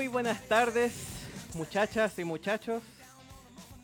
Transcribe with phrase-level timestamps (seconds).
[0.00, 0.94] Muy buenas tardes,
[1.52, 2.82] muchachas y muchachos.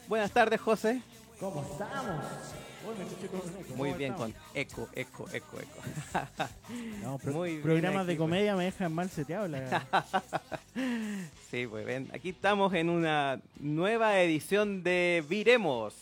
[0.08, 1.02] Buenas tardes, José.
[1.38, 2.24] ¿Cómo estamos?
[3.76, 5.78] Muy ¿Cómo bien, con eco, eco, eco, eco.
[7.02, 8.18] No, pro- Muy programas aquí, de pues.
[8.18, 9.46] comedia me dejan mal seteado.
[9.46, 9.84] La...
[11.50, 15.92] Sí, pues ven, aquí estamos en una nueva edición de Viremos,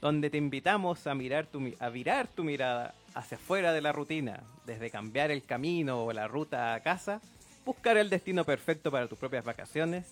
[0.00, 4.38] donde te invitamos a mirar tu, a virar tu mirada hacia afuera de la rutina,
[4.66, 7.20] desde cambiar el camino o la ruta a casa,
[7.64, 10.06] buscar el destino perfecto para tus propias vacaciones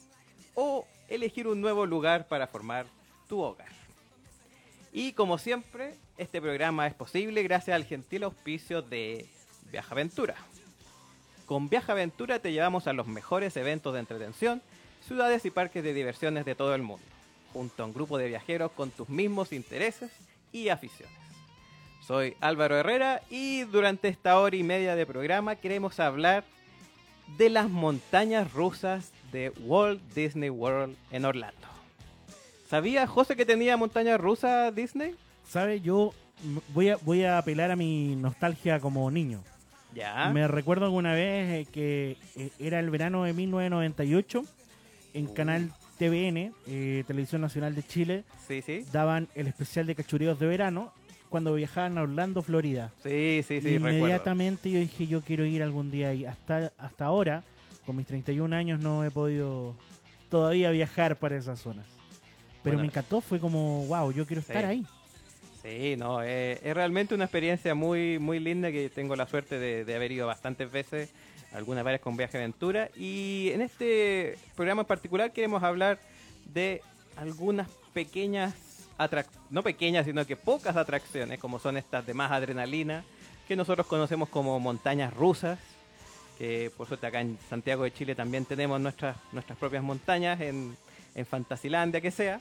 [0.54, 2.86] o elegir un nuevo lugar para formar
[3.28, 3.68] tu hogar.
[4.92, 9.26] Y como siempre, este programa es posible gracias al gentil auspicio de
[9.70, 10.34] Viaja Aventura.
[11.46, 14.62] Con Viaja Aventura te llevamos a los mejores eventos de entretención,
[15.06, 17.04] ciudades y parques de diversiones de todo el mundo,
[17.52, 20.10] junto a un grupo de viajeros con tus mismos intereses
[20.52, 21.14] y aficiones.
[22.06, 26.44] Soy Álvaro Herrera y durante esta hora y media de programa queremos hablar
[27.36, 31.56] de las montañas rusas de Walt Disney World en Orlando.
[32.68, 35.14] ¿Sabía José que tenía montañas rusas Disney?
[35.48, 35.82] ¿Sabes?
[35.82, 36.12] Yo
[36.72, 39.42] voy a, voy a apelar a mi nostalgia como niño.
[39.94, 40.30] Ya.
[40.32, 44.44] Me recuerdo alguna vez eh, que eh, era el verano de 1998
[45.14, 48.84] en canal TVN, eh, Televisión Nacional de Chile, Sí, sí.
[48.92, 50.92] daban el especial de cachureos de verano
[51.30, 52.92] cuando viajaban a Orlando, Florida.
[53.02, 53.96] Sí, sí, sí, recuerdo.
[53.98, 57.42] Inmediatamente yo dije yo quiero ir algún día y hasta hasta ahora
[57.86, 59.74] con mis 31 años no he podido
[60.28, 61.86] todavía viajar para esas zonas.
[62.62, 62.80] Pero Bueno.
[62.82, 64.48] me encantó, fue como wow, yo quiero Sí.
[64.52, 64.84] estar ahí.
[65.62, 69.84] Sí, no, eh, es realmente una experiencia muy, muy linda que tengo la suerte de,
[69.84, 71.10] de haber ido bastantes veces,
[71.52, 72.90] algunas veces con Viaje Aventura.
[72.96, 75.98] Y en este programa en particular queremos hablar
[76.46, 76.80] de
[77.16, 78.54] algunas pequeñas
[79.50, 83.04] no pequeñas, sino que pocas atracciones, como son estas de más adrenalina,
[83.48, 85.58] que nosotros conocemos como montañas rusas,
[86.38, 90.76] que por suerte acá en Santiago de Chile también tenemos nuestras, nuestras propias montañas, en,
[91.14, 92.40] en Fantasilandia, que sea.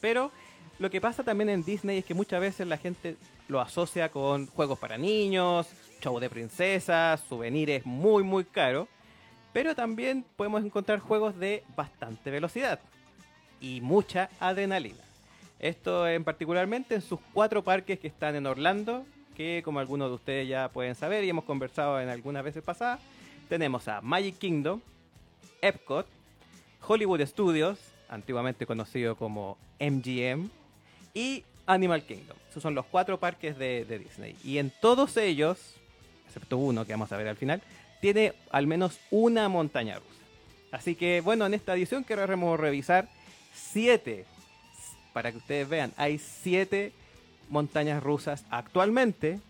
[0.00, 0.30] Pero
[0.78, 3.16] lo que pasa también en Disney es que muchas veces la gente
[3.48, 5.68] lo asocia con juegos para niños,
[6.00, 8.88] show de princesas, souvenirs muy muy caros,
[9.52, 12.80] pero también podemos encontrar juegos de bastante velocidad
[13.60, 15.05] y mucha adrenalina.
[15.58, 19.06] Esto en particularmente en sus cuatro parques que están en Orlando,
[19.36, 23.00] que como algunos de ustedes ya pueden saber y hemos conversado en algunas veces pasadas,
[23.48, 24.80] tenemos a Magic Kingdom,
[25.62, 26.06] Epcot,
[26.86, 27.78] Hollywood Studios,
[28.08, 30.48] antiguamente conocido como MGM,
[31.14, 32.36] y Animal Kingdom.
[32.50, 34.36] Esos son los cuatro parques de, Disney.
[34.44, 35.74] Y en todos ellos,
[36.26, 37.62] excepto uno que vamos a ver al final,
[38.00, 40.10] tiene al menos una montaña rusa.
[40.70, 43.08] Así que bueno, en esta edición queremos revisar
[43.54, 44.26] siete,
[45.16, 46.92] para que ustedes vean, hay siete
[47.48, 49.40] montañas rusas actualmente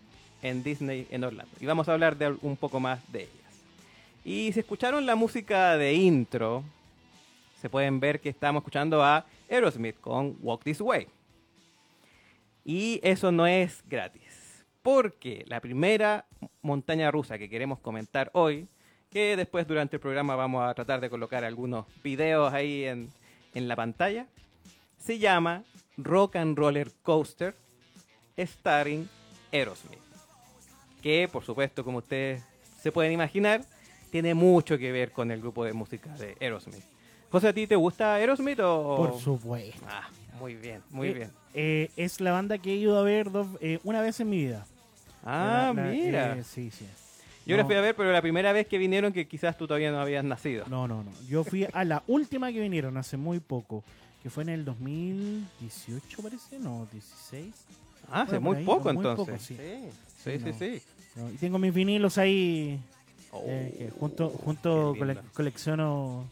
[0.40, 1.50] en Disney en Orlando.
[1.58, 3.64] Y vamos a hablar de un poco más de ellas.
[4.24, 6.62] Y si escucharon la música de intro,
[7.60, 11.08] se pueden ver que estamos escuchando a Aerosmith con Walk This Way.
[12.64, 16.26] Y eso no es gratis, porque la primera
[16.62, 18.68] montaña rusa que queremos comentar hoy,
[19.10, 23.10] que después durante el programa vamos a tratar de colocar algunos videos ahí en,
[23.52, 24.28] en la pantalla,
[24.98, 25.62] se llama
[25.96, 27.54] Rock and Roller Coaster
[28.38, 29.08] starring
[29.52, 29.98] Aerosmith.
[31.02, 32.42] Que por supuesto, como ustedes
[32.80, 33.62] se pueden imaginar,
[34.10, 36.84] tiene mucho que ver con el grupo de música de Aerosmith.
[37.30, 38.96] José, ¿a ti te gusta Aerosmith o...?
[38.96, 39.84] Por supuesto.
[39.88, 40.08] Ah,
[40.38, 41.32] muy bien, muy Eh, bien.
[41.54, 44.36] eh, es la banda que he ido a ver dos- eh, una vez en mi
[44.38, 44.66] vida.
[45.24, 46.36] Ah, La- la- mira.
[46.38, 46.86] eh, sí, sí.
[47.46, 47.58] Yo no.
[47.58, 50.00] les fui a ver, pero la primera vez que vinieron que quizás tú todavía no
[50.00, 50.64] habías nacido.
[50.68, 51.10] No, no, no.
[51.28, 53.84] Yo fui a la última que vinieron hace muy poco,
[54.26, 57.54] que fue en el 2018, parece, no, 16.
[58.10, 59.24] Ah, hace Bueno, muy ahí, poco muy entonces.
[59.26, 59.56] poco, sí.
[59.56, 59.90] sí,
[60.24, 60.44] sí, Sí, sí.
[60.50, 60.58] no.
[60.58, 60.82] sí.
[61.14, 61.30] ¿no?
[61.30, 62.80] Y tengo mis vinilos ahí,
[63.30, 66.24] Oh, eh, que junto, junto cole- colecciono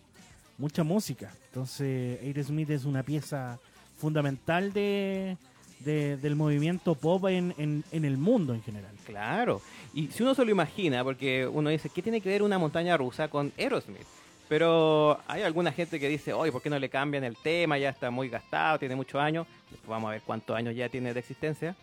[0.59, 1.31] mucha música.
[1.51, 3.61] Entonces, Aerosmith es una pieza
[3.97, 5.37] fundamental de,
[5.81, 8.91] de- del movimiento pop en, en, en el mundo en general.
[9.07, 9.63] Claro.
[9.93, 12.97] Y si uno se lo imagina, porque uno dice, ¿qué tiene que ver una montaña
[12.97, 14.07] rusa con Aerosmith?
[14.49, 17.79] Pero hay alguna gente que dice, oye, ¿por qué no le cambian el tema?
[17.79, 19.47] Ya está muy gastado, tiene muchos años.
[19.89, 21.75] Vamos a ver cuántos años ya tiene de existencia.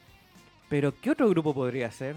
[0.69, 2.15] Pero, ¿qué otro grupo podría ser?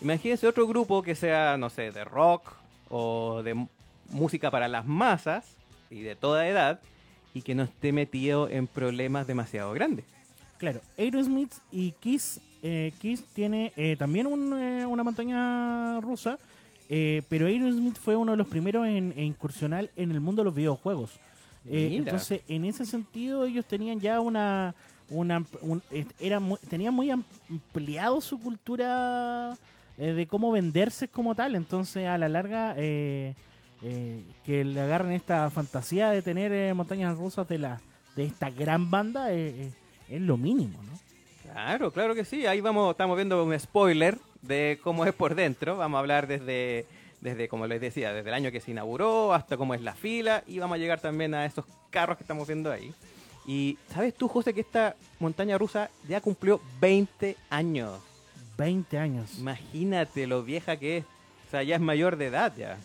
[0.00, 2.52] Imagínense otro grupo que sea, no sé, de rock
[2.88, 3.66] o de
[4.10, 5.56] música para las masas
[5.90, 6.80] y de toda edad
[7.34, 10.04] y que no esté metido en problemas demasiado grandes.
[10.58, 16.38] Claro, Aerosmith y Kiss, eh, Kiss tiene eh, también eh, una montaña rusa,
[16.88, 20.44] eh, pero Aerosmith fue uno de los primeros en, en incursionar en el mundo de
[20.46, 21.12] los videojuegos.
[21.68, 24.74] Eh, entonces, en ese sentido, ellos tenían ya una,
[25.10, 25.82] una un-
[26.20, 29.56] era muy- tenían muy ampliado su cultura
[29.98, 31.54] eh, de cómo venderse como tal.
[31.56, 33.34] Entonces, a la larga, eh,
[34.44, 37.80] que le agarren esta fantasía de tener montañas rusas de la
[38.16, 39.72] de esta gran banda es
[40.08, 40.98] lo mínimo, ¿no?
[41.52, 42.46] Claro, claro que sí.
[42.46, 45.76] Ahí vamos, estamos viendo un spoiler de cómo es por dentro.
[45.76, 46.86] Vamos a hablar desde,
[47.20, 50.42] desde, como les decía, desde el año que se inauguró hasta cómo es la fila
[50.46, 52.92] y vamos a llegar también a esos carros que estamos viendo ahí.
[53.46, 57.92] Y sabes tú, José, que esta montaña rusa ya cumplió 20 años.
[58.58, 59.38] 20 años.
[59.38, 61.04] Imagínate lo vieja que es.
[61.46, 62.78] O sea, ya es mayor de edad ya.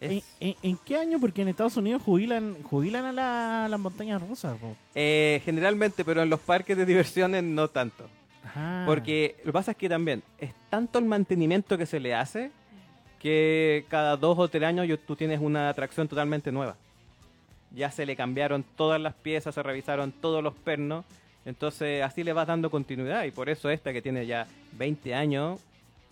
[0.00, 1.18] Es- ¿En, en- en qué año?
[1.18, 4.58] Porque en Estados Unidos jubilan jubilan a la- a las montañas rusas.
[4.94, 8.04] eh, generalmente, pero en los parques de diversiones no tanto.
[8.46, 8.84] Ajá.
[8.86, 12.50] Porque lo que pasa es que también es tanto el mantenimiento que se le hace
[13.20, 16.76] que cada dos o tres años tú tienes una atracción totalmente nueva.
[17.72, 21.04] Ya se le cambiaron todas las piezas, se revisaron todos los pernos.
[21.44, 25.60] Entonces así le vas dando continuidad y por eso esta que tiene ya 20 años,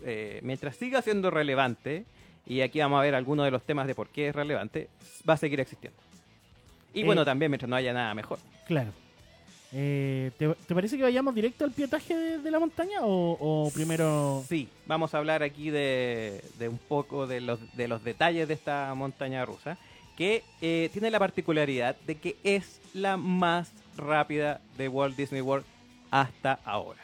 [0.05, 2.05] eh, mientras siga siendo relevante,
[2.47, 4.89] y aquí vamos a ver algunos de los temas de por qué es relevante,
[5.29, 5.99] va a seguir existiendo.
[6.93, 8.39] Y Eh, bueno, también mientras no haya nada mejor.
[8.67, 8.93] Claro.
[9.77, 14.45] Eh, ¿te, parece que vayamos directo al pietaje de, la montaña o, primero...
[14.49, 18.55] Sí, vamos a hablar aquí de, de un poco de los, de los detalles de
[18.55, 19.77] esta montaña rusa,
[20.17, 25.67] que eh, tiene la particularidad de que es la más rápida de Walt Disney World
[26.13, 27.01] hasta ahora.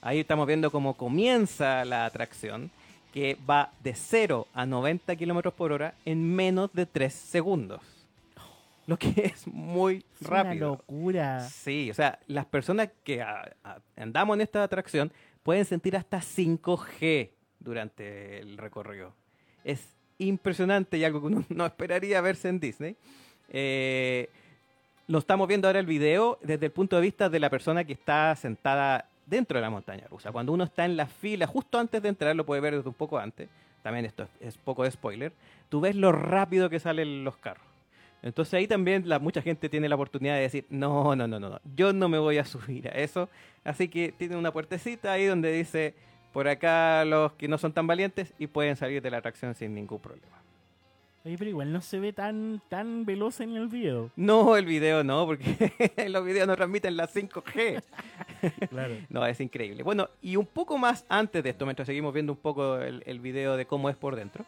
[0.00, 2.70] Ahí estamos viendo cómo comienza la atracción,
[3.12, 7.99] que va de 0 a 90 kilómetros por hora en menos de 3 segundos.
[8.90, 10.68] Lo que es muy Es una rápido.
[10.70, 11.40] locura.
[11.48, 15.12] Sí, o sea, las personas que a- a- andamos en esta atracción
[15.44, 19.14] pueden sentir hasta 5G durante el recorrido.
[19.62, 22.96] Es impresionante y algo que uno no esperaría verse en Disney.
[23.50, 24.28] Eh,
[25.06, 27.92] lo estamos viendo ahora el video desde el punto de vista de la persona que
[27.92, 30.32] está sentada dentro de la montaña rusa.
[30.32, 32.94] Cuando uno está en la fila, justo antes de entrar, lo puede ver desde un
[32.94, 33.48] poco antes,
[33.84, 35.32] también esto es, es poco de spoiler,
[35.68, 37.69] tú ves lo rápido que salen los carros.
[38.22, 41.50] Entonces ahí también la, mucha gente tiene la oportunidad de decir, no, no, no, no,
[41.50, 43.28] no, yo no me voy a subir a eso.
[43.64, 45.94] Así que tiene una puertecita ahí donde dice,
[46.32, 49.74] por acá los que no son tan valientes y pueden salir de la atracción sin
[49.74, 50.40] ningún problema.
[51.22, 54.10] Oye, pero igual no se ve tan, tan veloz en el video.
[54.16, 55.72] No, el video no, porque
[56.08, 57.82] los videos no transmiten la 5G.
[58.70, 58.94] Claro.
[59.10, 59.82] No, es increíble.
[59.82, 63.20] Bueno, y un poco más antes de esto, mientras seguimos viendo un poco el, el
[63.20, 64.46] video de cómo es por dentro,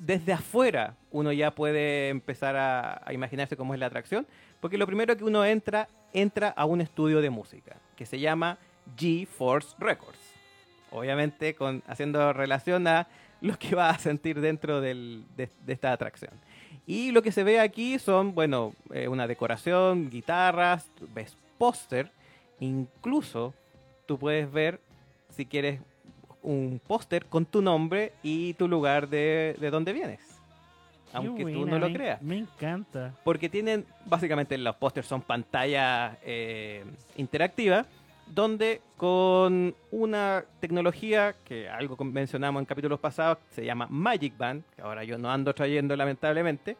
[0.00, 4.26] desde afuera uno ya puede empezar a, imaginarse cómo es la atracción,
[4.60, 8.58] porque lo primero que uno entra, entra a un estudio de música que se llama
[8.96, 10.18] G-Force Records.
[10.90, 13.06] Obviamente con, haciendo relación a
[13.40, 15.22] lo que va a sentir dentro de
[15.66, 16.32] esta atracción.
[16.86, 22.10] Y lo que se ve aquí son, bueno, eh, una decoración, guitarras, ves póster,
[22.58, 23.54] incluso
[24.06, 24.80] tú puedes ver,
[25.28, 25.80] si quieres,
[26.42, 30.20] un póster con tu nombre y tu lugar de, de donde vienes.
[31.12, 32.22] Aunque tú no lo creas.
[32.22, 33.14] Me encanta.
[33.24, 36.84] Porque tienen, básicamente los pósters son pantallas eh,
[37.16, 37.86] interactivas,
[38.26, 44.82] donde con una tecnología que algo mencionamos en capítulos pasados, se llama Magic Band, que
[44.82, 46.76] ahora yo no ando trayendo lamentablemente,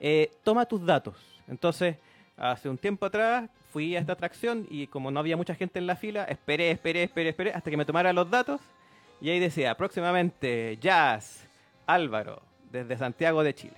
[0.00, 1.16] eh, toma tus datos.
[1.46, 1.96] Entonces,
[2.36, 5.86] hace un tiempo atrás fui a esta atracción y como no había mucha gente en
[5.86, 8.60] la fila, esperé, esperé, esperé, esperé, hasta que me tomara los datos
[9.20, 11.46] y ahí decía, próximamente Jazz
[11.86, 13.76] Álvaro, desde Santiago de Chile.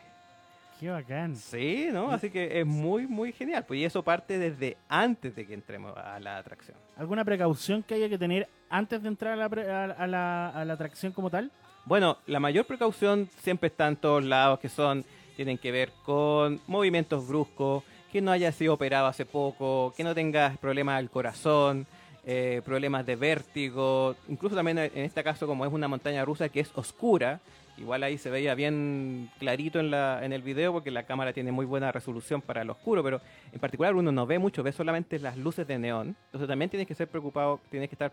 [0.79, 1.37] Qué bacán.
[1.37, 2.11] Sí, ¿no?
[2.11, 3.65] Así que es muy, muy genial.
[3.69, 6.77] Pues y eso parte desde antes de que entremos a la atracción.
[6.97, 10.49] ¿Alguna precaución que haya que tener antes de entrar a la, pre- a- a la-
[10.49, 11.51] a la atracción como tal?
[11.85, 15.05] Bueno, la mayor precaución siempre está en todos lados, que son,
[15.37, 20.15] tienen que ver con movimientos bruscos, que no haya sido operado hace poco, que no
[20.15, 21.87] tengas problemas al corazón,
[22.27, 26.61] eh, problemas de vértigo, incluso también en este caso como es una montaña rusa que
[26.61, 27.41] es oscura,
[27.79, 31.51] igual ahí se veía bien clarito en, la, en el video porque la cámara tiene
[31.51, 33.21] muy buena resolución para el oscuro, pero
[33.53, 36.87] en particular uno no ve mucho, ve solamente las luces de neón, entonces también tienes
[36.87, 38.13] que ser preocupado, tienes que estar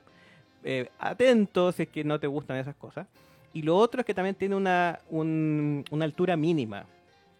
[0.64, 3.08] eh, atento si es que no te gustan esas cosas.
[3.54, 6.86] Y lo otro es que también tiene una, un- una altura mínima,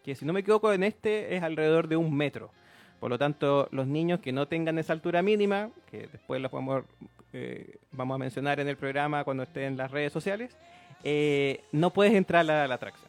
[0.04, 2.50] que si no me equivoco en este es alrededor de un metro.
[3.00, 6.84] Por lo tanto, los niños que no tengan esa altura mínima, que después los podemos,
[7.34, 10.56] eh, vamos a mencionar en el programa cuando esté en las redes sociales,
[11.04, 13.08] eh, no puedes entrar a la, a la atracción.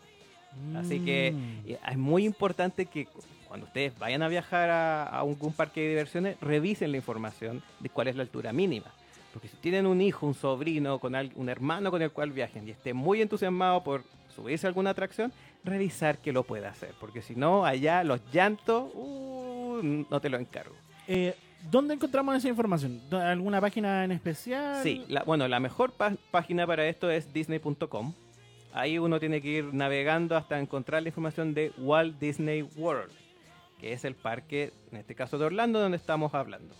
[0.76, 1.70] Así que Mm.
[1.70, 5.80] eh, es muy importante que cu- cuando ustedes vayan a viajar a, a algún parque
[5.80, 8.86] de diversiones, revisen la información de cuál es la altura mínima.
[9.32, 12.66] Porque si tienen un hijo, un sobrino, con al- un hermano con el cual viajen
[12.68, 14.02] y esté muy entusiasmado por
[14.34, 15.32] subirse a alguna atracción,
[15.64, 16.90] revisar que lo pueda hacer.
[17.00, 19.47] Porque si no, allá los llantos, uh,
[19.82, 20.74] no te lo encargo.
[21.06, 21.34] Eh,
[21.70, 23.00] ¿Dónde encontramos esa información?
[23.10, 24.82] ¿Do- ¿Alguna página en especial?
[24.82, 25.92] Sí, la- bueno, la mejor
[26.30, 28.12] página para esto es disney.com.
[28.74, 33.10] ahí uno tiene que ir navegando hasta encontrar la información de Walt Disney World,
[33.80, 36.74] que es el parque, en este caso de Orlando, donde estamos hablando.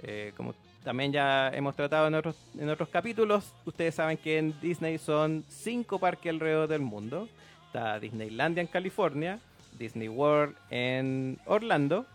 [0.00, 4.54] Eh, como también ya hemos tratado en otros, en otros capítulos, ustedes saben que en
[4.60, 7.28] Disney son cinco parques alrededor del mundo.
[7.66, 9.40] Está Disneylandia en California,
[9.78, 12.06] Disney World en Orlando.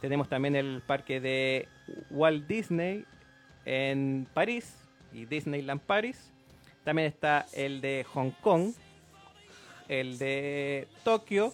[0.00, 1.68] Tenemos también el parque de
[2.10, 3.04] Walt Disney
[3.66, 4.74] en París
[5.12, 6.30] y Disneyland Paris.
[6.84, 8.72] También está el de Hong Kong,
[9.88, 11.52] el de Tokio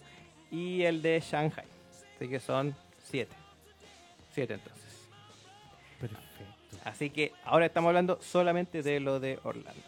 [0.49, 1.65] y el de Shanghai.
[2.15, 3.35] Así que son siete.
[4.31, 5.09] Siete entonces.
[5.99, 6.23] Perfecto.
[6.85, 9.83] Así que ahora estamos hablando solamente de lo de Orlando.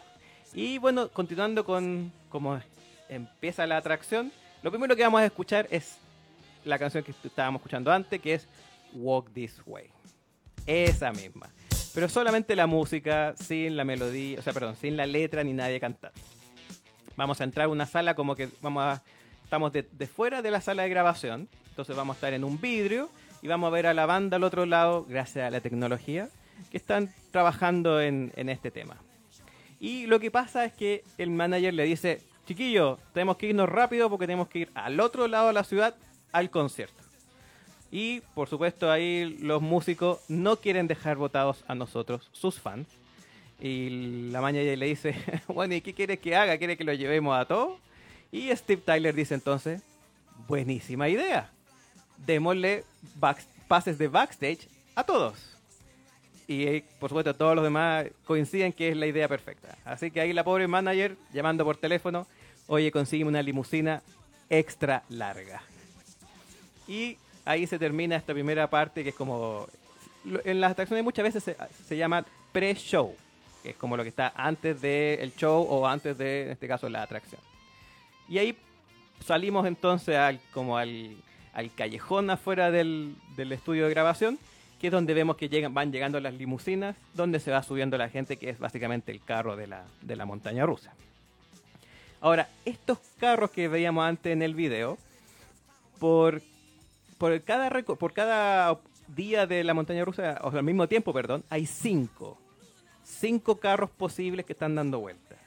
[0.52, 2.60] Y bueno, continuando con cómo
[3.08, 4.30] empieza la atracción,
[4.62, 5.96] lo primero que vamos a escuchar es
[6.64, 8.48] la canción que estábamos escuchando antes, que es
[8.92, 9.90] Walk This Way.
[10.66, 11.48] Esa misma.
[11.94, 15.80] Pero solamente la música, sin la melodía, o sea, perdón, sin la letra ni nadie
[15.80, 16.12] cantar.
[17.16, 19.02] Vamos a entrar a una sala como que vamos a,
[19.42, 21.48] estamos de, fuera de la sala de grabación.
[21.70, 23.10] Entonces vamos a estar en un vidrio
[23.42, 26.28] y vamos a ver a la banda al otro lado, gracias a la tecnología,
[26.70, 28.96] que están trabajando en, en este tema.
[29.80, 34.10] Y lo que pasa es que el manager le dice, chiquillo, tenemos que irnos rápido
[34.10, 35.96] porque tenemos que ir al otro lado de la ciudad
[36.32, 37.00] al concierto.
[37.90, 42.86] Y por supuesto ahí los músicos no quieren dejar votados a nosotros, sus fans.
[43.60, 45.14] Y la manager le dice,
[45.48, 46.56] bueno, ¿y qué quiere que haga?
[46.56, 47.78] ¿Quiere que lo llevemos a todos?
[48.32, 49.82] Y Steve Tyler dice entonces,
[50.46, 51.50] buenísima idea.
[52.18, 52.84] Démosle
[53.68, 55.34] pases de backstage a todos.
[56.46, 59.76] Y eh, por supuesto todos los demás coinciden que es la idea perfecta.
[59.84, 62.26] Así que ahí la pobre manager llamando por teléfono,
[62.66, 64.02] oye, consigue una limusina
[64.48, 65.62] extra larga.
[66.90, 69.68] Y ahí se termina esta primera parte que es como...
[70.44, 71.56] En las atracciones muchas veces
[71.86, 73.14] se, llama pre-show,
[73.62, 76.88] que es como lo que está antes del show o antes de, en este caso,
[76.88, 77.40] la atracción.
[78.28, 78.56] Y ahí
[79.24, 81.16] salimos entonces al, como al
[81.76, 84.38] callejón afuera del, del estudio de grabación,
[84.80, 88.08] que es donde vemos que llegan, van llegando las limusinas, donde se va subiendo la
[88.08, 90.92] gente, que es básicamente el carro de la, de la montaña rusa.
[92.20, 94.98] Ahora, estos carros que veíamos antes en el video,
[96.00, 96.42] por,
[97.20, 101.66] por, cada, por cada día de la montaña rusa, o al mismo tiempo, perdón, hay
[101.66, 102.38] cinco.
[103.04, 105.38] Cinco carros posibles que están dando vueltas.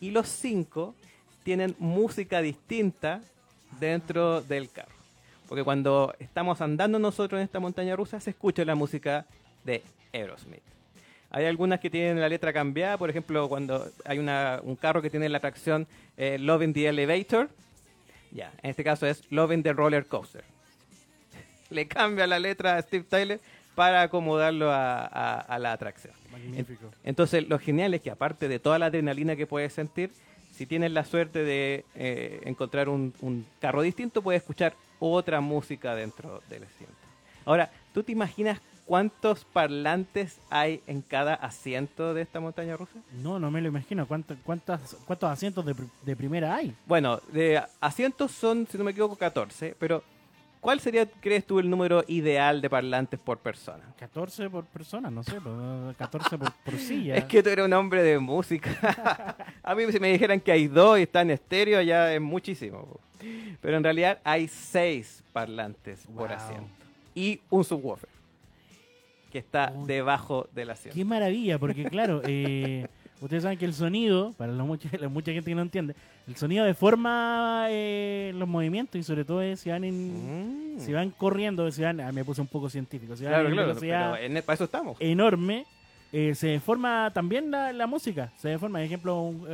[0.00, 0.94] Y los cinco
[1.42, 3.20] tienen música distinta
[3.80, 4.94] dentro del carro.
[5.48, 9.26] Porque cuando estamos andando nosotros en esta montaña rusa, se escucha la música
[9.64, 9.82] de
[10.12, 10.62] Aerosmith.
[11.30, 15.10] Hay algunas que tienen la letra cambiada, por ejemplo, cuando hay una- un carro que
[15.10, 17.48] tiene la atracción eh, Loving the Elevator,
[18.30, 20.44] ya, en este caso es Loving the Roller Coaster.
[21.70, 23.40] Le cambia la letra a Steve Tyler
[23.74, 26.14] para acomodarlo a, a- a la atracción.
[26.32, 26.90] Magnífico.
[27.04, 30.10] Entonces, lo genial es que aparte de toda la adrenalina que puedes sentir,
[30.50, 35.94] si tienes la suerte de eh, encontrar un, un carro distinto, puedes escuchar otra música
[35.94, 36.94] dentro del asiento.
[37.44, 42.98] Ahora, ¿tú te imaginas cuántos parlantes hay en cada asiento de esta montaña rusa?
[43.22, 44.06] No, no me lo imagino.
[44.08, 46.74] ¿Cuánto, cuántas, ¿Cuántos asientos de, de primera hay?
[46.86, 50.02] Bueno, de asientos son, si no me equivoco, 14, pero
[50.68, 53.82] ¿cuál sería, crees tú, el número ideal de parlantes por persona?
[53.98, 57.16] 14 por persona, no sé, pero 14 por, por silla.
[57.16, 59.34] Es que tú eres un hombre de música.
[59.62, 63.00] A mí si me dijeran que hay dos y están en estéreo ya es muchísimo.
[63.62, 66.68] Pero en realidad hay seis parlantes por asiento.
[67.14, 68.10] Y un subwoofer.
[69.32, 69.86] Que está Uy.
[69.86, 70.94] debajo del asiento.
[70.94, 72.88] Qué maravilla, porque claro, eh,
[73.20, 75.94] ustedes saben que el sonido, para la mucha, la mucha gente que no entiende,
[76.26, 80.80] el sonido deforma eh, los movimientos y sobre todo eh, si van en, Mm.
[80.80, 83.54] si van corriendo, si van, ah, me puse un poco científico, si van Claro, en
[83.54, 84.96] claro, velocidad pero en- para eso estamos.
[85.00, 85.66] enorme,
[86.12, 89.46] eh, se deforma también la, la música, se deforma, por ejemplo, un,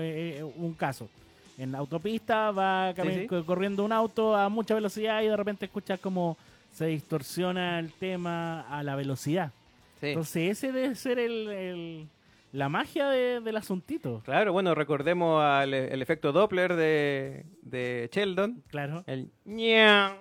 [0.56, 1.08] un caso.
[1.56, 3.26] En la autopista va Sí, sí.
[3.46, 6.36] corriendo un auto a mucha velocidad y de repente escuchas como
[6.72, 9.52] se distorsiona el tema a la velocidad.
[10.00, 10.08] Sí.
[10.08, 12.06] Entonces ese debe ser el, el-
[12.54, 14.22] la magia de- del asuntito.
[14.24, 18.62] Claro, bueno, recordemos al, el efecto Doppler de, de Sheldon.
[18.68, 19.02] Claro.
[19.08, 20.14] El ñau.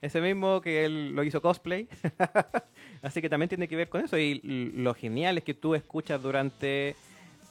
[0.00, 1.86] Ese mismo que él lo hizo cosplay.
[3.02, 4.16] Así que también tiene que ver con eso.
[4.16, 4.40] Y
[4.74, 6.96] lo genial es que tú escuchas durante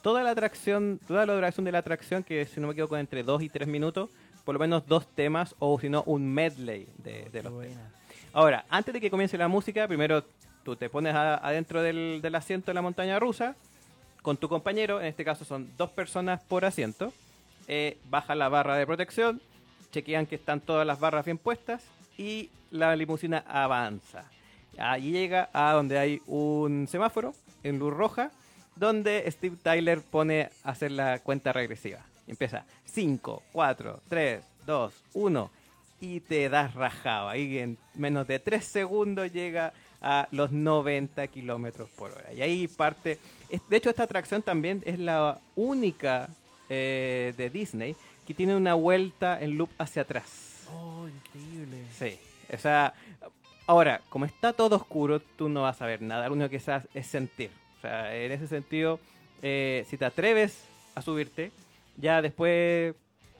[0.02, 3.22] toda la atracción, toda la duración de la atracción, que si no me equivoco entre
[3.22, 4.10] 2 y 3 minutos,
[4.44, 7.92] por lo menos dos temas o si no un medley de, los temas.
[8.32, 10.24] Ahora, antes de que comience la música, primero
[10.64, 13.56] tú te pones adentro del, asiento de la montaña rusa
[14.22, 17.12] con tu compañero, en este caso son dos personas por asiento,
[17.66, 19.40] eh, baja la barra de protección,
[19.90, 21.82] chequean que están todas las barras bien puestas
[22.16, 24.24] y la limusina avanza.
[24.78, 28.30] Allí llega a donde hay un semáforo en luz roja,
[28.76, 32.00] donde Steve Tyler pone a hacer la cuenta regresiva.
[32.26, 35.50] Empieza 5, 4, 3, 2, 1
[36.00, 37.28] y te das rajado.
[37.28, 42.32] Ahí en menos de 3 segundos llega a los 90 kilómetros por hora.
[42.34, 43.18] Y ahí parte.
[43.68, 46.28] De hecho, esta atracción también es la única
[46.68, 50.66] eh, de Disney que tiene una vuelta en loop hacia atrás.
[50.74, 51.84] Oh, increíble.
[51.96, 52.18] Sí.
[52.52, 52.94] O sea,
[53.66, 56.26] ahora, como está todo oscuro, tú no vas a ver nada.
[56.26, 57.50] Lo único que sabes es sentir.
[57.78, 59.00] O sea, en ese sentido,
[59.42, 61.52] eh, si te atreves a subirte,
[61.96, 62.94] ya después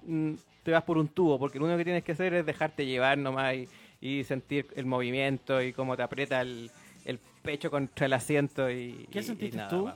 [0.06, 2.86] mm, te vas por un tubo, porque lo único que tienes que hacer es dejarte
[2.86, 3.68] llevar nomás y,
[4.02, 6.70] y sentir el movimiento y cómo te aprieta el,
[7.06, 9.90] el pecho contra el asiento y ¿Qué y- y sentiste nada tú?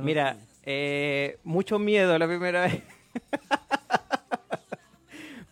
[0.00, 2.82] Mira, eh, mucho miedo la primera vez.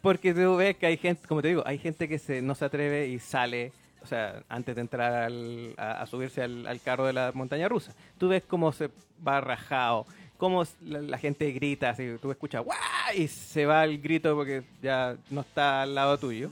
[0.03, 2.65] Porque tú ves que hay gente, como te digo, hay gente que se, no se
[2.65, 3.71] atreve y sale,
[4.03, 7.69] o sea, antes de entrar al- a, a subirse al, al carro de la montaña
[7.69, 7.95] rusa.
[8.17, 8.89] Tú ves cómo se
[9.27, 10.07] va rajado,
[10.39, 12.79] cómo la gente grita, así, tú escuchas ¡guau!
[13.15, 16.51] y se va el grito porque ya no está al lado tuyo.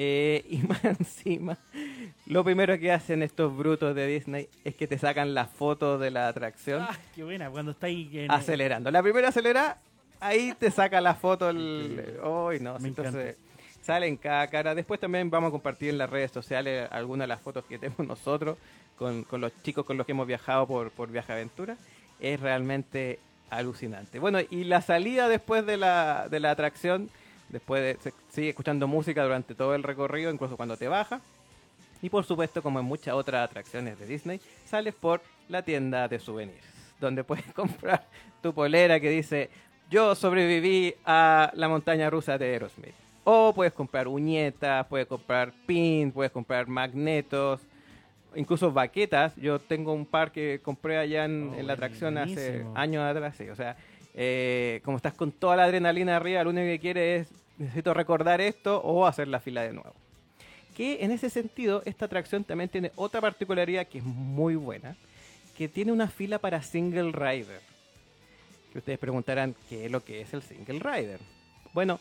[0.00, 1.58] Eh, y más encima,
[2.26, 6.12] lo primero que hacen estos brutos de Disney es que te sacan la foto de
[6.12, 8.92] la atracción Ah, qué buena, cuando está ahí en- acelerando.
[8.92, 9.78] La primera acelera,
[10.20, 11.50] ahí te saca la foto.
[11.50, 12.16] El...
[12.22, 13.36] Uy, no, Me entonces
[13.82, 14.72] salen cada cara.
[14.76, 18.06] Después también vamos a compartir en las redes sociales algunas de las fotos que tenemos
[18.06, 18.56] nosotros
[18.96, 21.76] con, con los chicos con los que hemos viajado por, por Viaje Aventura.
[22.20, 23.18] Es realmente
[23.50, 24.20] alucinante.
[24.20, 27.08] Bueno, y la salida después de la, de la atracción,
[27.48, 31.20] después de, se sigue escuchando música durante todo el recorrido, incluso cuando te baja.
[32.02, 36.18] Y por supuesto, como en muchas otras atracciones de Disney, sales por la tienda de
[36.20, 36.62] souvenirs,
[37.00, 38.06] donde puedes comprar
[38.42, 39.50] tu polera que dice
[39.90, 42.94] yo sobreviví a la montaña rusa de Aerosmith.
[43.24, 47.60] O puedes comprar uñetas, puedes comprar pins, puedes comprar magnetos,
[48.34, 49.34] incluso baquetas.
[49.36, 52.72] Yo tengo un par que compré allá en, Oh, en la atracción hace buenísimo.
[52.76, 53.34] años atrás.
[53.36, 53.48] sí.
[53.48, 53.76] O sea,
[54.14, 58.40] eh, como estás con toda la adrenalina arriba, lo único que quieres es necesito recordar
[58.40, 59.94] esto o hacer la fila de nuevo.
[60.76, 64.96] Que en ese sentido, esta atracción también tiene otra particularidad que es muy buena,
[65.56, 67.60] que tiene una fila para single rider.
[68.72, 71.18] Que ustedes preguntarán qué es lo que es el single rider.
[71.72, 71.98] Bueno,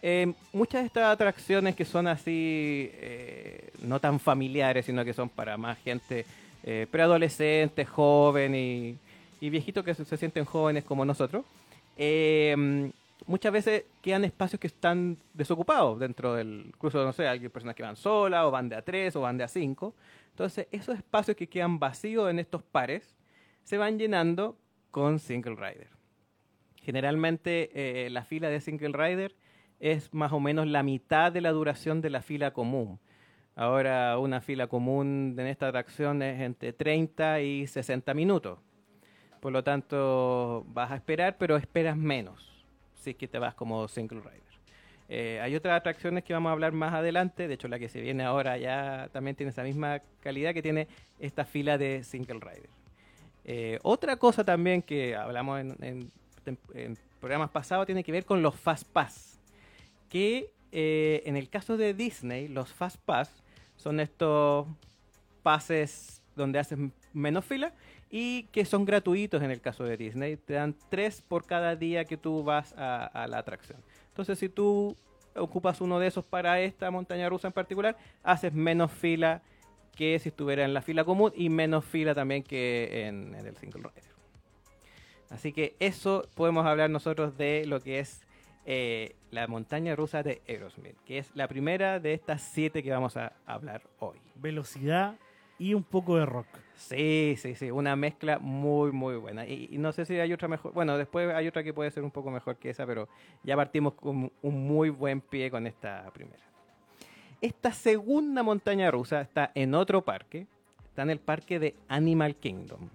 [0.00, 5.28] eh, muchas de estas atracciones que son así, eh, no tan familiares, sino que son
[5.28, 6.24] para más gente
[6.90, 8.98] preadolescente, joven y,
[9.44, 11.44] y viejitos que se, sienten jóvenes como nosotros,
[11.98, 12.90] eh,
[13.26, 17.82] muchas veces quedan espacios que están desocupados dentro del incluso no sé, hay personas que
[17.82, 19.94] van solas o van de a tres o van de a cinco.
[20.30, 23.14] Entonces, esos espacios que quedan vacíos en estos pares
[23.64, 24.56] se van llenando
[24.90, 25.88] con single rider.
[26.80, 29.34] Generalmente eh, la fila de single rider
[29.78, 32.98] es más o menos la mitad de la duración de la fila común.
[33.56, 38.58] Ahora una fila común en esta atracción es entre 30 y 60 minutos.
[39.44, 43.86] Por lo tanto, vas a esperar, pero esperas menos si es que te vas como
[43.88, 44.40] single rider.
[45.10, 48.00] Eh, hay otras atracciones que vamos a hablar más adelante, de hecho la que se
[48.00, 52.70] viene ahora ya también tiene esa misma calidad que tiene esta fila de single rider.
[53.44, 56.10] Eh, otra cosa también que hablamos en,
[57.20, 59.38] programas pasados tiene que ver con los Fast Pass,
[60.08, 63.30] que eh, en el caso de Disney los Fast Pass
[63.76, 64.66] son estos
[65.42, 66.78] pases donde haces
[67.12, 67.74] menos fila
[68.10, 70.36] y que son gratuitos en el caso de Disney.
[70.36, 73.78] Te dan tres por cada día que tú vas a, la atracción.
[74.08, 74.96] Entonces, si tú
[75.34, 79.42] ocupas uno de esos para esta montaña rusa en particular, haces menos fila
[79.96, 83.56] que si estuviera en la fila común y menos fila también que en, en el
[83.56, 84.14] single rider.
[85.30, 88.24] Así que eso podemos hablar nosotros de lo que es
[88.66, 93.16] eh, la montaña rusa de Aerosmith, que es la primera de estas siete que vamos
[93.16, 94.18] a hablar hoy.
[94.36, 95.16] Velocidad
[95.58, 96.46] y un poco de rock.
[96.76, 99.46] Sí, sí, sí, una mezcla muy, muy buena.
[99.46, 100.72] Y, no sé si hay otra mejor.
[100.72, 103.08] Bueno, después hay otra que puede ser un poco mejor que esa, pero
[103.42, 106.42] ya partimos con un muy buen pie con esta primera.
[107.40, 110.46] Esta segunda montaña rusa está en otro parque,
[110.84, 112.88] está en el parque de Animal Kingdom,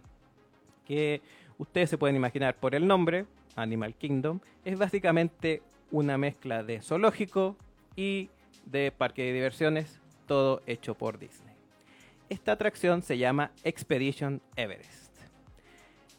[0.85, 1.21] que
[1.57, 7.57] ustedes se pueden imaginar por el nombre, Animal Kingdom, es básicamente una mezcla de zoológico
[7.95, 8.29] y
[8.65, 11.48] de parque de diversiones, todo hecho por Disney.
[12.29, 15.09] Esta atracción se llama Expedition Everest.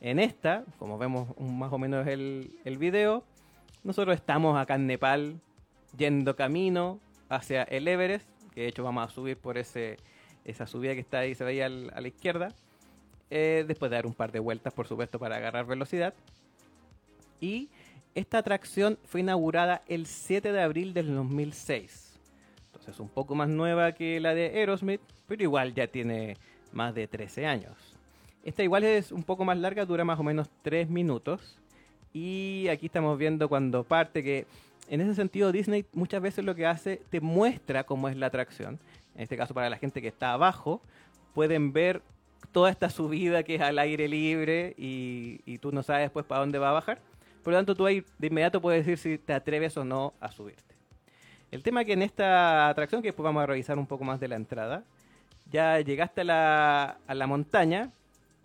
[0.00, 3.22] En esta, como vemos más o menos el, el video,
[3.84, 5.40] nosotros estamos acá en Nepal
[5.96, 9.98] yendo camino hacia el Everest, que de hecho vamos a subir por ese,
[10.44, 12.48] esa subida que está ahí, se veía al- a la izquierda,
[13.30, 16.14] eh, después de dar un par de vueltas, por supuesto, para agarrar velocidad.
[17.40, 17.68] Y
[18.14, 22.09] esta atracción fue inaugurada el 7 de abril del 2006.
[22.80, 26.36] Entonces un poco más nueva que la de Aerosmith, pero igual ya tiene
[26.72, 27.72] más de 13 años.
[28.42, 31.58] Esta igual es un poco más larga, dura más o menos 3 minutos.
[32.12, 34.46] Y aquí estamos viendo cuando parte que
[34.88, 38.78] en ese sentido Disney muchas veces lo que hace te muestra cómo es la atracción.
[39.14, 40.80] En este caso para la gente que está abajo,
[41.34, 42.02] pueden ver
[42.50, 46.40] toda esta subida que es al aire libre y, y tú no sabes después para
[46.40, 46.98] dónde va a bajar.
[47.42, 50.30] Por lo tanto, tú ahí de inmediato puedes decir si te atreves o no a
[50.30, 50.79] subirte.
[51.50, 54.28] El tema que en esta atracción, que después vamos a revisar un poco más de
[54.28, 54.84] la entrada,
[55.50, 57.90] ya llegaste a la, a la montaña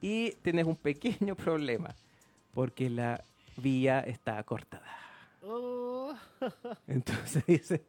[0.01, 1.95] y tienes un pequeño problema,
[2.53, 3.23] porque la
[3.57, 4.97] vía está cortada.
[5.43, 6.13] Oh.
[6.87, 7.85] Entonces dice,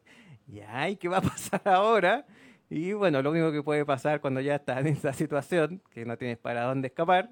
[0.47, 2.25] ya, ¿y qué va a pasar ahora?
[2.69, 6.17] Y bueno, lo único que puede pasar cuando ya estás en esa situación, que no
[6.17, 7.31] tienes para dónde escapar,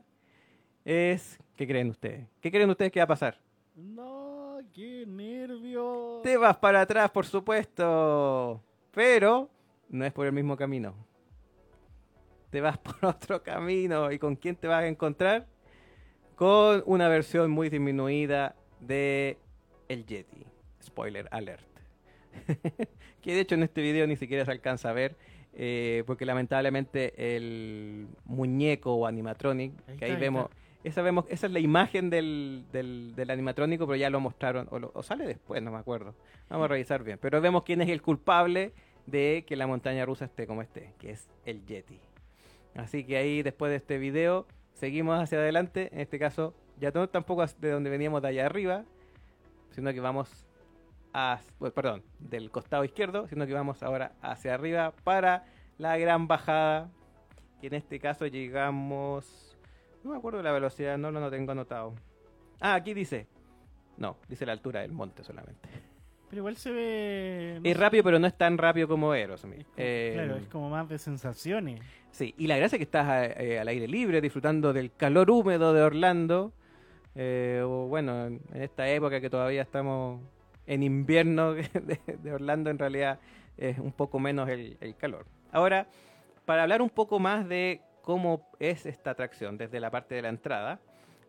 [0.86, 2.28] es, ¿qué creen ustedes?
[2.41, 3.38] ¿Qué creen ustedes que va a pasar?
[3.76, 4.24] No,
[4.75, 6.19] qué nervio.
[6.21, 8.61] Te vas para atrás, por supuesto,
[8.91, 9.49] pero
[9.88, 10.93] no es por el mismo camino.
[12.49, 14.11] Te vas por otro camino.
[14.11, 15.47] ¿Y con quién te vas a encontrar?
[16.35, 19.38] Con una versión muy disminuida de
[19.88, 20.45] el Yeti.
[20.83, 21.63] Spoiler alert.
[23.21, 25.15] que de hecho en este video ni siquiera se alcanza a ver.
[25.53, 30.49] eh, porque lamentablemente el muñeco o animatronic, Ahí que está, ahí ahí vemos,
[30.88, 34.80] esa vemos, esa es la imagen del, del, del animatrónico, pero ya lo mostraron, o,
[34.80, 36.13] lo- sale después, no me acuerdo.
[36.50, 37.17] Vamos a revisar bien.
[37.21, 38.71] Pero vemos quién es el culpable
[39.06, 42.00] de que la montaña rusa esté como esté, que es el Yeti.
[42.76, 45.89] Así que ahí después de este video seguimos hacia adelante.
[45.93, 48.84] En este caso ya no tampoco de donde veníamos de allá arriba,
[49.71, 50.45] sino que vamos
[51.13, 55.45] a, pues, perdón, del costado izquierdo, sino que vamos ahora hacia arriba para
[55.78, 56.89] la gran bajada.
[57.62, 59.44] Que en este caso llegamos,
[60.05, 61.93] no me acuerdo de la velocidad, no lo no tengo anotado.
[62.61, 63.27] Ah, aquí dice,
[63.97, 65.67] no, dice la altura del monte solamente.
[66.29, 67.59] Pero igual se ve.
[67.61, 69.59] no Es sé, rápido, pero no es tan rápido como Aerosmith.
[69.61, 71.81] es como- Eh, claro, es como más de sensaciones.
[72.11, 75.73] Sí, y la gracia es que estás eh, al aire libre, disfrutando del calor húmedo
[75.73, 76.53] de Orlando.
[77.17, 80.21] eh, o bueno, en en esta época que todavía estamos
[80.67, 83.19] en invierno de, de Orlando, en realidad
[83.57, 85.25] es un poco menos el, el calor.
[85.51, 85.87] Ahora,
[86.45, 90.29] para hablar un poco más de cómo es esta atracción desde la parte de la
[90.29, 90.79] entrada,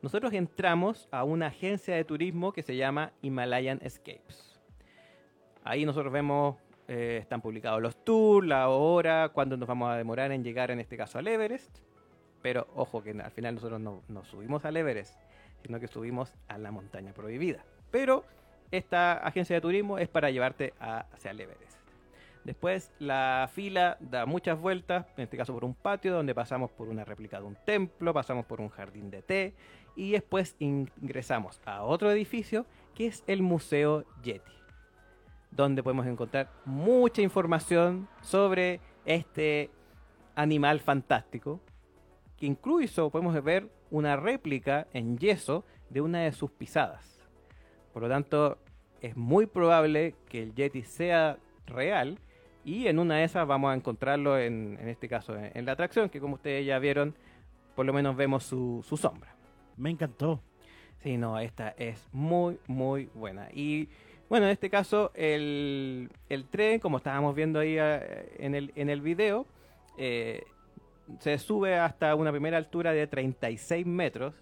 [0.03, 4.61] nosotros entramos a una agencia de turismo que se llama Himalayan Escapes.
[5.65, 10.31] Ahí nosotros vemos, eh, están publicados los tours, la hora, cuándo nos vamos a demorar
[10.33, 11.79] en llegar, en este caso, al Everest.
[12.43, 15.19] Pero ojo que al final nosotros no, no subimos al Everest,
[15.63, 17.65] sino que subimos a la montaña prohibida.
[17.91, 18.23] Pero
[18.71, 21.76] esta agencia de turismo es para llevarte hacia el Everest.
[22.47, 26.89] Después la fila da muchas vueltas, en este caso por un patio donde pasamos por
[26.89, 29.55] una réplica de un templo, pasamos por un jardín de té
[29.97, 34.53] y después ingresamos a otro edificio que es el Museo Yeti,
[35.51, 39.73] donde podemos encontrar mucha información sobre este
[40.37, 41.61] animal fantástico,
[42.37, 47.29] que incluso podemos ver una réplica en yeso de una de sus pisadas.
[47.93, 48.59] Por lo tanto,
[49.01, 52.21] es muy probable que el Yeti sea real
[52.67, 55.73] y en una de esas vamos a encontrarlo en, en este caso en, en la
[55.73, 57.15] atracción, que como ustedes ya vieron,
[57.77, 59.35] por lo menos vemos su, su sombra.
[59.77, 60.41] Me encantó.
[61.03, 63.49] Sí, no, esta es muy, muy buena.
[63.53, 63.89] Y
[64.29, 68.91] bueno, en este caso, el, el tren, como estábamos viendo ahí eh, en, el, en
[68.91, 69.47] el video,
[69.97, 70.43] eh,
[71.21, 74.35] se sube hasta una primera altura de 36 metros.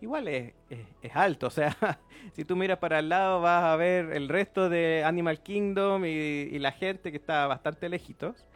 [0.00, 0.54] Igual es,
[1.02, 1.76] es- alto, o sea,
[2.32, 6.08] si tú miras para el lado vas a ver el resto de Animal Kingdom y,
[6.08, 8.46] y la gente que está bastante lejitos.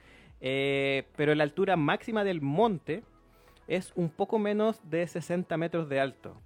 [0.41, 3.03] Eh, pero la altura máxima del monte
[3.69, 6.37] es un poco menos de 60 metros de alto.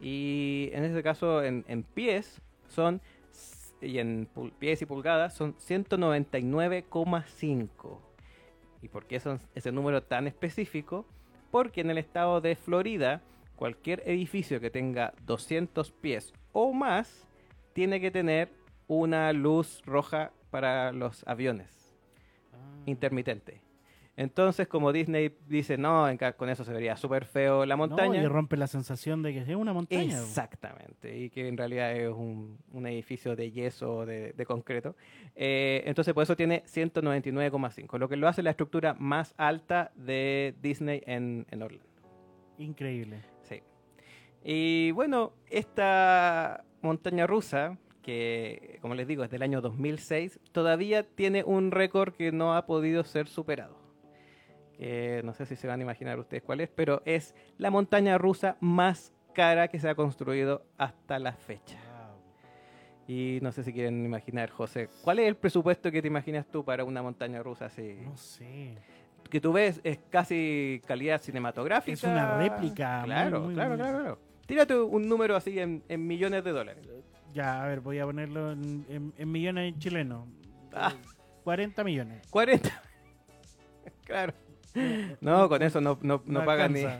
[0.00, 3.00] Y en este caso, en, en pies, son.
[3.80, 7.98] Y en pies y pulgadas son 199,5.
[8.82, 11.06] ¿Y por qué son ese número tan específico?
[11.50, 13.22] Porque en el estado de Florida,
[13.58, 17.26] cualquier edificio que tenga 200 pies o más
[17.74, 18.48] tiene que tener
[18.86, 21.94] una luz roja para los aviones
[22.86, 23.60] intermitente.
[24.16, 28.20] Entonces, como Disney dice, no, en con eso se vería súper feo la No, montaña.
[28.20, 30.02] y rompe la sensación de que es una montaña.
[30.18, 34.96] Exactamente, y que en realidad es un, un edificio de yeso, de, de concreto.
[35.36, 40.52] Eh, entonces, por eso tiene 199,5, lo que lo hace la estructura más alta de
[40.60, 41.86] Disney en, en Orlando.
[42.58, 43.20] Increíble.
[44.44, 51.44] Y bueno, esta montaña rusa, que como les digo es del año 2006, todavía tiene
[51.44, 53.76] un récord que no ha podido ser superado.
[54.76, 58.16] Que no sé si se van a imaginar ustedes cuál es, pero es la montaña
[58.16, 61.78] rusa más cara que se ha construido hasta la fecha.
[63.08, 66.62] Y no sé si quieren imaginar, José, ¿cuál es el presupuesto que te imaginas tú
[66.64, 67.96] para una montaña rusa así?
[68.04, 68.76] No sé.
[69.30, 71.92] que tú ves es casi calidad cinematográfica.
[71.92, 74.18] Es una réplica, muy, Claro, muy, claro, muy- claro, claro.
[74.48, 76.84] Tírate un número así en, en millones de dólares.
[77.32, 80.26] Ya, a ver, voy a ponerlo en, en- en millones chilenos.
[80.74, 80.92] Ah.
[81.44, 82.26] 40 millones.
[82.30, 82.82] 40.
[84.04, 84.32] claro.
[85.20, 86.82] No, con eso no, no, no pagan ni.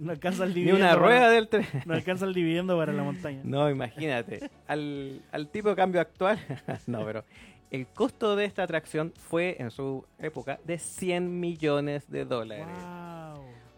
[0.00, 0.78] No alcanza el ni dividendo.
[0.80, 1.66] una para- rueda del tren.
[1.84, 3.40] No alcanza el dividendo para la montaña.
[3.44, 4.48] No, imagínate.
[4.66, 6.38] Al, al tipo de cambio actual,
[6.86, 7.22] no, pero
[7.70, 12.64] el costo de esta atracción fue en su época de 100 millones de dólares.
[12.66, 13.09] Wow.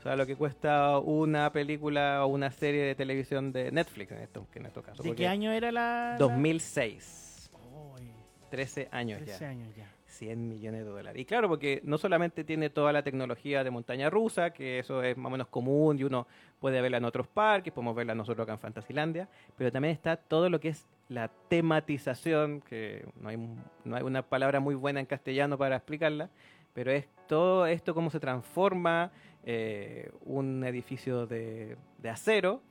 [0.02, 4.18] O sea, lo que cuesta una película o una serie de televisión de Netflix en,
[4.18, 5.00] esto, en este caso.
[5.00, 6.10] ¿De qué año era la...?
[6.12, 7.52] la- 2006.
[7.72, 8.10] Uy,
[8.50, 9.48] 13 años 13 ya.
[9.48, 9.88] años ya.
[10.06, 11.22] 100 millones de dólares.
[11.22, 15.16] Y claro, porque no solamente tiene toda la tecnología de montaña rusa, que eso es
[15.16, 16.26] más o menos común y uno
[16.58, 20.50] puede verla en otros parques, podemos verla nosotros acá en Fantasylandia, pero también está todo
[20.50, 23.36] lo que es la tematización, que no hay,
[23.84, 26.28] no hay una palabra muy buena en castellano para explicarla,
[26.72, 29.12] pero es todo esto cómo se transforma
[29.44, 32.62] eh, un edificio de, de acero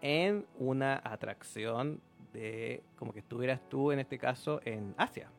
[0.00, 2.00] en una atracción
[2.32, 5.30] de como que estuvieras tú en este caso en Asia.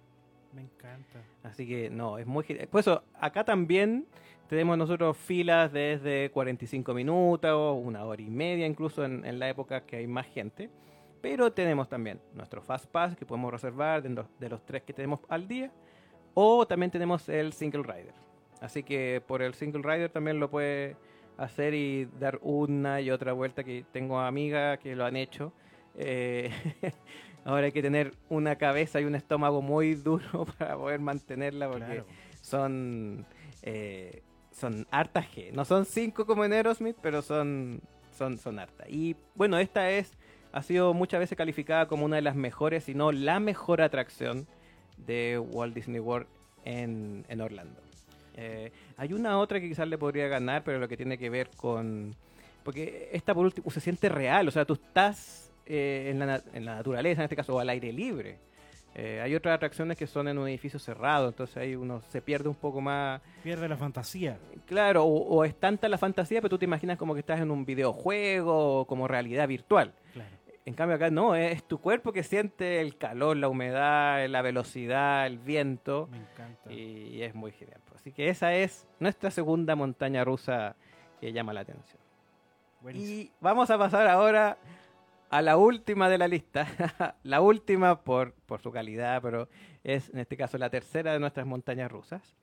[0.53, 1.21] Me encanta.
[1.43, 2.43] Así que no, es muy.
[2.43, 4.07] Por eso, acá también
[4.47, 9.49] tenemos nosotros filas desde 45 minutos, o una hora y media incluso en, en la
[9.49, 10.69] época que hay más gente.
[11.21, 14.93] Pero tenemos también nuestro Fast Pass que podemos reservar de los, de los tres que
[14.93, 15.71] tenemos al día.
[16.33, 18.26] O también tenemos el Single Rider.
[18.61, 20.95] Así que por el Single Rider también lo puede
[21.37, 25.53] hacer y dar una y otra vuelta que tengo amigas que lo han hecho.
[25.95, 26.49] Eh,
[27.45, 31.85] ahora hay que tener una cabeza y un estómago muy duro para poder mantenerla porque
[31.85, 32.05] Claro.
[32.41, 33.25] son
[33.61, 35.51] eh, son hartas G.
[35.51, 38.87] No son cinco como en Aerosmith, pero son son son hartas.
[38.89, 40.11] Y bueno, esta es
[40.51, 44.47] ha sido muchas veces calificada como una de las mejores, si no la mejor atracción
[44.97, 46.27] de Walt Disney World
[46.65, 47.79] en, en Orlando.
[48.37, 51.49] Eh, hay una otra que quizás le podría ganar, pero lo que tiene que ver
[51.57, 52.15] con...
[52.63, 56.65] Porque esta por último se siente real, o sea, tú estás eh, en, la, en
[56.65, 58.37] la naturaleza, en este caso, o al aire libre.
[58.93, 62.49] Eh, hay otras atracciones que son en un edificio cerrado, entonces ahí uno se pierde
[62.49, 63.21] un poco más.
[63.43, 64.37] Pierde la fantasía.
[64.65, 67.51] Claro, o, o es tanta la fantasía, pero tú te imaginas como que estás en
[67.51, 69.93] un videojuego o como realidad virtual.
[70.67, 75.25] En cambio acá no, es tu cuerpo que siente el calor, la humedad, la velocidad,
[75.25, 76.09] el viento.
[76.11, 76.73] Me encanta.
[76.73, 77.79] Y es muy genial.
[77.95, 80.75] Así que esa es nuestra segunda montaña rusa
[81.21, 82.01] que llama la atención.
[82.81, 83.21] Buenísimo.
[83.21, 84.57] Y vamos a pasar ahora
[85.29, 86.67] a la última de la lista.
[87.23, 89.47] la última por, por su calidad, pero
[89.85, 92.35] es en este caso la tercera de nuestras montañas rusas.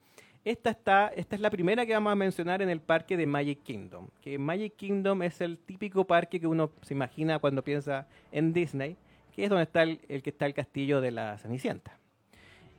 [0.45, 3.63] Esta, está, esta es la primera que vamos a mencionar en el parque de Magic
[3.63, 4.09] Kingdom.
[4.21, 8.99] Que Magic Kingdom es el típico parque que uno se imagina cuando piensa en Disney,
[9.35, 11.99] que es donde está el, que está el castillo de la Cenicienta.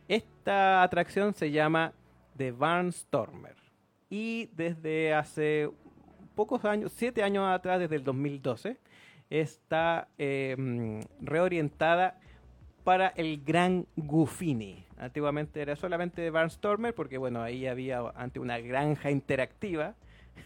[0.07, 1.93] Esta atracción se llama
[2.37, 3.55] The Barnstormer.
[4.11, 5.71] Y desde hace
[6.35, 8.77] pocos años, siete años atrás, desde el 2012,
[9.31, 12.19] está eh, reorientada
[12.85, 14.85] para el Gran Goofini.
[14.97, 19.95] Antiguamente era solamente Barnstormer, porque bueno, ahí había ante una granja interactiva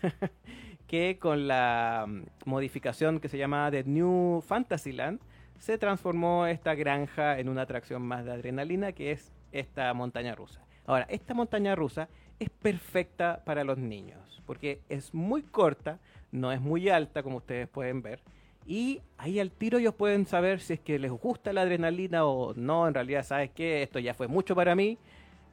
[0.87, 5.19] que con la mm, modificación que se llama The New Fantasyland
[5.59, 10.63] se transformó esta granja en una atracción más de adrenalina que es esta montaña rusa.
[10.85, 12.07] Ahora, esta montaña rusa
[12.39, 15.99] es perfecta para los niños porque es muy corta,
[16.31, 18.21] no es muy alta como ustedes pueden ver
[18.65, 22.53] y ahí al tiro ellos pueden saber si es que les gusta la adrenalina o
[22.53, 24.97] no, en realidad sabes que esto ya fue mucho para mí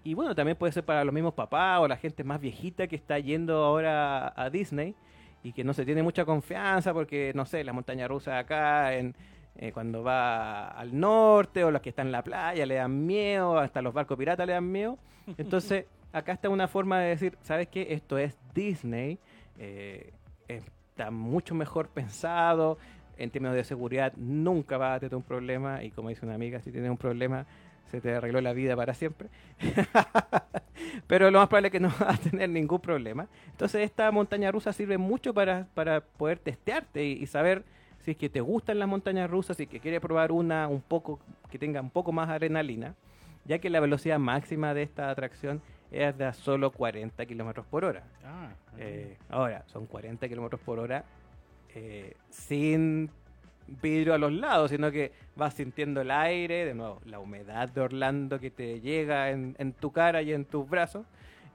[0.06, 2.94] y bueno, también puede ser para los mismos papás o la gente más viejita que
[2.94, 4.94] está yendo ahora a Disney
[5.42, 9.16] y que no se tiene mucha confianza porque, no sé, las montañas rusas acá, en,
[9.56, 13.58] eh, cuando va al norte o los que están en la playa le dan miedo,
[13.58, 14.96] hasta los barcos piratas le dan miedo.
[15.38, 17.88] Entonces, acá está una forma de decir, ¿sabes qué?
[17.90, 19.18] Esto es Disney,
[19.58, 20.12] eh,
[20.96, 22.78] está mucho mejor pensado.
[23.18, 25.84] En términos de seguridad, nunca va a tener un problema.
[25.84, 27.46] Y como dice una amiga, si tienes un problema,
[27.90, 29.28] se te arregló la vida para siempre.
[31.06, 33.26] Pero lo más probable es que no vas a tener ningún problema.
[33.50, 37.64] Entonces esta montaña rusa sirve mucho para, para poder testearte y, saber
[38.00, 40.80] si es que te gustan las montañas rusas, si es que quieres probar una un
[40.80, 41.18] poco
[41.50, 42.94] que tenga un poco más adrenalina,
[43.44, 48.02] ya que la velocidad máxima de esta atracción es de solo 40 kilómetros por hora.
[48.24, 51.04] Ah, Eh, ahora, son 40 kilómetros por hora
[51.74, 53.10] eh, sin
[53.82, 57.80] vidrio a los lados, sino que vas sintiendo el aire, de nuevo, la humedad de
[57.80, 61.06] Orlando que te llega en, en tu cara y en tus brazos.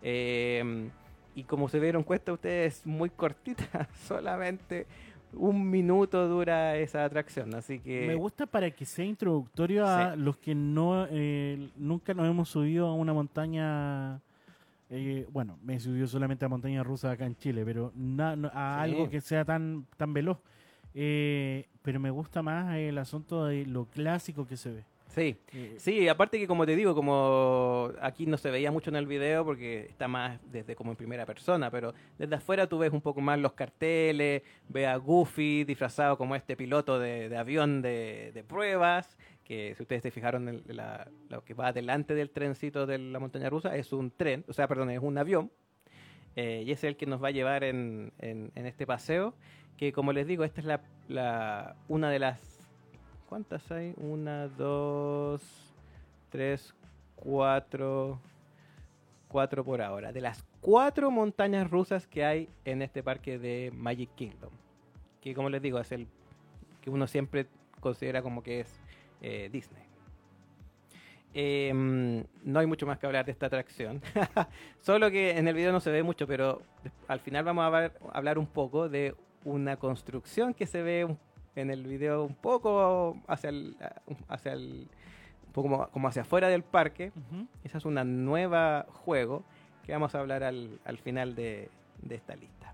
[0.02, 0.90] Eh,
[1.36, 4.86] y como se dieron cuenta ustedes, es muy cortita, solamente
[5.34, 8.06] un minuto dura esa atracción, así que...
[8.08, 10.20] Me gusta para que sea introductorio a Sí.
[10.22, 14.20] los que no eh, nunca nos hemos subido a una montaña.
[14.94, 18.52] eh, bueno, me he subido solamente a montaña rusa acá en Chile, pero na- no-
[18.54, 18.92] a Sí.
[18.92, 20.38] algo que sea tan tan veloz.
[20.94, 24.84] Eh, pero me gusta más el asunto de lo clásico que se ve.
[25.14, 28.96] Sí, Eh, sí, aparte que como te digo, como aquí no se veía mucho en
[28.96, 32.94] el video porque está más desde como en primera persona, pero desde afuera tú ves
[32.94, 37.82] un poco más los carteles, ves a Goofy disfrazado como este piloto de, de avión
[37.82, 42.30] de, de pruebas, que si ustedes se fijaron, en la- lo que va delante del
[42.30, 45.52] trencito de la montaña rusa es un tren, o sea, perdón, es un avión,
[46.38, 49.34] eh, y es el que nos va a llevar en, en- en este paseo,
[49.76, 52.51] que como les digo, esta es la, la- una de las
[53.32, 53.94] ¿Cuántas hay?
[53.96, 55.42] Una, dos,
[56.30, 56.76] tres,
[57.16, 58.20] cuatro.
[59.30, 60.12] Cuatro por ahora.
[60.12, 64.52] De las cuatro montañas rusas que hay en este parque de Magic Kingdom.
[65.22, 66.08] Que como les digo, es el
[66.82, 67.48] que uno siempre
[67.80, 68.82] considera como que es
[69.22, 69.84] eh, Disney.
[71.34, 74.02] Em, no hay mucho más que hablar de esta atracción.
[74.82, 76.64] Solo que en el video no se ve mucho, pero
[77.08, 79.16] al final vamos a hablar un poco de
[79.46, 81.18] una construcción que se ve un-
[81.56, 83.76] en el video un poco hacia el,
[84.28, 84.88] hacia el
[85.48, 87.12] un poco como, como hacia afuera del parque.
[87.64, 89.44] Esa es una nueva juego
[89.86, 91.70] que vamos a hablar al, al final de,
[92.02, 92.74] de esta lista.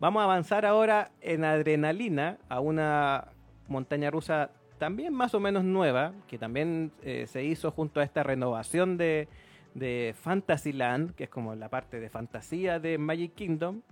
[0.00, 3.28] Vamos a avanzar ahora en adrenalina a una
[3.68, 8.22] montaña rusa también más o menos nueva, que también eh, se hizo junto a esta
[8.22, 9.28] renovación de,
[9.74, 13.82] de Fantasyland, que es como la parte de fantasía de Magic Kingdom,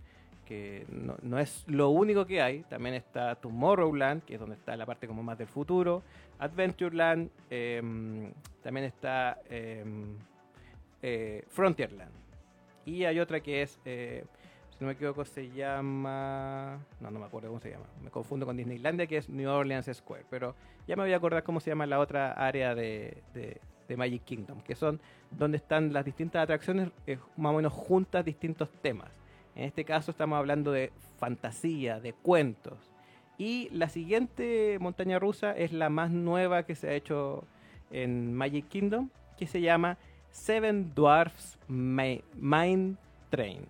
[0.49, 0.87] que
[1.23, 2.63] no, es lo único que hay.
[2.63, 6.03] También está Tomorrowland, que es donde está la parte como más del futuro.
[6.39, 8.33] Adventureland, em,
[8.63, 10.17] también está em,
[11.03, 12.11] eh, Frontierland.
[12.87, 14.25] Y hay otra que es, eh,
[14.71, 16.79] si no me equivoco, se llama...
[17.01, 17.85] No, no me acuerdo cómo se llama.
[18.03, 20.25] Me confundo con Disneylandia, que es New Orleans Square.
[20.31, 20.55] Pero
[20.87, 24.23] ya me voy a acordar cómo se llama la otra área de, de- de Magic
[24.25, 29.09] Kingdom, que son donde están las distintas atracciones, eh, más o menos juntas distintos temas.
[29.59, 32.79] En este caso estamos hablando de fantasía, de cuentos.
[33.39, 37.43] Y la siguiente montaña rusa es la más nueva que se ha hecho
[37.91, 39.99] en Magic Kingdom, que se llama
[40.31, 42.95] Seven Dwarfs Mine
[43.31, 43.67] Train.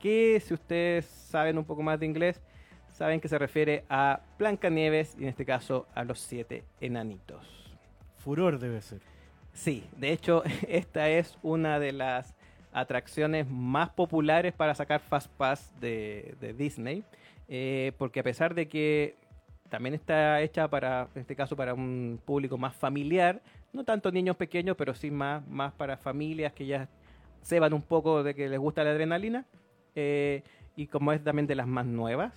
[0.00, 2.40] Que si ustedes saben un poco más de inglés,
[2.88, 7.78] saben que se refiere a Blancanieves y en este caso a los siete enanitos.
[8.16, 9.00] Furor debe ser.
[9.52, 12.34] Sí, de hecho, esta es una de las
[12.72, 17.04] atracciones más populares para sacar Fast Pass de, Disney,
[17.48, 19.16] eh, porque a pesar de que
[19.68, 24.36] también está hecha para, en este caso, para un público más familiar, no tanto niños
[24.36, 26.88] pequeños, pero sí más, más para familias que ya
[27.42, 29.46] sepan un poco de que les gusta la adrenalina,
[29.94, 30.42] eh,
[30.76, 32.32] y como es también de las más nuevas,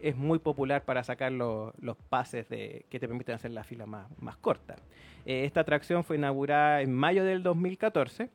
[0.00, 3.86] es muy popular para sacar los, los pases de, que te permiten hacer la fila
[3.86, 4.76] más, más corta.
[5.24, 8.28] Eh, esta atracción fue inaugurada en mayo del 2014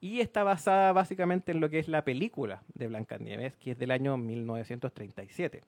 [0.00, 3.90] y está basada básicamente en lo que es la película de Blancanieves, que es del
[3.90, 5.62] año 1937.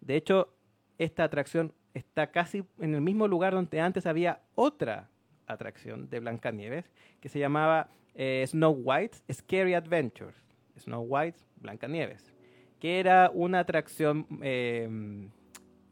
[0.00, 0.54] De hecho,
[0.98, 5.08] esta atracción está casi en el mismo lugar donde antes había otra
[5.46, 10.36] atracción de Blancanieves que se llamaba eh, Snow White's Scary Adventures.
[10.78, 12.32] Snow White's Blancanieves,
[12.78, 14.84] que era una atracción eh,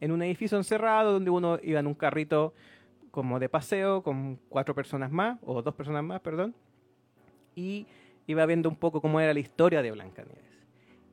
[0.01, 2.55] en un edificio encerrado donde uno iba en un carrito
[3.11, 6.55] como de paseo con cuatro personas más, o dos personas más, perdón,
[7.57, 7.87] y
[8.29, 10.45] iba viendo un poco cómo era la historia de Blancanieves.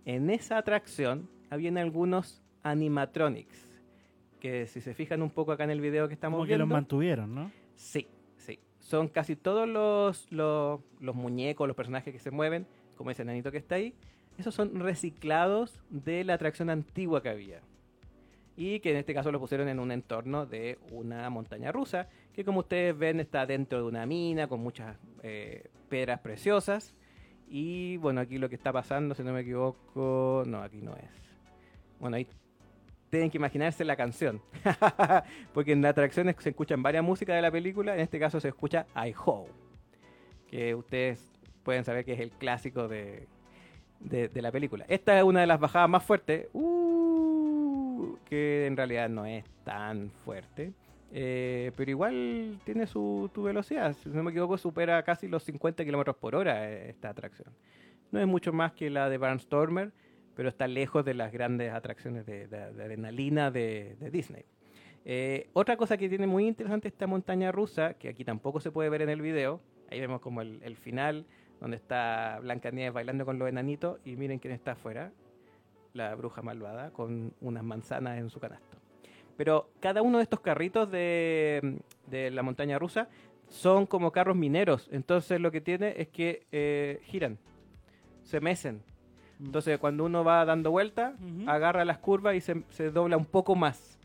[0.06, 3.68] En esa atracción habían algunos animatronics,
[4.40, 6.68] que si se fijan un poco acá en el video que estamos Como que los
[6.68, 7.52] viendo, mantuvieron, ¿no?
[7.76, 13.10] sí, sí, son casi todos los, los, los muñecos, los personajes que se mueven, como
[13.10, 13.96] ese nanito que está ahí,
[14.38, 17.62] esos son reciclados de la atracción antigua que había
[18.56, 22.44] y que en este caso lo pusieron en un entorno de una montaña rusa, que
[22.44, 26.96] como ustedes ven está dentro de una mina con muchas eh, piedras preciosas.
[27.48, 31.10] Y bueno, aquí lo que está pasando, si no me equivoco, no, aquí no es.
[32.00, 32.28] Bueno, ahí
[33.10, 34.42] tienen que imaginarse la canción,
[35.54, 38.48] porque en la atracción se escuchan varias músicas de la película, en este caso se
[38.48, 39.46] escucha I Ho,
[40.48, 41.32] que ustedes
[41.62, 43.28] pueden saber que es el clásico de,
[44.00, 44.86] de, de la película.
[44.88, 46.48] Esta es una de las bajadas más fuertes.
[46.54, 46.94] Uh,
[48.26, 50.74] que en realidad no es tan fuerte.
[51.16, 53.94] Eh, pero igual tiene su, tu velocidad.
[53.94, 57.54] Si no me equivoco, supera casi los 50 kilómetros por hora eh, esta atracción.
[58.12, 59.92] No es mucho más que la de Barnstormer,
[60.36, 64.44] pero está lejos de las grandes atracciones de, adrenalina de, Disney.
[65.06, 68.90] Eh, otra cosa que tiene muy interesante esta montaña rusa, que aquí tampoco se puede
[68.90, 69.62] ver en el video,
[69.92, 71.28] ahí vemos como el, el final,
[71.62, 75.12] donde está Blancanieves bailando con los enanitos, y miren quién está afuera,
[75.94, 78.83] la bruja malvada, con unas manzanas en su canasto.
[79.38, 83.08] Pero cada uno de estos carritos de, de la montaña rusa
[83.50, 87.38] son como carros mineros, entonces lo que tiene es que eh, giran,
[88.24, 88.82] se mecen.
[89.40, 91.16] Entonces cuando uno va dando vuelta,
[91.48, 94.00] agarra las curvas y se, se dobla un poco más.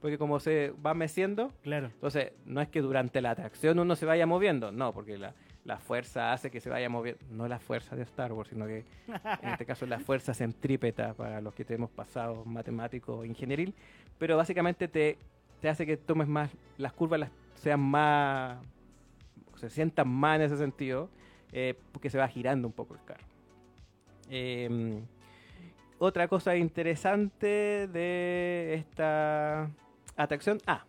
[0.00, 1.86] porque como se va meciendo, Claro.
[1.86, 5.32] entonces no es que durante la atracción uno se vaya moviendo, no, porque la,
[5.64, 8.84] la fuerza hace que se vaya moviendo, no la fuerza de Star Wars, sino que
[9.42, 13.74] en este caso la fuerza centrípeta para los que tenemos pasado matemático o ingenieril,
[14.18, 15.18] pero básicamente te,
[15.60, 18.58] te hace que tomes más, las curvas las, sean más,
[19.56, 21.08] se sientan más en ese sentido,
[21.52, 23.24] eh, porque se va girando un poco el carro.
[24.28, 25.00] Eh,
[25.98, 29.70] otra cosa interesante de esta
[30.16, 30.84] atracción, ah,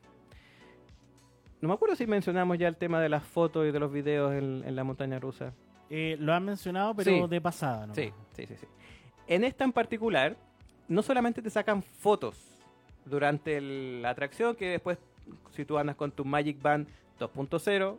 [1.65, 4.33] no me acuerdo si mencionamos ya el tema de las fotos y de los videos
[4.33, 5.51] en, en la montaña rusa.
[5.89, 7.27] Eh, lo han mencionado, pero Sí.
[7.27, 7.95] de pasada, ¿no?
[7.95, 8.67] Sí, sí, sí, sí.
[9.27, 10.37] En esta en particular,
[10.87, 12.37] no solamente te sacan fotos
[13.05, 14.97] durante el- la atracción, que después,
[15.51, 16.87] si tú andas con tu Magic Band
[17.19, 17.97] 2.0,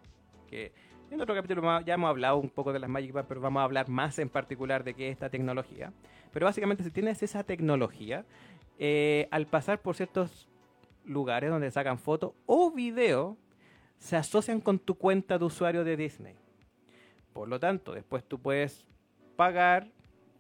[0.49, 0.73] que
[1.11, 3.65] en otro capítulo ya hemos hablado un poco de las Magic Band, pero vamos a
[3.65, 5.93] hablar más en particular de qué es esta tecnología.
[6.33, 8.25] Pero básicamente, si tienes esa tecnología,
[8.79, 10.49] eh, al pasar por ciertos
[11.05, 13.37] lugares donde sacan fotos o video,
[13.99, 16.37] se asocian con tu cuenta de usuario de Disney.
[17.33, 18.87] Por lo tanto, después tú puedes
[19.37, 19.89] pagar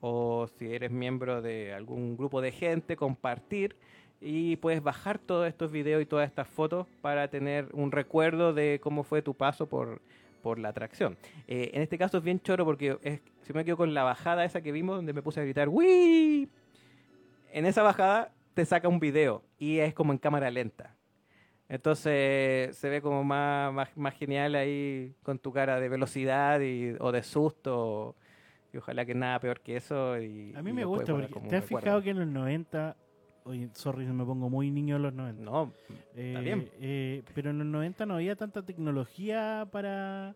[0.01, 3.77] o si eres miembro de algún grupo de gente, compartir
[4.21, 8.81] y puedes bajar todos estos videos y todas estas fotos para tener un recuerdo de
[8.83, 10.01] cómo fue tu paso por,
[10.43, 11.17] por la atracción.
[11.49, 14.45] Eh, en este caso es bien choro porque es, si me quedo con la bajada
[14.45, 16.49] esa que vimos donde me puse a gritar ¡Wii!
[17.53, 20.95] En esa bajada te saca un video y es como en cámara lenta.
[21.69, 26.95] Entonces se ve como más, más, más genial ahí con tu cara de velocidad y,
[27.01, 28.14] o de susto.
[28.73, 30.21] Y ojalá que nada peor que eso.
[30.21, 32.97] Y, A mí me gusta porque te has fijado que en los 90,
[33.45, 35.43] oye, sorry, me pongo muy niño en los 90.
[35.43, 35.73] No,
[36.14, 36.71] Eh, bien.
[36.81, 40.35] eh, pero en los 90 no había tanta tecnología para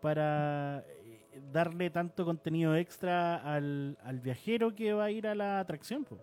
[0.00, 5.58] para eh, darle tanto contenido extra al, al viajero que va a ir a la
[5.58, 6.04] atracción.
[6.04, 6.18] po.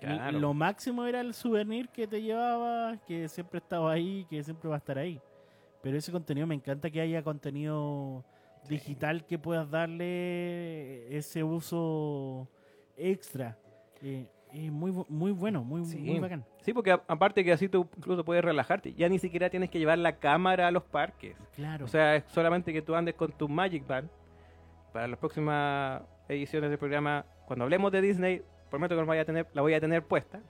[0.00, 0.38] Claro.
[0.38, 4.76] Lo máximo era el souvenir que te llevaba, que siempre estaba ahí, que siempre va
[4.76, 5.20] a estar ahí.
[5.82, 8.24] Pero ese contenido, me encanta que haya contenido
[8.62, 8.74] Sí.
[8.74, 12.48] digital que puedas darle ese uso
[12.96, 13.56] extra.
[14.02, 15.98] Eh, es muy, muy bueno, muy, Sí.
[15.98, 16.44] muy bacán.
[16.62, 18.92] Sí, porque a- aparte que así tú incluso puedes relajarte.
[18.94, 21.36] Ya ni siquiera tienes que llevar la cámara a los parques.
[21.54, 21.84] Claro.
[21.84, 24.08] O sea, es solamente que tú andes con tu Magic Band.
[24.92, 29.24] Para las próximas ediciones del programa, cuando hablemos de Disney, prometo que la voy a
[29.24, 30.40] tener, la voy a tener puesta.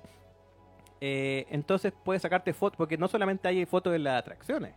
[1.01, 4.75] Eh, entonces puedes sacarte fotos, porque no solamente hay fotos en las atracciones,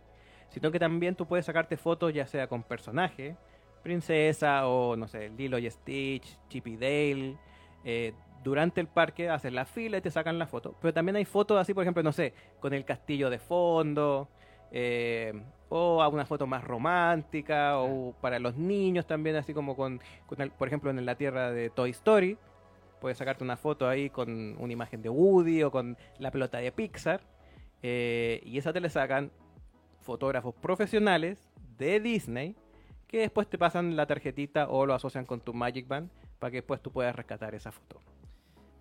[0.48, 3.36] sino que también tú puedes sacarte fotos ya sea con personajes,
[3.82, 7.36] princesa o no sé, Lilo y Stitch, Chip y Dale.
[7.84, 10.74] eh, durante el parque haces la fila y te sacan la foto.
[10.80, 14.28] Pero también hay fotos así, por ejemplo, no sé, con el castillo de fondo.
[14.76, 15.32] eh,
[15.68, 20.00] o a una foto más romántica, o para los niños también, así como con,
[20.58, 22.36] por ejemplo, en la tierra de Toy Story.
[23.04, 26.72] Puedes sacarte una foto ahí con una imagen de Woody o con la pelota de
[26.72, 27.20] Pixar.
[27.82, 29.30] eh, y esa te le sacan
[30.00, 32.56] fotógrafos profesionales de Disney
[33.06, 36.56] que después te pasan la tarjetita o lo asocian con tu Magic Band para que
[36.56, 38.00] después tú puedas rescatar esa foto.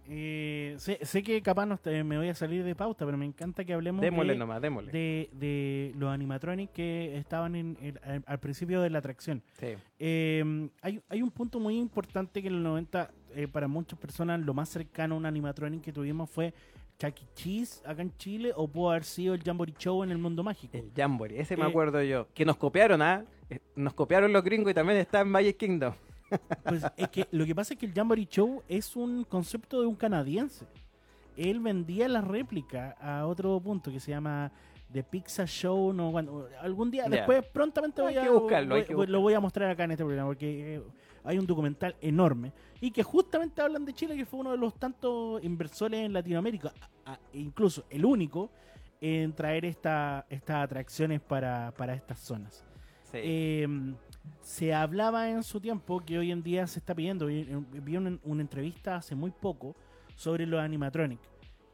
[0.09, 3.25] Eh, sé, sé que capaz no te- me voy a salir de pauta, pero me
[3.25, 4.91] encanta que hablemos Démosle de, nomás, démosle.
[4.91, 9.41] de, de los animatronics que estaban en, el- al, al principio de la atracción.
[9.53, 9.75] Sí.
[9.99, 14.39] Eh, hay, hay un punto muy importante que en los 90, eh, para muchas personas,
[14.41, 16.53] lo más cercano a un animatronic que tuvimos fue
[16.99, 17.25] Chuck E.
[17.35, 20.77] Cheese acá en Chile, o pudo haber sido el Jamboree Show en el mundo mágico.
[20.77, 22.27] El Jamboree, ese me Eh, acuerdo yo.
[22.33, 23.25] Que nos copiaron, ¿ah?
[23.49, 25.93] Eh, Nos copiaron los gringos y también está en Magic Kingdom.
[26.63, 29.87] Pues es que lo que pasa es que el Jamboree Show es un concepto de
[29.87, 30.65] un canadiense.
[31.37, 34.51] Él vendía la réplica a otro punto que se llama
[34.93, 35.91] The Pizza Show.
[35.93, 39.69] No, bueno, algún día, después, prontamente voy a, buscarlo, voy- voy- lo voy a mostrar
[39.71, 40.83] acá en este programa porque eh,
[41.25, 44.73] hay un documental enorme y que justamente hablan de Chile, que fue uno de los
[44.75, 46.71] tantos inversores en Latinoamérica,
[47.05, 48.49] a- a- incluso el único
[49.01, 52.63] en traer esta, estas atracciones para, para estas zonas.
[53.11, 53.17] Sí.
[53.21, 53.67] Eh,
[54.41, 57.25] se hablaba en su tiempo que hoy en día se está pidiendo.
[57.25, 59.75] Vi, vi una, una entrevista hace muy poco
[60.15, 61.27] sobre los animatronics.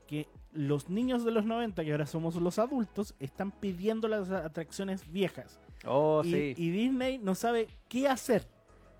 [0.09, 5.03] Que los niños de los 90, que ahora somos los adultos, están pidiendo las atracciones
[5.11, 5.59] viejas.
[5.85, 6.53] oh, y, sí.
[6.57, 8.47] y Disney no sabe qué hacer.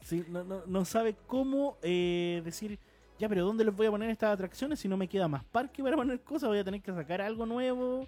[0.02, 2.78] Sí, no, no- no sabe cómo eh, decir,
[3.18, 5.82] ya, pero ¿dónde les voy a poner estas atracciones si no me queda más parque
[5.82, 6.48] para poner cosas?
[6.48, 8.08] Voy a tener que sacar algo nuevo.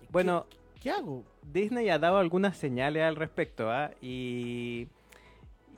[0.00, 0.44] ¿Qué- Bueno,
[0.82, 1.22] ¿qué, hago?
[1.52, 3.92] Disney ha dado algunas señales al respecto, ¿ah?
[4.02, 4.88] Y,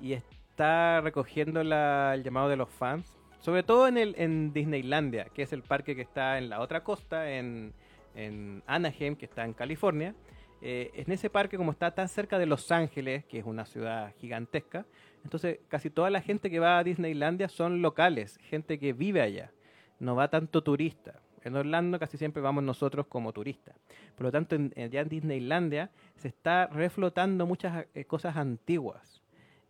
[0.00, 3.06] y está recogiendo la- el llamado de los fans.
[3.42, 6.84] Sobre todo en, el, en Disneylandia, que es el parque que está en la otra
[6.84, 7.74] costa, en,
[8.14, 10.14] en Anaheim, que está en California.
[10.60, 14.14] Eh, en ese parque, como está tan cerca de Los Ángeles, que es una ciudad
[14.20, 14.86] gigantesca,
[15.24, 19.50] entonces casi toda la gente que va a Disneylandia son locales, gente que vive allá,
[19.98, 21.20] no va tanto turista.
[21.42, 23.74] En Orlando casi siempre vamos nosotros como turistas.
[24.14, 29.20] Por lo tanto, en, en Disneylandia se está reflotando muchas eh, cosas antiguas.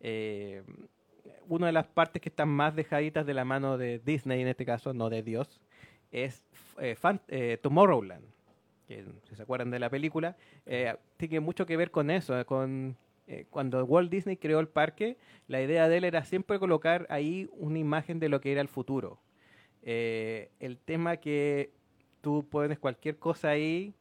[0.01, 0.63] Eh,
[1.49, 4.65] una de las partes que están más dejaditas de la mano de Disney, en este
[4.65, 5.61] caso, no de Dios,
[6.11, 6.43] es
[6.79, 6.97] eh,
[7.29, 8.25] eh, Tomorrowland.
[8.87, 10.37] Que, si se acuerdan de la película,
[10.67, 12.97] eh, tiene mucho que ver con eso, con
[13.49, 15.17] cuando Walt Disney creó el parque,
[15.47, 18.69] la idea de él era siempre colocar ahí una imagen de lo que era el
[18.69, 19.21] futuro.
[19.83, 21.73] el tema que
[22.21, 23.95] tú pones cualquier cosa ahí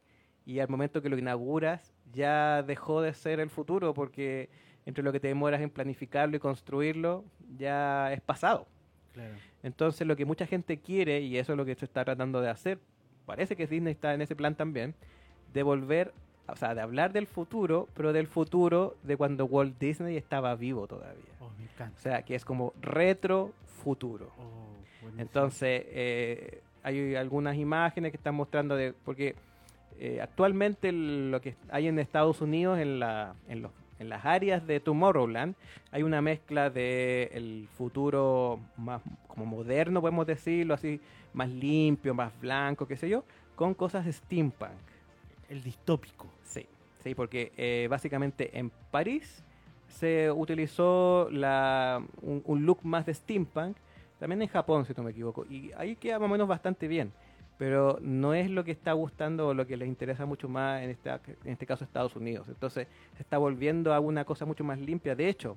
[0.45, 4.49] y al momento que lo inauguras ya dejó de ser el futuro porque
[4.85, 7.23] entre lo que te demoras en planificarlo y construirlo,
[7.57, 8.67] ya es pasado.
[9.63, 12.49] Entonces lo que mucha gente quiere, y eso es lo que se está tratando de
[12.49, 12.79] hacer,
[13.25, 14.95] parece que Disney está en ese plan también,
[15.53, 16.13] de volver,
[16.47, 20.87] o sea, de hablar del futuro, pero del futuro de cuando Walt Disney estaba vivo
[20.87, 21.31] todavía.
[21.39, 21.95] Oh, me encanta.
[21.97, 23.51] O sea, que es como retro
[23.83, 24.31] futuro.
[24.37, 29.35] Oh, Entonces, eh, hay algunas imágenes que están mostrando de, porque
[29.99, 33.71] eh, actualmente lo que hay en Estados Unidos en, la, en los
[34.01, 35.53] en las áreas de Tomorrowland
[35.91, 40.99] hay una mezcla de el futuro más como moderno, podemos decirlo así,
[41.33, 43.23] más limpio, más blanco, qué sé yo,
[43.55, 44.71] con cosas de steampunk.
[45.47, 46.27] El distópico.
[46.43, 46.65] Sí,
[47.03, 49.43] sí, porque eh, básicamente en París
[49.87, 53.77] se utilizó la, un, un, look más de steampunk,
[54.19, 57.11] también en Japón, si no me equivoco, y ahí queda más o menos bastante bien
[57.61, 60.89] pero no es lo que está gustando o lo que les interesa mucho más en,
[60.89, 62.47] este, en este caso Estados Unidos.
[62.47, 65.13] Entonces se está volviendo a una cosa mucho más limpia.
[65.13, 65.55] De hecho,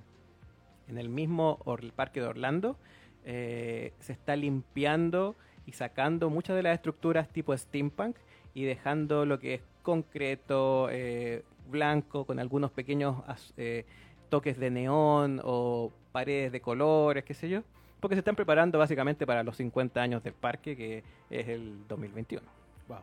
[0.86, 1.58] en el mismo
[1.96, 2.76] parque de Orlando
[3.24, 5.34] eh, se está limpiando
[5.64, 8.18] y sacando muchas de las estructuras tipo steampunk
[8.52, 13.16] y dejando lo que es concreto, eh, blanco, con algunos pequeños
[13.56, 13.86] eh,
[14.28, 17.62] toques de neón o paredes de colores, qué sé yo
[18.04, 22.46] porque se están preparando básicamente para los 50 años del parque, que es el 2021.
[22.86, 22.98] Wow.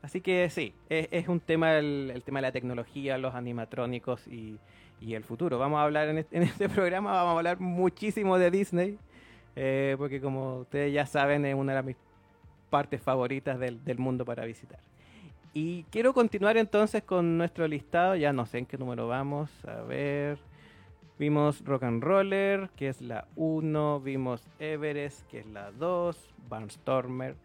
[0.00, 4.60] Así que sí, es, un tema el, tema de la tecnología, los animatrónicos y,
[5.00, 5.58] el futuro.
[5.58, 8.96] Vamos a hablar en este, programa, vamos a hablar muchísimo de Disney,
[9.56, 11.96] eh, porque como ustedes ya saben, es una de mis
[12.70, 14.78] partes favoritas del, del mundo para visitar.
[15.52, 19.82] Y quiero continuar entonces con nuestro listado, ya no sé en qué número vamos, a
[19.82, 20.38] ver.
[21.16, 27.36] Vimos Rock and Roller, que es la 1, vimos Everest, que es la 2, Barnstormer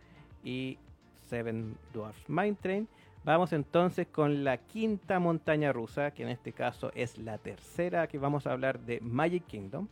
[0.44, 0.80] y
[1.28, 2.88] Seven Dwarfs Mine Train.
[3.24, 8.18] Vamos entonces con la quinta montaña rusa, que en este caso es la tercera que
[8.18, 9.88] vamos a hablar de Magic Kingdom,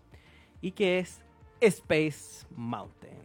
[0.59, 1.21] y que es
[1.61, 3.19] Space Mountain.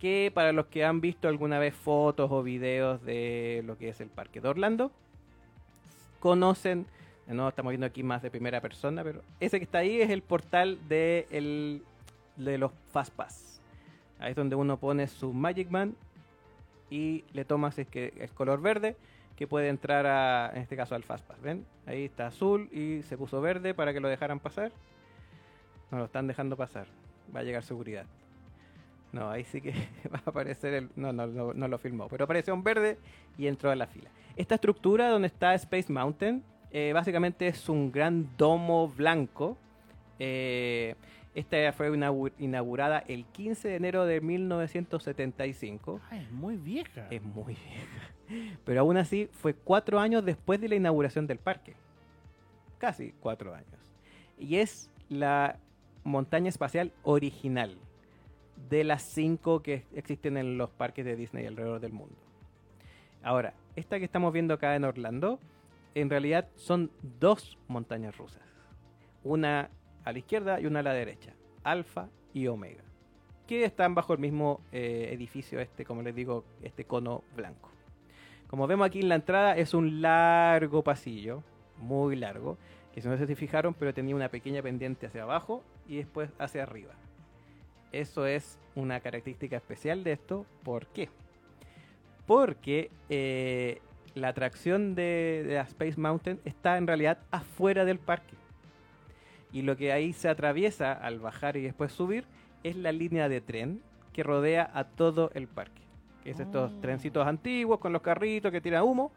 [0.00, 4.00] Que para los que han visto alguna vez fotos o videos de lo que es
[4.00, 4.90] el parque de Orlando,
[6.18, 6.86] conocen
[7.26, 10.22] no estamos viendo aquí más de primera persona, pero ese que está ahí es el
[10.22, 11.82] portal de, el,
[12.36, 13.60] de los Fastpass.
[14.18, 15.96] Ahí es donde uno pone su Magic Man
[16.90, 18.96] y le tomas es que es color verde
[19.36, 21.40] que puede entrar a, en este caso al Fastpass.
[21.40, 21.64] ¿Ven?
[21.86, 24.72] Ahí está azul y se puso verde para que lo dejaran pasar.
[25.90, 26.86] No lo están dejando pasar.
[27.34, 28.06] Va a llegar seguridad.
[29.12, 29.72] No, ahí sí que
[30.12, 30.90] va a aparecer el...
[30.96, 32.08] No, no, no, no lo filmó.
[32.08, 32.98] Pero apareció un verde
[33.38, 34.10] y entró a la fila.
[34.36, 36.42] Esta estructura donde está Space Mountain
[36.72, 39.58] eh, básicamente es un gran domo blanco.
[40.18, 40.94] Eh,
[41.34, 41.92] esta fue
[42.38, 46.00] inaugurada el 15 de enero de 1975.
[46.10, 47.06] Ah, es muy vieja.
[47.10, 48.56] Es muy vieja.
[48.64, 51.74] Pero aún así fue cuatro años después de la inauguración del parque.
[52.78, 53.68] Casi cuatro años.
[54.38, 55.58] Y es la
[56.04, 57.76] montaña espacial original
[58.70, 62.16] de las cinco que existen en los parques de Disney alrededor del mundo.
[63.22, 65.38] Ahora, esta que estamos viendo acá en Orlando
[65.94, 68.42] en realidad son dos montañas rusas.
[69.24, 69.70] Una
[70.04, 71.34] a la izquierda y una a la derecha.
[71.64, 72.82] Alfa y Omega.
[73.46, 77.70] Que están bajo el mismo eh, edificio este, como les digo, este cono blanco.
[78.48, 81.42] Como vemos aquí en la entrada es un largo pasillo,
[81.78, 82.58] muy largo,
[82.94, 86.62] que no sé si fijaron, pero tenía una pequeña pendiente hacia abajo y después hacia
[86.62, 86.92] arriba.
[87.92, 90.46] Eso es una característica especial de esto.
[90.62, 91.08] ¿Por qué?
[92.26, 93.80] Porque eh,
[94.14, 98.36] la atracción de, Space Mountain está en realidad afuera del parque.
[99.52, 102.24] Y lo que ahí se atraviesa al bajar y después subir
[102.62, 103.82] es la línea de tren
[104.12, 105.82] que rodea a todo el parque.
[106.24, 106.80] es estos oh.
[106.80, 109.12] trencitos antiguos con los carritos que tiran humo.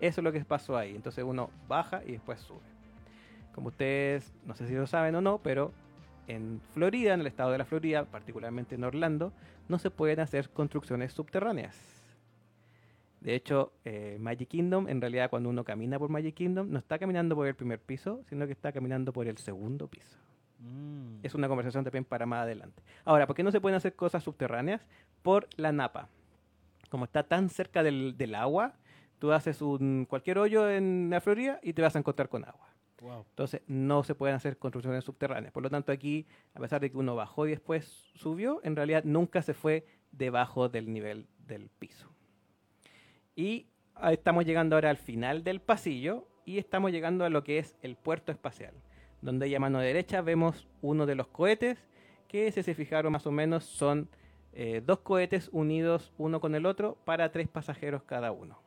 [0.00, 0.94] Eso es lo que pasó ahí.
[0.94, 2.60] Entonces uno baja y después sube.
[3.54, 5.72] Como ustedes, no sé si lo saben o no, pero
[6.28, 9.32] en Florida, en el estado de la Florida, particularmente en Orlando,
[9.68, 11.97] no se pueden hacer construcciones subterráneas
[13.20, 16.98] de hecho, eh, Magic Kingdom, en realidad cuando uno camina por Magic Kingdom, no está
[16.98, 20.18] caminando por el primer piso, sino que está caminando por el segundo piso.
[20.60, 21.20] Mm.
[21.22, 22.82] Es una conversación también para más adelante.
[23.04, 24.86] Ahora, ¿por qué no se pueden hacer cosas subterráneas?
[25.22, 26.08] Por la napa.
[26.90, 28.74] como está tan cerca del, del agua,
[29.18, 32.68] tú haces un cualquier hoyo en la Florida y te vas a encontrar con agua.
[33.00, 33.26] Wow.
[33.28, 35.52] Entonces no se pueden hacer construcciones subterráneas.
[35.52, 39.04] Por lo tanto, aquí, a pesar de que uno bajó y después subió, en realidad
[39.04, 42.08] nunca se fue debajo del nivel del piso.
[43.38, 43.68] Y
[44.10, 47.94] estamos llegando ahora al final del pasillo y estamos llegando a lo que es el
[47.94, 48.74] puerto espacial,
[49.22, 51.78] donde a mano derecha vemos uno de los cohetes
[52.26, 54.08] que, si se fijaron más o menos, son
[54.54, 58.60] eh, dos cohetes unidos uno con el otro para tres pasajeros cada uno.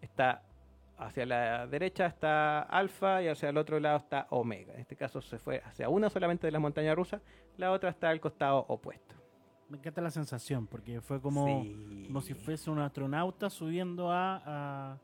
[0.00, 0.44] Está
[0.96, 4.74] hacia la derecha está alfa y hacia el otro lado está omega.
[4.74, 7.20] En este caso se fue hacia una solamente de las montañas rusas,
[7.56, 9.17] la otra está al costado opuesto.
[9.68, 12.04] Me encanta la sensación, porque fue como, Sí.
[12.06, 14.98] como si fuese un astronauta subiendo a, a,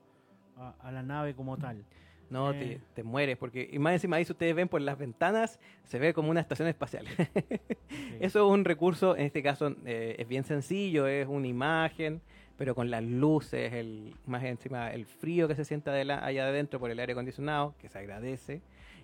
[0.57, 1.85] a- a la nave como tal.
[2.31, 2.59] No, Eh.
[2.59, 5.99] te, te mueres, porque y más encima ahí si ustedes ven por las ventanas, se
[5.99, 7.05] ve como una estación espacial.
[8.21, 12.23] Eso es un recurso, en este caso eh, es bien sencillo, es una imagen,
[12.57, 16.81] pero con las luces, el, más encima el frío que se siente adela- allá adentro
[16.81, 18.63] por el aire acondicionado, que se agradece,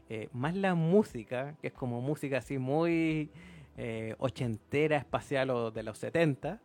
[0.08, 3.30] eh, más la música, que es como música así muy
[3.82, 6.60] eh, ochentera, espacial o de los 70,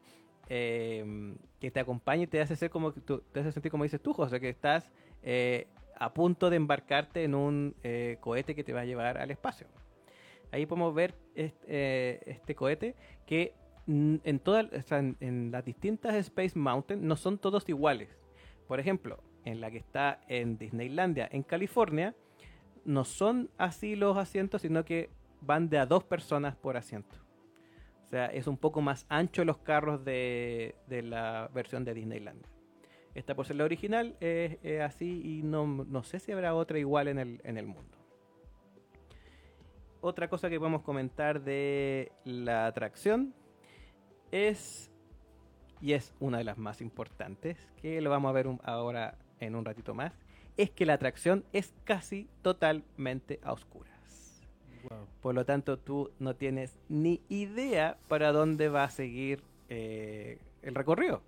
[0.49, 4.13] eh, que te acompaña y te hace ser como te hace sentir como dices tú,
[4.13, 4.91] José, que estás
[5.23, 9.31] eh, a punto de embarcarte en un eh, cohete que te va a llevar al
[9.31, 9.67] espacio.
[10.51, 12.95] Ahí podemos ver est- eh, este, cohete
[13.25, 13.53] que
[13.87, 18.09] en, todas, o sea, en, en las distintas Space Mountain no son todos iguales.
[18.67, 22.13] Por ejemplo, en la que está en Disneylandia, en California,
[22.83, 25.09] no son así los asientos, sino que
[25.41, 27.15] van de a dos personas por asiento.
[28.03, 32.47] O sea, es un poco más ancho los carros de, de la versión de Disneylandia.
[33.15, 37.07] Esta por ser la original es, así y no, no sé si habrá otra igual
[37.07, 37.97] en el, en el mundo.
[40.01, 43.33] Otra cosa que podemos comentar de la atracción
[44.31, 44.91] es,
[45.81, 49.63] y es una de las más importantes, que lo vamos a ver ahora en un
[49.63, 50.13] ratito más,
[50.57, 53.94] es que la atracción es casi totalmente a oscuras.
[55.25, 60.75] Por lo tanto, tú no tienes ni idea para dónde va a seguir eh, el
[60.75, 61.23] recorrido.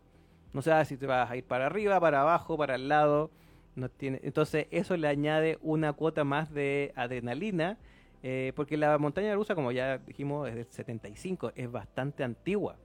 [0.54, 3.32] No sabes si te vas a ir para arriba, para abajo, para el lado.
[3.74, 4.20] No tiene...
[4.22, 7.80] Entonces, eso le añade una cuota más de adrenalina.
[8.22, 12.76] eh, porque la montaña rusa, como ya dijimos, es del 75, es bastante antigua.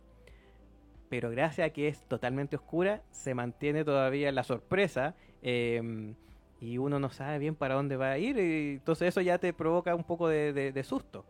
[1.11, 5.15] Pero gracias a que es totalmente oscura, se mantiene todavía la sorpresa.
[5.43, 6.15] eh,
[6.63, 8.39] y uno no sabe bien para dónde va a ir.
[8.39, 11.25] Y entonces eso ya te provoca un poco de, de- susto.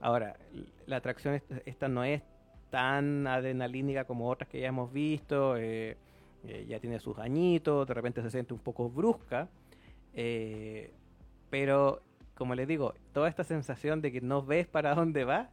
[0.00, 0.36] Ahora,
[0.86, 2.22] la atracción esta, no es
[2.70, 5.56] tan adrenalínica como otras que ya hemos visto.
[5.58, 5.96] eh,
[6.46, 9.48] eh, ya tiene sus añitos, de repente se siente un poco brusca.
[10.14, 10.92] eh,
[11.50, 12.00] pero,
[12.34, 15.50] como les digo, toda esta sensación de que no ves para dónde va,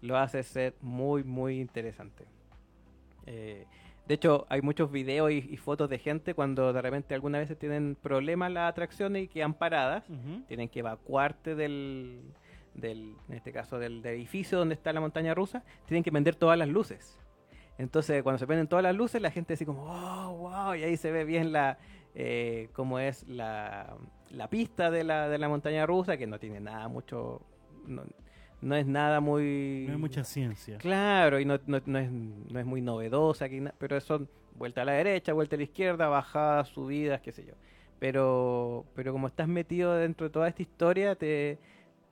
[0.00, 2.24] lo hace ser muy, muy interesante.
[4.06, 7.58] De hecho, hay muchos videos y, y fotos de gente cuando de repente algunas veces
[7.58, 10.04] tienen problemas las atracciones y quedan paradas.
[10.46, 12.20] Tienen que evacuarte del,
[12.74, 16.36] del en este caso del, del edificio donde está la montaña rusa, tienen que vender
[16.36, 17.18] todas las luces.
[17.78, 20.96] Entonces, cuando se prenden todas las luces, la gente así como, wow, wow, y ahí
[20.96, 21.78] se ve bien la,
[22.14, 23.96] eh, cómo es la,
[24.30, 27.42] la pista de la, de la montaña rusa, que no tiene nada mucho,
[27.86, 28.02] no,
[28.60, 29.84] no es nada muy...
[29.86, 30.78] No hay mucha ciencia.
[30.78, 33.46] Claro, y no, no- no es, no es muy novedosa,
[33.78, 37.54] pero son vuelta a la derecha, vuelta a la izquierda, bajadas, subidas, qué sé yo.
[37.98, 41.58] Pero, pero como estás metido dentro de toda esta historia, te,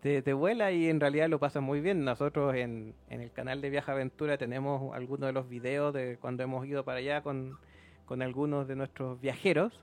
[0.01, 2.05] te, te vuela y en realidad lo pasas muy bien.
[2.05, 6.43] Nosotros en, en el canal de Viaja Aventura tenemos algunos de los videos de cuando
[6.43, 7.59] hemos ido para allá con,
[8.07, 9.83] con algunos de nuestros viajeros.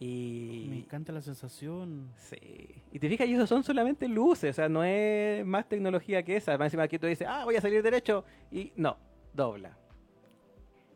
[0.00, 2.10] Me Y, encanta la sensación.
[2.16, 2.36] Sí.
[2.92, 6.36] Y te fijas, y eso son solamente luces, o sea, no es más tecnología que
[6.36, 6.58] esa.
[6.58, 8.96] Más encima aquí tú dices, ah, voy a salir derecho, y no,
[9.32, 9.78] dobla.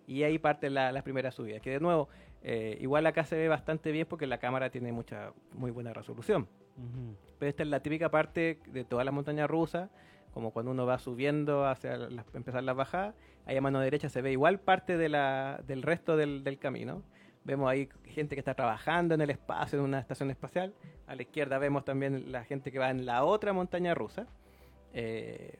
[0.07, 2.09] Y ahí parte la- las primeras subidas, que de nuevo,
[2.43, 6.49] eh, igual acá se ve bastante bien porque la cámara tiene mucha, muy buena resolución.
[6.77, 7.15] Ujú.
[7.39, 9.91] Pero esta es la típica parte de toda la montaña rusa,
[10.33, 13.15] como cuando uno va subiendo hacia las- empezar las bajadas,
[13.47, 17.03] ahí a mano derecha se ve igual parte de la, del resto del, del camino.
[17.49, 20.75] Vemos ahí gente que está trabajando en el espacio, en una estación espacial.
[21.07, 24.27] A la izquierda vemos también la gente que va en la otra montaña rusa.
[24.93, 25.59] Eh,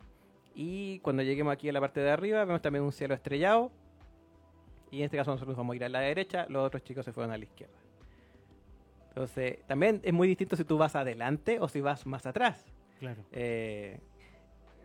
[0.55, 3.73] y cuando lleguemos aquí a la parte de arriba, vemos también un cielo estrellado.
[4.91, 7.13] Y en este caso nosotros vamos a ir a la derecha, los otros chicos se
[7.15, 7.79] fueron a la izquierda.
[9.09, 12.67] Entonces, también es muy distinto si tú vas adelante o si vas más atrás.
[12.99, 13.25] Claro.
[13.33, 13.99] Eh,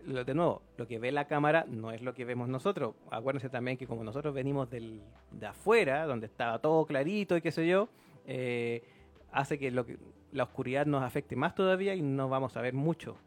[0.05, 2.95] lo- de nuevo, lo que ve la cámara no es lo que vemos nosotros.
[3.11, 5.01] Acuérdense también que como nosotros venimos del,
[5.31, 7.89] de afuera, donde estaba todo clarito y qué sé yo,
[8.25, 8.83] eh,
[9.31, 9.97] hace que, lo que
[10.31, 13.17] la oscuridad nos afecte más todavía y no vamos a ver mucho.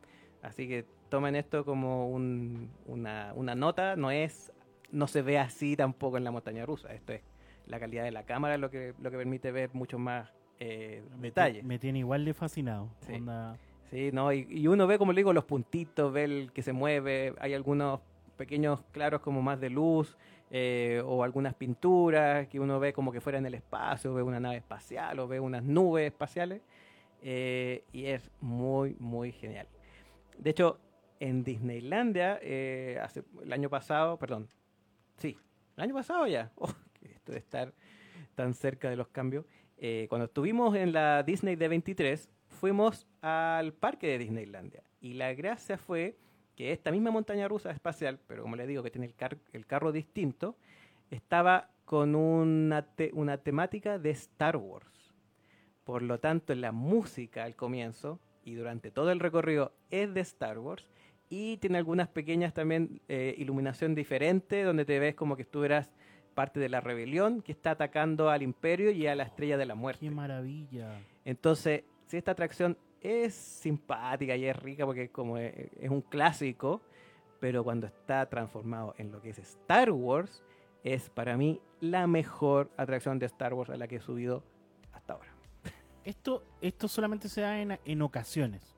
[0.43, 4.53] Así que tomen esto como un- una, una nota, no es
[4.93, 6.93] no se ve así tampoco en la montaña rusa.
[6.95, 7.23] Esto es
[7.67, 11.29] la calidad de la cámara lo que, lo que permite ver mucho más eh, Me,
[11.29, 11.65] detalles.
[11.65, 12.89] me tiene igual de fascinado.
[13.01, 13.13] Sí.
[13.15, 13.59] Onda-
[13.91, 14.33] Sí, ¿no?
[14.33, 17.55] Y, y uno ve, como le digo, los puntitos, ve el que se mueve, hay
[17.55, 18.01] algunos
[18.37, 20.17] pequeños claros como más de luz,
[20.51, 24.39] eh, o algunas pinturas que uno ve como que fuera en el espacio, ve una
[24.39, 26.63] nave espacial o ve unas nubes espaciales,
[27.23, 29.67] eh, y es muy, muy genial.
[30.39, 30.79] De hecho,
[31.19, 34.49] en Disneylandia, eh, hace, el año pasado, perdón,
[35.17, 35.37] sí,
[35.77, 36.73] el año pasado ya, oh,
[37.03, 37.75] esto de estar
[38.37, 39.45] tan cerca de los cambios,
[40.09, 44.83] cuando estuvimos en la Disney D23, fuimos al parque de Disneylandia.
[45.01, 46.17] Y la gracia fue
[46.57, 49.67] que esta misma montaña rusa espacial, pero como les digo que tiene el, car- el
[49.67, 50.57] carro distinto,
[51.11, 55.15] estaba con una, te- una temática de Star Wars.
[55.85, 60.59] Por lo tanto, la música al comienzo y durante todo el recorrido es de Star
[60.59, 60.87] Wars.
[61.29, 65.93] Y tiene algunas pequeñas también eh, iluminación diferente, donde te ves como que estuvieras
[66.35, 69.75] parte de la rebelión que está atacando al imperio y a la estrella de la
[69.75, 70.07] muerte.
[70.07, 71.01] ¡Qué maravilla!
[71.25, 76.01] Entonces, si esta atracción es simpática y es rica porque es como eh, es un
[76.03, 76.81] clásico,
[77.41, 80.43] pero cuando está transformado en lo que es Star Wars,
[80.83, 84.43] es para mí la mejor atracción de Star Wars a la que he subido
[84.93, 85.29] hasta ahora.
[86.05, 88.75] Esto, esto solamente se da en, en ocasiones.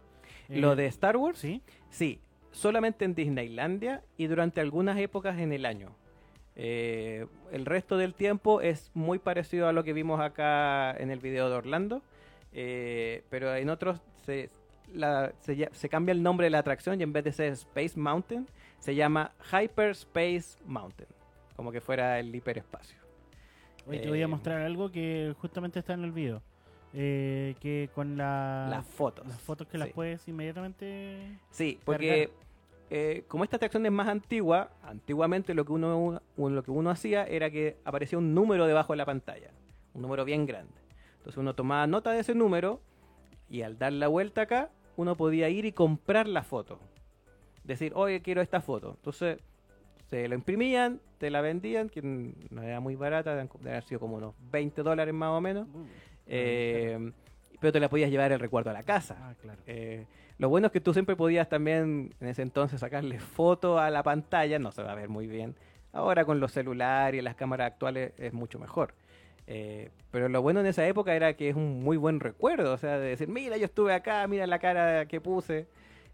[0.49, 1.62] Lo Eh, de Star Wars, ¿Sí?
[1.91, 2.20] sí,
[2.51, 5.95] solamente en Disneylandia y durante algunas épocas en el año.
[6.57, 11.20] Eh, el resto del tiempo es muy parecido a lo que vimos acá en el
[11.20, 12.03] video de Orlando,
[12.61, 14.50] eh, pero en otros se,
[14.92, 15.32] la-
[15.72, 18.48] se cambia el nombre de la atracción y en vez de ser Space Mountain
[18.80, 21.09] se llama Hyperspace Mountain,
[21.54, 22.98] como que fuera el hiperespacio.
[23.86, 26.42] Hoy te voy a Eh, mostrar algo que justamente está en el video.
[26.94, 29.26] Eh, que con la, las fotos.
[29.28, 31.38] las fotos que las puedes inmediatamente...
[31.50, 32.30] Sí, porque
[32.90, 36.90] eh, como esta atracción es más antigua, antiguamente lo que uno, un- lo que uno
[36.90, 39.50] hacía era que aparecía un número debajo de la pantalla,
[39.94, 40.72] un número bien grande.
[41.29, 42.81] Entonces uno tomaba nota de ese número
[43.51, 46.81] y al dar la vuelta acá, uno podía ir y comprar la foto.
[47.64, 48.95] Decir, oye, quiero esta foto.
[48.97, 49.39] Entonces
[50.07, 54.16] se lo imprimían, te la vendían, que no era muy barata, deben haber sido como
[54.16, 55.68] unos 20 dólares más o menos.
[55.68, 55.85] Uh,
[56.29, 57.12] eh,
[57.61, 59.18] pero te la podías llevar el recuerdo a la casa.
[59.20, 59.61] ah, claro.
[59.66, 60.07] Eh,
[60.39, 64.03] lo bueno es que tú siempre podías también en ese entonces sacarle foto a la
[64.03, 65.57] pantalla, no se va a ver muy bien.
[65.93, 68.95] Ahora con los celulares y las cámaras actuales es mucho mejor.
[69.51, 72.76] Eh, pero lo bueno en esa época era que es un muy buen recuerdo, o
[72.76, 75.66] sea, de decir, mira, yo estuve acá, mira la cara que puse.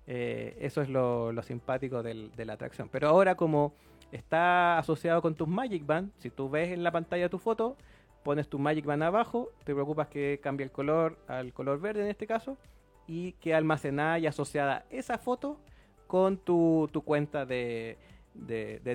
[0.06, 2.88] Eh, eso es lo, simpático del- de la atracción.
[2.88, 3.74] Pero ahora como
[4.12, 7.76] está asociado con tus Magic Band, si tú ves en la pantalla tu foto,
[8.22, 12.08] pones tu Magic Band abajo, te preocupas que cambie el color al color verde en
[12.08, 12.56] este caso,
[13.08, 15.58] y que almacenada y asociada esa foto
[16.06, 17.98] con tu, cuenta de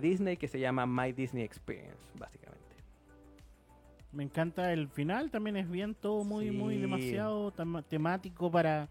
[0.01, 2.59] Disney que se llama My Disney Experience, básicamente.
[4.12, 7.53] Me encanta el final, también es bien todo muy, muy demasiado
[7.88, 8.88] temático para,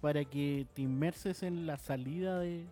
[0.00, 2.64] para que te inmerses en la salida de...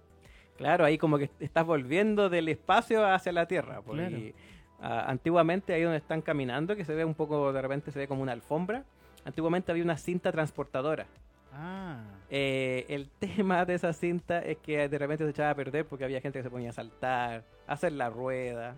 [0.56, 3.82] Claro, ahí como que estás volviendo del espacio hacia la Tierra.
[3.82, 4.16] Claro.
[4.16, 4.34] y,
[4.80, 8.08] ah, antiguamente, ahí donde están caminando, que se ve un poco, de repente se ve
[8.08, 8.84] como una alfombra,
[9.24, 11.06] antiguamente había una cinta transportadora.
[11.52, 15.86] Ah, Eh, el tema de esa cinta es que de repente se echaba a perder
[15.86, 18.76] porque había gente que se ponía a saltar, a hacer la rueda,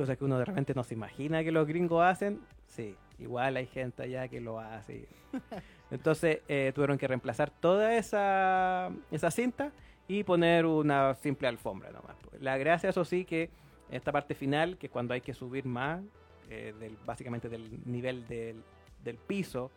[0.00, 2.40] cosas que uno de repente no se imagina que los gringos hacen.
[2.68, 5.06] Sí, igual hay gente allá que lo hace.
[5.90, 9.72] Entonces eh, tuvieron que reemplazar toda esa, esa cinta
[10.08, 12.16] y poner una simple alfombra nomás.
[12.28, 12.40] pues.
[12.40, 13.50] La gracia, eso sí, que
[13.90, 16.00] esta parte final, que cuando hay que subir más,
[16.48, 18.62] eh, del, básicamente del nivel del,
[19.04, 19.70] del piso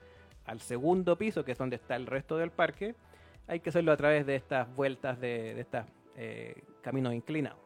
[0.46, 2.96] al segundo piso, que es donde está el resto del parque,
[3.48, 5.84] hay que hacerlo a través de estas vueltas de, de estos
[6.82, 7.60] caminos inclinados.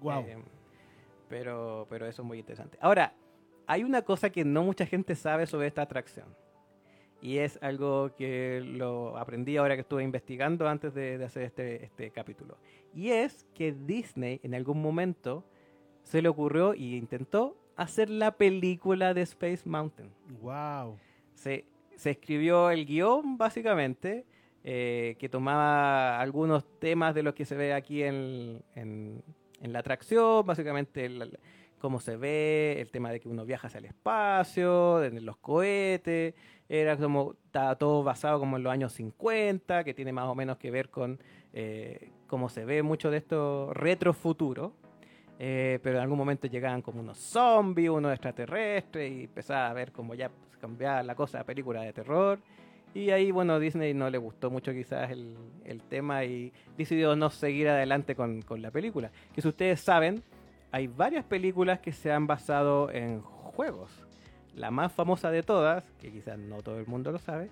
[0.00, 0.24] wow.
[0.26, 0.38] Eh,
[1.32, 2.76] pero, pero eso es muy interesante.
[2.82, 3.14] Ahora,
[3.66, 6.26] hay una cosa que no mucha gente sabe sobre esta atracción.
[7.22, 11.84] Y es algo que lo aprendí ahora que estuve investigando antes de, de hacer este,
[11.84, 12.58] este capítulo.
[12.94, 15.42] Y es que Disney en algún momento
[16.02, 20.10] se le ocurrió y intentó hacer la película de Space Mountain.
[20.42, 20.98] wow.
[21.32, 21.64] Se,
[21.96, 24.26] se escribió el guion, básicamente,
[24.64, 29.22] eh, que tomaba algunos temas de los que se ve aquí en, en-
[29.62, 31.08] en la atracción, básicamente
[31.78, 36.34] cómo se ve, el tema de que uno viaja hacia el espacio, de los cohetes,
[36.68, 40.58] era como, estaba todo basado como en los años 50, que tiene más o menos
[40.58, 41.18] que ver con
[41.52, 44.74] eh, cómo se ve mucho de esto retrofuturo.
[45.38, 49.90] Eh, pero en algún momento llegaban como unos zombies, unos extraterrestres, y empezaba a ver
[49.90, 52.38] como ya cambiaba la cosa a película de terror.
[52.94, 55.34] Y ahí, bueno, Disney no le gustó mucho quizás el,
[55.64, 59.10] el tema y decidió no seguir adelante con, con la película.
[59.34, 60.22] Que si ustedes saben,
[60.70, 63.22] hay varias películas que se han basado en
[63.52, 63.90] videojuegos.
[64.54, 67.48] La más famosa de todas, que quizás no todo el mundo lo sabe,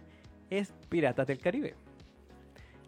[0.51, 1.75] es Piratas del Caribe.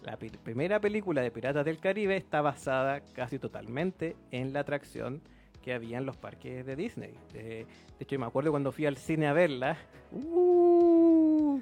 [0.03, 5.21] La primera película de Piratas del Caribe está basada casi totalmente en la atracción
[5.63, 7.15] que había en los parques de Disney.
[7.33, 7.67] De, de
[8.01, 9.77] hecho, me acuerdo cuando fui al cine a verla.
[10.11, 10.92] ¡uh!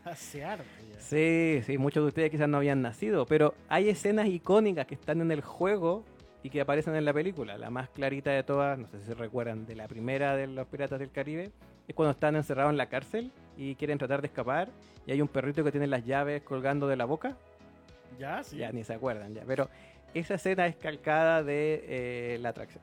[0.05, 1.01] Hace harto ya.
[1.01, 5.21] Sí, sí, muchos de ustedes quizás no habían nacido, pero hay escenas icónicas que están
[5.21, 6.05] en el juego
[6.43, 7.59] y que aparecen en la película.
[7.59, 10.67] La más clarita de todas, no sé si se recuerdan, de la primera de los
[10.67, 11.51] Piratas del Caribe,
[11.87, 14.71] es cuando están encerrados en la cárcel y quieren tratar de escapar
[15.07, 17.37] y hay un perrito que tiene las llaves colgando de la boca.
[18.19, 18.59] Ya, sí.
[18.59, 19.43] Ya ni se acuerdan, ya.
[19.47, 19.69] Pero
[20.15, 22.83] esa escena es calcada de eh, la atracción.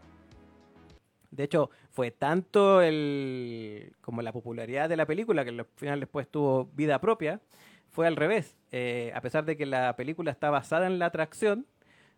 [1.31, 6.27] De hecho, fue tanto el como la popularidad de la película que al final después
[6.27, 7.41] tuvo vida propia.
[7.89, 8.55] Fue al revés.
[8.71, 11.65] Eh, a pesar de que la película está basada en la atracción,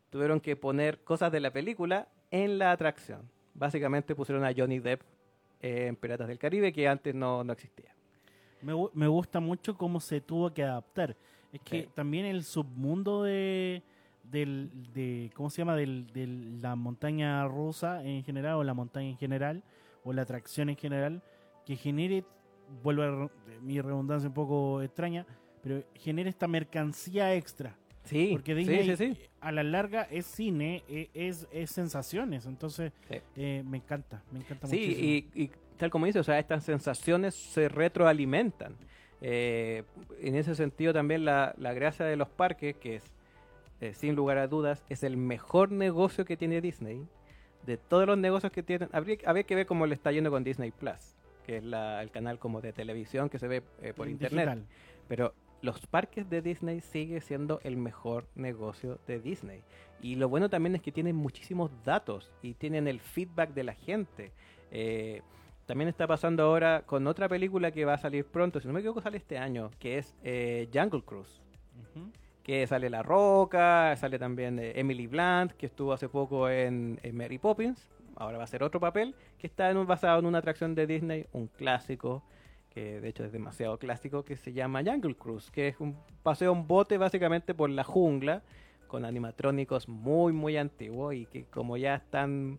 [0.09, 3.29] tuvieron que poner cosas de la película en la atracción.
[3.53, 5.01] Básicamente pusieron a Johnny Depp
[5.61, 7.93] eh, en Piratas del Caribe, que antes no, no existía.
[8.61, 11.15] Me, me gusta mucho cómo se tuvo que adaptar.
[11.53, 11.89] Es que Sí.
[11.95, 13.81] también el submundo de,
[14.31, 15.75] del, de ¿cómo se llama?
[15.75, 16.27] Del, de
[16.61, 19.63] la montaña rusa en general, o la montaña en general,
[20.03, 21.21] o la atracción en general,
[21.65, 22.23] que genere,
[22.83, 23.29] vuelvo a re-
[23.61, 25.25] mi redundancia un poco extraña,
[25.61, 27.75] pero genere esta mercancía extra.
[28.05, 29.21] Sí, Porque sí, Disney sí, sí.
[29.41, 32.45] a la larga es cine, e- es, es sensaciones.
[32.45, 33.17] Entonces, Sí.
[33.35, 35.07] eh, me encanta, me encanta Sí, muchísimo.
[35.35, 38.75] y, y tal como dice, o sea, estas sensaciones se retroalimentan.
[39.21, 39.83] Eh,
[40.21, 43.03] en ese sentido también la, la gracia de los parques, que es,
[43.81, 47.05] eh, sin lugar a dudas, es el mejor negocio que tiene Disney.
[47.65, 50.43] De todos los negocios que tienen, habría, habría que ver cómo le está yendo con
[50.43, 51.15] Disney Plus,
[51.45, 54.47] que es la- el canal como de televisión que se ve eh, por internet.
[54.49, 54.65] Digital.
[55.07, 59.61] Pero los parques de Disney sigue siendo el mejor negocio de Disney.
[60.01, 63.73] Y lo bueno también es que tienen muchísimos datos y tienen el feedback de la
[63.73, 64.31] gente.
[64.71, 65.21] Eh,
[65.65, 68.79] también está pasando ahora con otra película que va a salir pronto, si no me
[68.79, 71.41] equivoco sale este año, que es eh, Jungle Cruise.
[72.49, 77.37] Que sale La Roca, sale también eh, Emily Blunt, que estuvo hace poco en, Mary
[77.37, 77.87] Poppins.
[78.15, 81.45] Ahora va a ser otro papel, que está basado en una atracción de Disney, un
[81.45, 82.23] clásico,
[82.71, 86.51] que de hecho es demasiado clásico, que se llama Jungle Cruise, que es un paseo
[86.53, 88.41] en bote básicamente por la jungla,
[88.87, 92.57] con animatrónicos muy, muy antiguos y que como ya están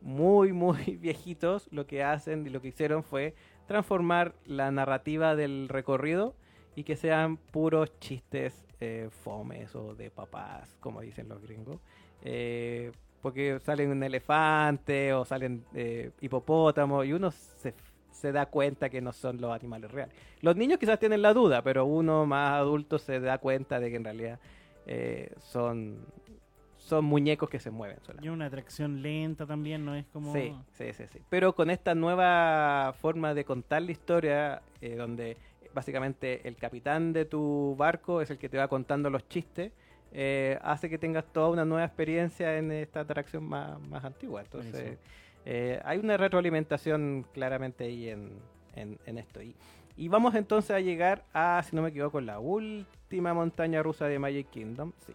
[0.00, 3.34] muy, muy viejitos, lo que hacen y lo que hicieron fue
[3.66, 6.36] transformar la narrativa del recorrido
[6.76, 11.80] y que sean puros chistes eh, fomes o de papás, como dicen los gringos.
[12.22, 17.74] Eh, porque salen un elefante o salen eh, hipopótamos y uno se,
[18.10, 20.14] se da cuenta que no son los animales reales.
[20.40, 23.96] Los niños quizás tienen la duda, pero uno más adulto se da cuenta de que
[23.96, 24.38] en realidad
[24.86, 25.98] eh, son,
[26.76, 28.26] son muñecos que se mueven solamente.
[28.26, 30.32] Y una atracción lenta también, no es como...
[30.32, 31.20] Sí, sí, sí, sí.
[31.30, 35.38] Pero con esta nueva forma de contar la historia, eh, donde
[35.74, 39.72] básicamente el capitán de tu barco es el que te va contando los chistes,
[40.12, 44.42] eh, hace que tengas toda una nueva experiencia en esta atracción más, más antigua.
[44.42, 44.98] Entonces,
[45.44, 48.30] eh, hay una retroalimentación claramente ahí en,
[48.76, 49.42] en- en esto.
[49.42, 49.54] Y,
[49.96, 54.18] y vamos entonces a llegar a, si no me equivoco, la última montaña rusa de
[54.18, 55.12] Magic Kingdom, sí,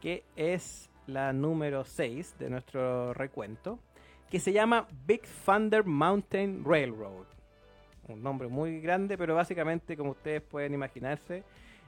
[0.00, 3.78] que es la número 6 de nuestro recuento,
[4.30, 7.26] que se llama Big Thunder Mountain Railroad.
[8.08, 11.44] Un nombre muy grande, pero básicamente, como ustedes pueden imaginarse,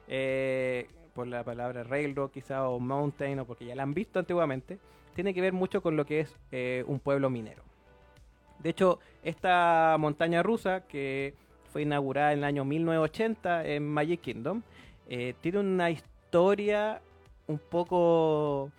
[0.06, 4.78] eh, por la palabra railroad quizá o mountain, o porque ya la han visto antiguamente,
[5.14, 7.62] tiene que ver mucho con lo que es eh, un pueblo minero.
[8.60, 11.34] De hecho, esta montaña rusa, que
[11.72, 14.62] fue inaugurada en el año 1980 en Magic Kingdom,
[15.08, 17.00] eh, tiene una historia
[17.46, 18.70] un poco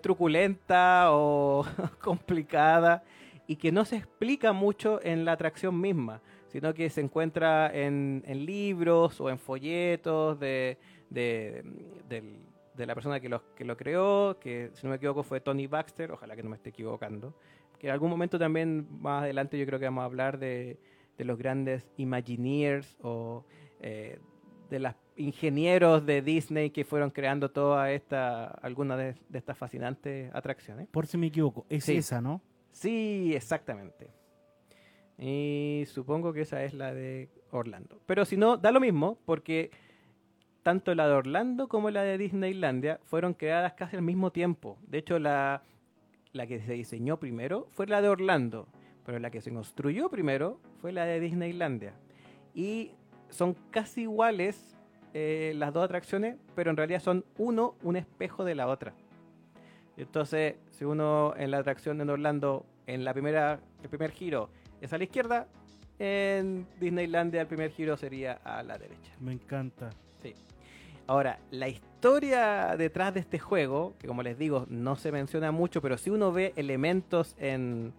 [0.00, 1.66] truculenta o
[2.00, 3.02] complicada
[3.46, 8.22] y que no se explica mucho en la atracción misma, sino que se encuentra en,
[8.26, 10.78] en libros o en folletos de,
[11.10, 11.62] de,
[12.08, 12.38] del-
[12.76, 15.66] de la persona que lo, que lo creó, que si no me equivoco fue Tony
[15.66, 17.34] Baxter, ojalá que no me esté equivocando,
[17.78, 20.78] que en algún momento también más adelante yo creo que vamos a hablar de,
[21.18, 23.44] de los grandes Imagineers o
[23.80, 24.18] eh,
[24.70, 30.34] de los ingenieros de Disney que fueron creando toda esta, algunas de, de estas fascinantes
[30.34, 30.88] atracciones.
[30.88, 31.96] Por si me equivoco, es Sí.
[31.98, 32.40] esa, ¿no?
[32.72, 34.10] Sí, exactamente.
[35.18, 38.00] Y supongo que esa es la de Orlando.
[38.06, 39.70] Pero si no, da lo mismo, porque
[40.62, 44.78] tanto la de Orlando como la de Disneylandia fueron creadas casi al mismo tiempo.
[44.86, 45.62] De hecho, la,
[46.32, 48.66] que se diseñó primero fue la de Orlando,
[49.04, 51.94] pero la que se construyó primero fue la de Disneylandia.
[52.54, 52.92] Y
[53.28, 54.76] son casi iguales
[55.14, 58.94] eh, las dos atracciones, pero en realidad son uno un espejo de la otra.
[59.96, 64.48] Entonces, si uno en la atracción en Orlando, en la primera, el primer giro,
[64.80, 65.46] es a la izquierda.
[65.98, 69.12] En Disneylandia el primer giro sería a la derecha.
[69.20, 69.90] Me encanta.
[70.22, 70.34] Sí.
[71.06, 75.80] Ahora, la historia detrás de este juego, que como les digo, no se menciona mucho,
[75.82, 77.92] pero si uno ve elementos en,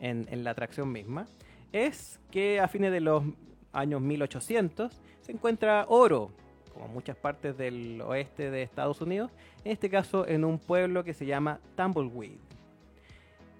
[0.00, 1.26] en- en la atracción misma,
[1.72, 3.24] es que a fines de los
[3.72, 6.30] años 1800 se encuentra oro,
[6.78, 9.32] como muchas partes del oeste de Estados Unidos,
[9.64, 12.38] en este caso en un pueblo que se llama Tumbleweed.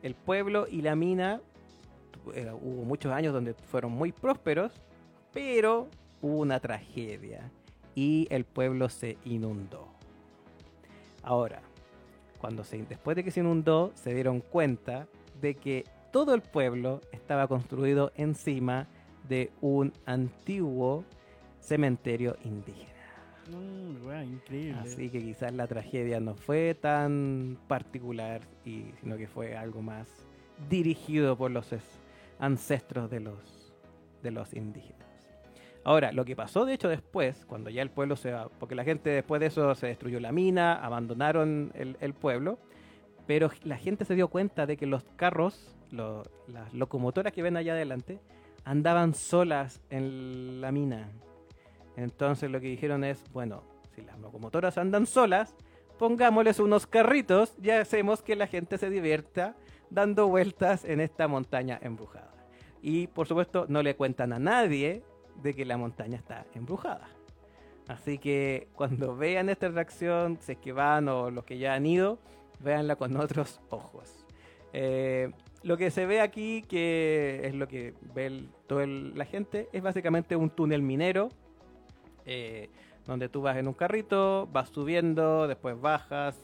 [0.02, 1.40] El pueblo y la mina,
[2.32, 4.72] eh, hubo muchos años donde fueron muy prósperos,
[5.32, 5.88] pero
[6.22, 7.50] hubo una tragedia
[7.96, 9.88] y el pueblo se inundó.
[11.24, 11.60] Ahora,
[12.38, 15.08] cuando después de que se inundó, se dieron cuenta
[15.40, 18.86] de que todo el pueblo estaba construido encima
[19.28, 21.04] de un antiguo
[21.60, 22.97] cementerio indígena.
[24.80, 30.08] Así que quizás la tragedia no fue tan particular, y, sino que fue algo más
[30.68, 32.00] dirigido por los es-
[32.38, 33.74] ancestros de los,
[34.22, 34.98] de los indígenas.
[35.84, 38.84] Ahora, lo que pasó de hecho después, cuando ya el pueblo se va, porque la
[38.84, 42.58] gente después de eso se destruyó la mina, abandonaron el, pueblo,
[43.26, 47.72] pero la gente se dio cuenta de que los carros, las locomotoras que ven allá
[47.72, 48.20] adelante,
[48.64, 51.08] andaban solas en la mina.
[51.98, 55.56] Entonces lo que dijeron es, bueno, si las locomotoras andan solas,
[55.98, 59.56] pongámosles unos carritos y hacemos que la gente se divierta
[59.90, 62.32] dando vueltas en esta montaña embrujada.
[62.82, 65.02] Y por supuesto no le cuentan a nadie
[65.42, 67.08] de que la montaña está embrujada.
[67.88, 71.84] Así que cuando vean esta atracción, si es que van o los que ya han
[71.84, 72.20] ido,
[72.60, 74.24] véanla con otros ojos.
[74.72, 75.32] Eh,
[75.64, 80.36] lo que se ve aquí, que es lo que ve toda la gente, es básicamente
[80.36, 81.30] un túnel minero,
[82.28, 82.68] eh,
[83.06, 86.38] donde tú vas en un carrito, vas subiendo, después bajas,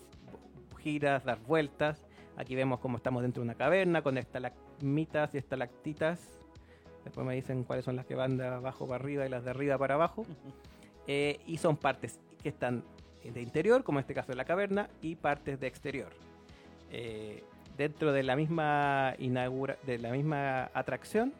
[0.82, 2.06] giras, das vueltas.
[2.36, 6.20] Aquí vemos cómo estamos dentro de una caverna con estalagmitas y estalactitas.
[7.04, 9.50] Después me dicen cuáles son las que van de abajo para arriba y las de
[9.50, 10.24] arriba para abajo.
[11.06, 12.82] Eh, y son partes que están
[13.22, 16.12] de interior, como en este caso de la caverna, y partes de exterior.
[16.90, 17.44] Eh,
[17.76, 21.34] dentro de la misma inaugura de la misma atracción,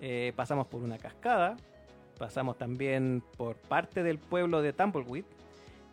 [0.00, 1.56] eh, pasamos por una cascada,
[2.18, 5.24] pasamos también por parte del pueblo de Tumbleweed,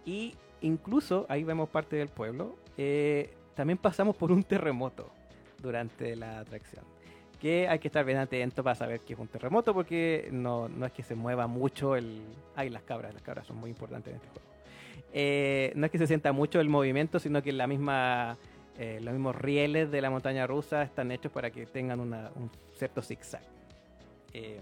[0.06, 2.56] y incluso ahí vemos parte del pueblo.
[2.78, 5.10] eh, también pasamos por un terremoto
[5.62, 6.86] durante la atracción.
[7.42, 10.86] Que hay que estar bien atento para saber que es un terremoto porque no, no
[10.86, 12.22] es que se mueva mucho el...
[12.56, 14.48] Ay, las cabras, las cabras son muy importantes en este juego.
[15.12, 18.38] Eh, no es que se sienta mucho el movimiento, sino que la misma,
[18.78, 22.50] eh, los mismos rieles de la montaña rusa están hechos para que tengan una- un
[22.78, 23.42] cierto zigzag.
[24.34, 24.62] Eh,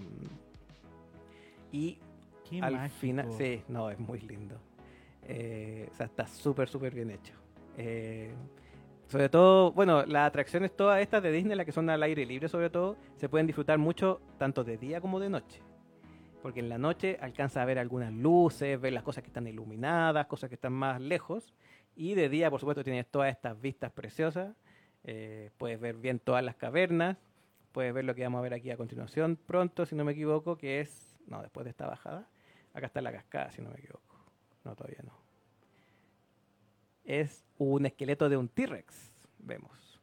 [1.72, 2.00] y
[2.50, 3.00] Qué al mágico.
[3.00, 4.60] final, sí, no, es muy lindo.
[5.24, 7.34] Eh, o sea, está súper, súper bien hecho.
[7.78, 8.32] Eh,
[9.08, 12.50] sobre todo, bueno, las atracciones todas estas de Disney, las que son al aire libre
[12.50, 15.62] sobre todo, se pueden disfrutar mucho tanto de día como de noche.
[16.42, 20.28] Porque en la noche alcanza a ver algunas luces, ver las cosas que están iluminadas,
[20.28, 21.54] cosas que están más lejos.
[21.96, 24.56] Y de día, por supuesto, tienes todas estas vistas preciosas.
[25.04, 27.18] Eh, puedes ver bien todas las cavernas.
[27.72, 30.58] Puedes ver lo que vamos a ver aquí a continuación pronto, si no me equivoco,
[30.58, 31.07] que es...
[31.28, 32.28] No, después de esta bajada.
[32.74, 34.16] Acá está la cascada, si no me equivoco.
[34.64, 35.14] No, todavía no.
[37.04, 40.00] Es un esqueleto de un T-Rex, vemos.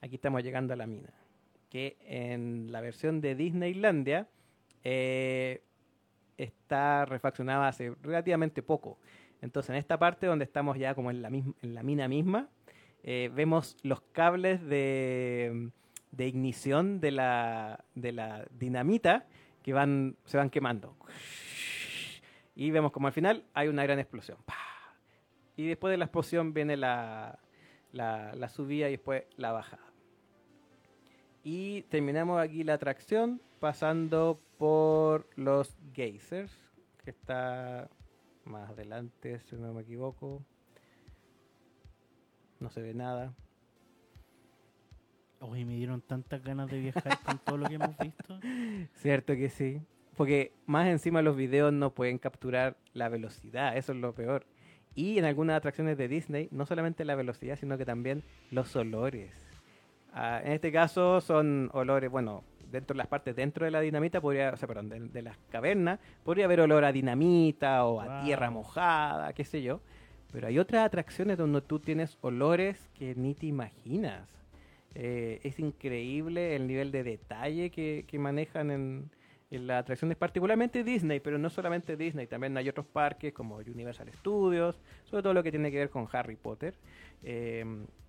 [0.00, 1.10] Aquí estamos llegando a la mina.
[1.68, 4.28] Que en la versión de Disneylandia
[4.84, 5.62] eh,
[6.36, 8.98] está refaccionada hace relativamente poco.
[9.40, 11.30] Entonces, en esta parte donde estamos ya como en la,
[11.82, 12.48] mina misma,
[13.02, 15.70] eh, vemos los cables de,
[16.18, 17.84] ignición de la
[18.50, 19.26] dinamita
[19.62, 20.96] que van, se van quemando.
[22.54, 24.38] Y vemos como al final hay una gran explosión.
[25.56, 27.38] Y después de la explosión viene la,
[27.92, 29.82] la, la subida y después la bajada.
[31.44, 36.52] Y terminamos aquí la atracción pasando por los geysers,
[37.04, 37.90] que está
[38.44, 40.44] más adelante, si no me equivoco.
[42.60, 43.34] No se ve nada.
[45.42, 48.38] Oye, me dieron tantas ganas de viajar con todo lo que hemos visto.
[48.94, 49.80] Cierto que sí.
[50.16, 54.46] Porque más encima los videos no pueden capturar la velocidad, eso es lo peor.
[54.94, 58.22] Y en algunas atracciones de Disney, no solamente la velocidad, sino que también
[58.52, 59.32] los olores.
[60.12, 64.20] Ah, en este caso son olores, bueno, dentro de las partes dentro de la dinamita,
[64.20, 68.22] podría, o sea, perdón, de, de las cavernas, podría haber olor a dinamita o a
[68.22, 69.80] tierra mojada, qué sé yo.
[70.30, 74.41] Pero hay otras atracciones donde tú tienes olores que ni te imaginas.
[74.94, 79.10] Eh, es increíble el nivel de detalle que, que manejan en,
[79.50, 84.10] en las atracciones, particularmente Disney, pero no solamente Disney, también hay otros parques como Universal
[84.12, 86.74] Studios, sobre todo lo que tiene que ver con Harry Potter.
[87.22, 87.64] Eh,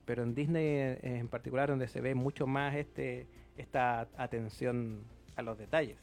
[0.05, 5.03] pero en Disney eh, en particular donde se ve mucho más este esta atención
[5.35, 5.97] a los detalles.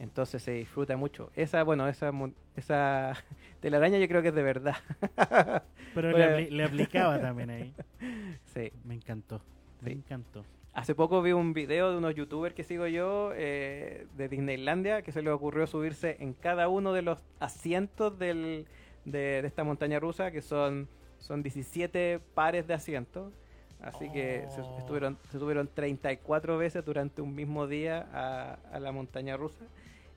[0.00, 1.30] Entonces se disfruta mucho.
[1.36, 2.10] Esa, bueno, esa,
[2.56, 3.12] esa
[3.60, 4.76] telaraña yo creo que es de verdad.
[5.94, 7.74] Pero le, aplicaba también ahí.
[8.46, 8.72] Sí.
[8.84, 9.40] Me encantó.
[9.82, 10.44] Me encantó.
[10.72, 15.12] Hace poco vi un video de unos youtubers que sigo yo eh, de Disneylandia que
[15.12, 18.66] se les ocurrió subirse en cada uno de los asientos del,
[19.04, 20.88] de, esta montaña rusa, que son,
[21.18, 23.32] son 17 pares de asientos.
[23.82, 24.78] Así que se, oh.
[24.78, 29.64] estuvieron, se subieron 34 veces durante un mismo día a, la montaña rusa.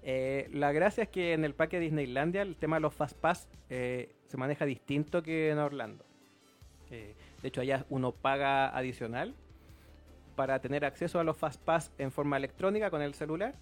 [0.01, 3.17] Eh, la gracia es que en el parque de Disneylandia el tema de los Fast
[3.17, 6.03] Pass eh, se maneja distinto que en Orlando.
[6.89, 9.33] de hecho, allá uno paga adicional
[10.35, 13.55] para tener acceso a los Fast Pass en forma electrónica con el celular.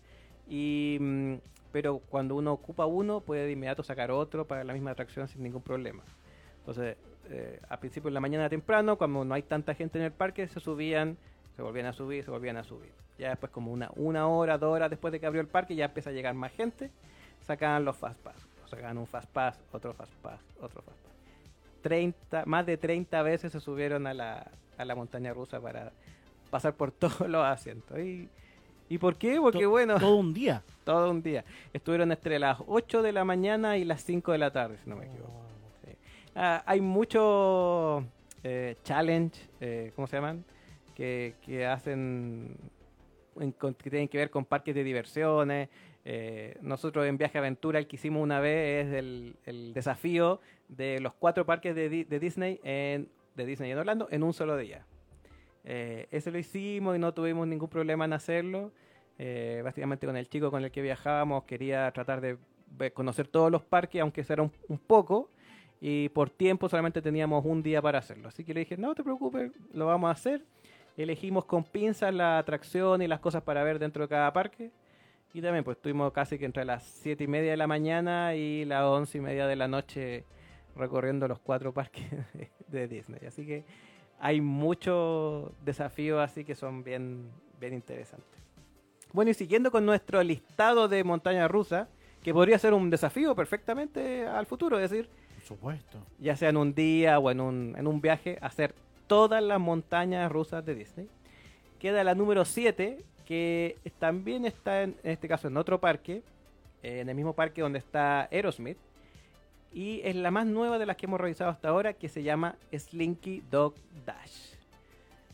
[0.47, 1.35] Y, mm,
[1.71, 5.43] pero cuando uno ocupa uno, puede de inmediato sacar otro para la misma atracción sin
[5.43, 6.03] ningún problema.
[6.59, 6.97] Entonces,
[7.31, 10.47] eh, a principio de la mañana temprano, cuando no hay tanta gente en el parque,
[10.47, 11.17] se subían,
[11.55, 12.91] se volvían a subir, se volvían a subir.
[13.17, 15.85] Ya después, como una, una hora, dos horas después de que abrió el parque, ya
[15.85, 16.91] empieza a llegar más gente,
[17.41, 18.35] sacaban los Fast Pass.
[18.67, 21.11] Sacaban un Fast Pass, otro Fast Pass, otro Fast Pass.
[21.81, 25.91] 30, más de 30 veces se subieron a la, a la montaña rusa para
[26.49, 27.97] pasar por todos los asientos.
[27.99, 28.29] ¿Y,
[28.89, 29.39] ¿y por qué?
[29.39, 29.99] Porque bueno...
[29.99, 30.63] Todo un día.
[30.83, 31.43] todo un día.
[31.73, 34.95] Estuvieron entre las 8 de la mañana y las 5 de la tarde, si no
[34.95, 35.40] me equivoco.
[36.35, 38.03] Ah, hay muchos
[38.43, 40.43] eh, challenge, eh, ¿cómo se llaman?
[40.95, 42.55] Que, que hacen...
[43.35, 45.69] que tienen que ver con parques de diversiones.
[46.03, 48.93] Eh, nosotros en Viaje Aventura el que hicimos una vez es
[49.45, 54.33] el, desafío de los cuatro parques de, Disney en de Disney en Orlando en un
[54.33, 54.85] solo día.
[55.63, 58.71] Eh, ese lo hicimos y no tuvimos ningún problema en hacerlo.
[59.17, 62.37] Eh, básicamente con el chico con el que viajábamos quería tratar de
[62.93, 65.29] conocer todos los parques, aunque sea un, poco,
[65.81, 68.27] y por tiempo solamente teníamos un día para hacerlo.
[68.27, 70.45] Así que le dije, no te preocupes, lo vamos a hacer.
[70.95, 74.69] Elegimos con pinzas la atracción y las cosas para ver dentro de cada parque.
[75.33, 78.63] Y también pues estuvimos casi que entre las 7 y media de la mañana y
[78.65, 80.25] las 11 y media de la noche
[80.75, 82.05] recorriendo los cuatro parques
[82.67, 83.25] de Disney.
[83.25, 83.65] Así que
[84.19, 88.39] hay muchos desafíos así que son bien, bien interesantes.
[89.13, 91.87] Bueno, y siguiendo con nuestro listado de montañas rusas,
[92.21, 95.09] que podría ser un desafío perfectamente al futuro, es decir,
[95.41, 95.99] Por supuesto.
[96.19, 98.73] ya sea en un día o en un, en un viaje, hacer
[99.07, 101.09] todas las montañas rusas de Disney.
[101.79, 106.23] Queda la número 7, que también está en, en este caso en otro parque,
[106.83, 108.77] en el mismo parque donde está Aerosmith,
[109.73, 112.57] y es la más nueva de las que hemos revisado hasta ahora, que se llama
[112.71, 113.75] Slinky Dog
[114.05, 114.55] Dash.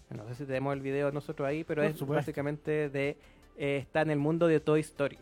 [0.10, 3.18] No sé si tenemos el video nosotros ahí, pero es básicamente de...
[3.58, 5.18] Eh, está en el mundo de Toy Story.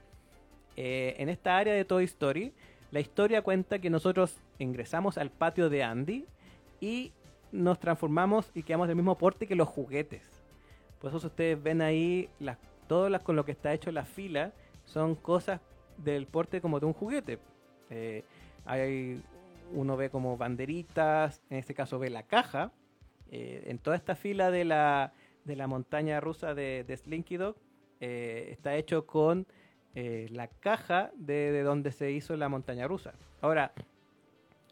[0.76, 2.54] Eh, en esta área de Toy Story,
[2.92, 6.26] la historia cuenta que nosotros ingresamos al patio de Andy
[6.80, 7.12] y
[7.52, 10.24] nos transformamos y quedamos del mismo porte que los juguetes.
[11.00, 12.58] Por eso ustedes ven ahí las,
[12.88, 14.54] todas las con lo que está hecho la fila
[14.86, 15.62] son cosas
[15.98, 17.40] del porte como de un juguete.
[17.90, 18.24] Eh,
[18.66, 19.22] hay,
[19.74, 22.72] uno ve como banderitas, en este caso ve la caja.
[23.32, 27.56] Eh, en toda esta fila de la, de la montaña rusa de, de Slinky Dog
[28.00, 29.48] eh, está hecho con
[29.96, 33.14] eh, la caja de, donde se hizo la montaña rusa.
[33.42, 33.74] Ahora,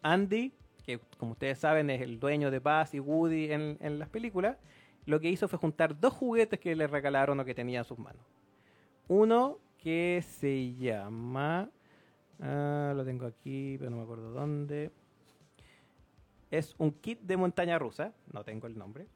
[0.01, 0.53] Andy,
[0.85, 4.57] que como ustedes saben es el dueño de Buzz y Woody en, en las películas,
[5.05, 7.97] lo que hizo fue juntar dos juguetes que le regalaron o que tenía en sus
[7.97, 8.23] manos.
[9.07, 11.69] Uno que se llama
[12.39, 14.91] Ah, lo tengo aquí, pero no me acuerdo dónde.
[16.51, 19.07] Es un kit de montaña rusa, no tengo el nombre.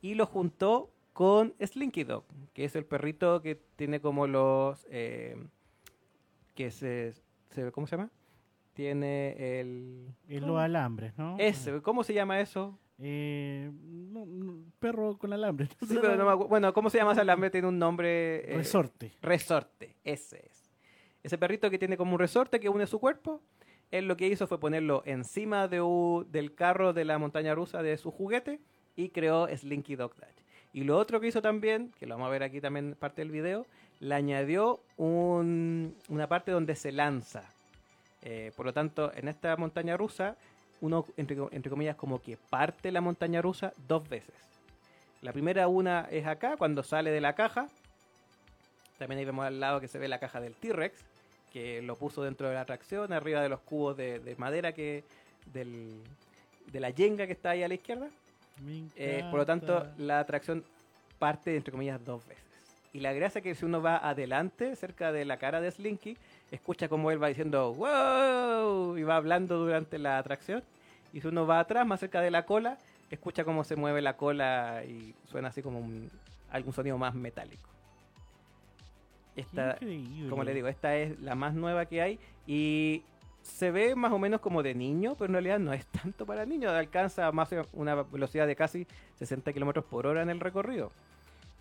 [0.00, 2.24] Y lo juntó con Slinky Dog,
[2.54, 4.86] que es el perrito que tiene como los...
[4.90, 5.36] Eh,
[6.56, 7.12] que se,
[7.72, 8.10] ¿Cómo se llama?
[8.74, 10.08] Tiene el...
[10.28, 11.36] Y los alambres, ¿no?
[11.38, 12.78] Ese, ¿cómo se llama eso?
[12.98, 13.70] Eh,
[14.78, 15.68] perro con alambre.
[16.48, 17.50] bueno, ¿cómo se llama ese alambre?
[17.50, 18.52] Tiene un nombre...
[18.52, 19.12] Eh, resorte.
[19.22, 20.72] Resorte, ese es.
[21.22, 23.42] Ese perrito que tiene como un resorte que une su cuerpo,
[23.90, 25.80] él lo que hizo fue ponerlo encima de
[26.30, 28.60] del carro de la montaña rusa de su juguete
[28.96, 30.36] y creó Slinky Dog Dash.
[30.72, 33.30] Y lo otro que hizo también, que lo vamos a ver aquí también parte del
[33.30, 33.66] video,
[34.00, 37.44] le añadió una parte donde se lanza.
[38.22, 40.36] Eh, por lo tanto, en esta montaña rusa,
[40.80, 44.34] uno, entre, entre, comillas, como que parte la montaña rusa dos veces.
[45.22, 47.68] La primera una es acá, cuando sale de la caja.
[48.98, 51.04] También ahí vemos al lado que se ve la caja del T-Rex
[51.56, 55.04] que lo puso dentro de la atracción, arriba de los cubos de, madera que
[55.54, 56.02] del,
[56.70, 58.08] de la yenga que está ahí a la izquierda.
[58.94, 60.62] Eh, por lo tanto, la atracción
[61.18, 62.44] parte, entre comillas, dos veces.
[62.92, 66.16] Y la gracia es que si uno va adelante, cerca de la cara de Slinky,
[66.50, 68.96] escucha como él va diciendo ¡Wow!
[68.96, 70.62] y va hablando durante la atracción.
[71.12, 72.78] Y si uno va atrás, más cerca de la cola,
[73.10, 76.10] escucha cómo se mueve la cola y suena así como un,
[76.50, 77.68] algún sonido más metálico.
[79.34, 79.76] Esta,
[80.30, 83.02] como le digo, esta es la más nueva que hay y
[83.42, 86.46] se ve más o menos como de niño, pero en realidad no es tanto para
[86.46, 86.72] niños.
[86.72, 88.86] Alcanza más o- una velocidad de casi
[89.16, 90.90] 60 kilómetros por hora en el recorrido.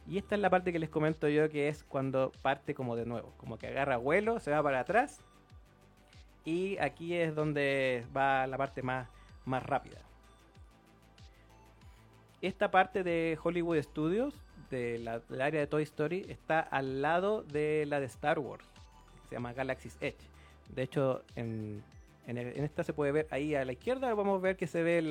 [0.07, 3.05] Y esta es la parte que les comento yo que es cuando parte como de
[3.05, 5.19] nuevo, como que agarra vuelo, se va para atrás
[6.43, 9.09] y aquí es donde va la parte más,
[9.45, 9.97] más rápida.
[12.41, 14.35] Esta parte de Hollywood Studios,
[14.69, 18.65] de la- del área de Toy Story, está al lado de la de Star Wars,
[19.29, 20.17] se llama Galaxy's Edge.
[20.69, 21.83] De hecho, en,
[22.27, 25.09] en esta se puede ver ahí a la izquierda, vamos a ver que se ven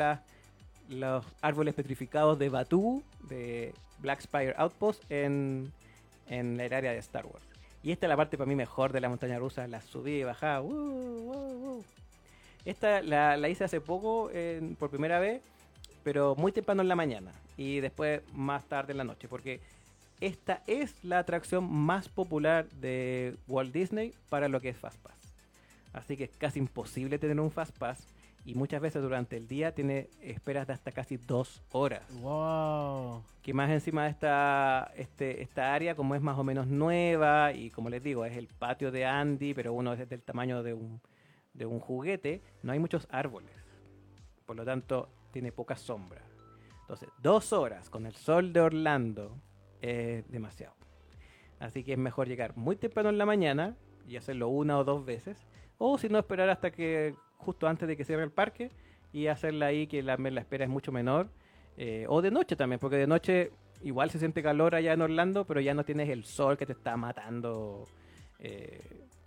[0.89, 5.73] los árboles petrificados de Batu, de Black Spire Outpost, en,
[6.29, 7.45] en el área de Star Wars.
[7.83, 10.25] Y esta es la parte para mí mejor de la montaña rusa, la subida y
[10.25, 10.63] bajada.
[10.63, 11.85] ¡uh, uh, uh!
[12.65, 14.31] Esta la, hice hace poco,
[14.79, 15.43] por primera vez,
[16.03, 19.61] pero muy temprano en la mañana y después más tarde en la noche, porque
[20.21, 25.15] esta es la atracción más popular de Walt Disney para lo que es Fastpass.
[25.93, 28.07] Así que es casi imposible tener un Fastpass
[28.45, 32.03] y muchas veces durante el día tiene esperas de hasta casi dos horas.
[32.21, 33.23] Wow.
[33.43, 37.71] Que más encima de esta, este, esta área, como es más o menos nueva y
[37.71, 41.01] como les digo, es el patio de Andy, pero uno es del tamaño de un,
[41.55, 43.55] de un juguete, no hay muchos árboles.
[44.45, 46.23] Por lo tanto, tiene poca sombra.
[46.83, 49.39] Entonces, dos horas con el sol de Orlando
[49.81, 50.75] es demasiado.
[51.59, 53.75] Así que es mejor llegar muy temprano en la mañana
[54.07, 55.47] y hacerlo una o dos veces.
[55.79, 58.71] O si no, esperar hasta que justo antes de que cierre el parque
[59.13, 61.29] y hacerla ahí que la, la espera es mucho menor.
[61.77, 63.51] Eh, o de noche también, porque de noche
[63.83, 66.73] igual se siente calor allá en Orlando, pero ya no tienes el sol que te
[66.73, 67.87] está matando,
[68.39, 68.81] eh,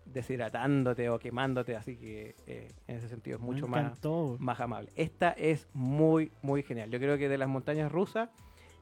[0.06, 3.92] deshidratándote o quemándote, así que eh, en ese sentido es mucho más,
[4.40, 4.90] más amable.
[4.96, 6.90] Esta es muy, muy genial.
[6.90, 8.30] Yo creo que de las montañas rusas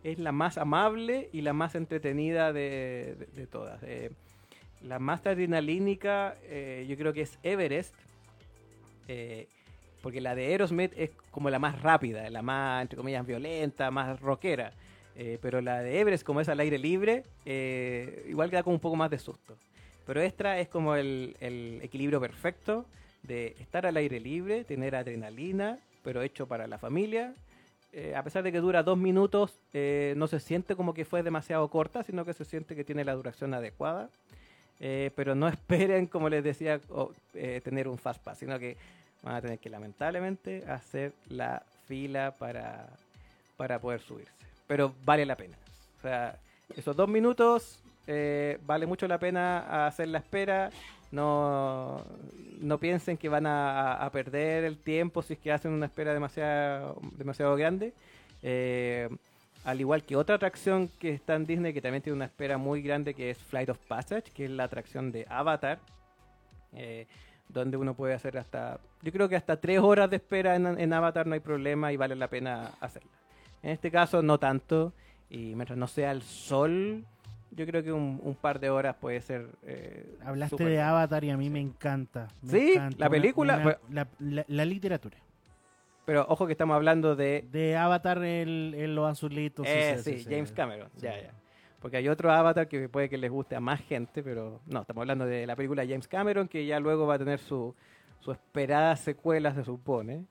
[0.03, 3.81] es la más amable y la más entretenida de, de- de todas.
[3.83, 4.11] Eh,
[4.81, 7.95] la más adrenalínica eh, yo creo que es Everest,
[9.07, 9.47] eh,
[10.01, 14.19] porque la de Aerosmith es como la más rápida, la más, entre comillas, violenta, más
[14.19, 14.73] rockera.
[15.15, 18.81] Eh, pero la de Everest, como es al aire libre, eh, igual queda como un
[18.81, 19.57] poco más de susto.
[20.05, 22.85] Pero esta es como el, el equilibrio perfecto
[23.23, 27.33] de estar al aire libre, tener adrenalina, pero hecho para la familia.
[27.97, 31.23] Eh, a pesar de que dura dos minutos, eh, no se siente como que fue
[31.23, 34.09] demasiado corta, sino que se siente que tiene la duración adecuada.
[34.79, 36.79] Eh, pero no esperen, como les decía,
[37.33, 38.77] eh, tener un fast pass, sino que
[39.23, 42.87] van a tener que lamentablemente hacer la fila para,
[43.57, 44.31] para poder subirse.
[44.67, 45.55] Pero vale la pena.
[45.99, 46.37] O sea,
[46.75, 50.69] esos dos minutos eh, vale mucho la pena hacer la espera.
[51.11, 52.03] No,
[52.59, 56.99] no piensen que van a, perder el tiempo si es que hacen una espera demasiado,
[57.17, 57.93] demasiado grande.
[59.65, 62.81] Al igual que otra atracción que está en Disney que también tiene una espera muy
[62.81, 65.79] grande que es Flight of Passage, que es la atracción de Avatar,
[66.73, 67.07] eh,
[67.49, 70.93] donde uno puede hacer hasta, yo creo que hasta tres horas de espera en, en
[70.93, 73.09] Avatar no hay problema y vale la pena hacerla.
[73.63, 74.93] En este caso no tanto,
[75.29, 77.03] y mientras no sea el sol,
[77.51, 79.47] yo creo que un, un par de horas puede ser...
[79.63, 80.81] eh, Hablaste de bien.
[80.81, 82.27] Avatar y a mí me encanta.
[82.41, 82.97] me Sí, encanta.
[82.99, 85.17] la película, una- la, la- la literatura.
[86.05, 89.65] Pero ojo que estamos hablando de De Avatar en los azulitos.
[89.67, 91.31] Eh, sí, James Cameron, ya, ya.
[91.79, 95.01] Porque hay otro Avatar que puede que les guste a más gente, pero no, estamos
[95.01, 97.75] hablando de la película James Cameron, que ya luego va a tener su,
[98.19, 100.25] su esperada secuela, se supone.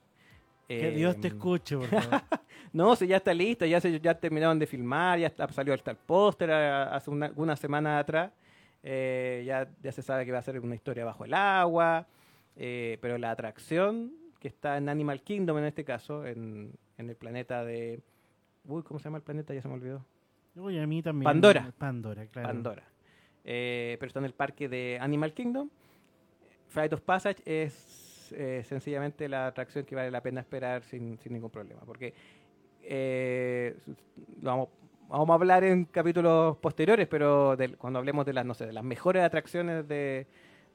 [0.66, 2.22] Que Eh, Dios te escuche, por favor.
[2.72, 5.90] No, si ya está listo, ya, se, ya terminaron de filmar, ya está, salió hasta
[5.92, 8.32] el póster hace una, una semana atrás.
[8.82, 12.06] Eh, ya, ya se sabe que va a ser una historia bajo el agua,
[12.56, 14.12] eh, pero la atracción
[14.44, 18.02] que está en Animal Kingdom en este caso, en, en el planeta de...
[18.66, 19.54] Uy, ¿cómo se llama el planeta?
[19.54, 20.04] Ya se me olvidó.
[20.54, 21.24] Uy, a mí también.
[21.24, 21.72] Pandora.
[21.78, 22.48] Pandora, claro.
[22.48, 22.82] Pandora.
[23.42, 25.70] Eh, pero está en el parque de Animal Kingdom.
[26.68, 31.32] Flight of Passage es eh, sencillamente la atracción que vale la pena esperar sin, sin
[31.32, 31.80] ningún problema.
[31.86, 32.12] Porque
[32.82, 33.74] eh,
[34.42, 34.68] lo vamos,
[35.08, 38.74] vamos a hablar en capítulos posteriores, pero del- cuando hablemos de las, no sé, de
[38.74, 40.26] las mejores atracciones de,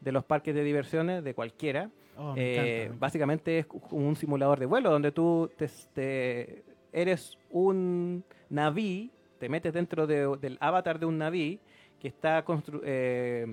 [0.02, 1.90] de los parques de diversiones, de cualquiera,
[2.22, 3.00] Oh, me eh, encanta, me encanta.
[3.00, 9.10] básicamente es un simulador de vuelo donde tú te, te- eres un naví,
[9.40, 11.60] te metes dentro de- del avatar de un naví
[12.00, 13.46] que está constru- eh,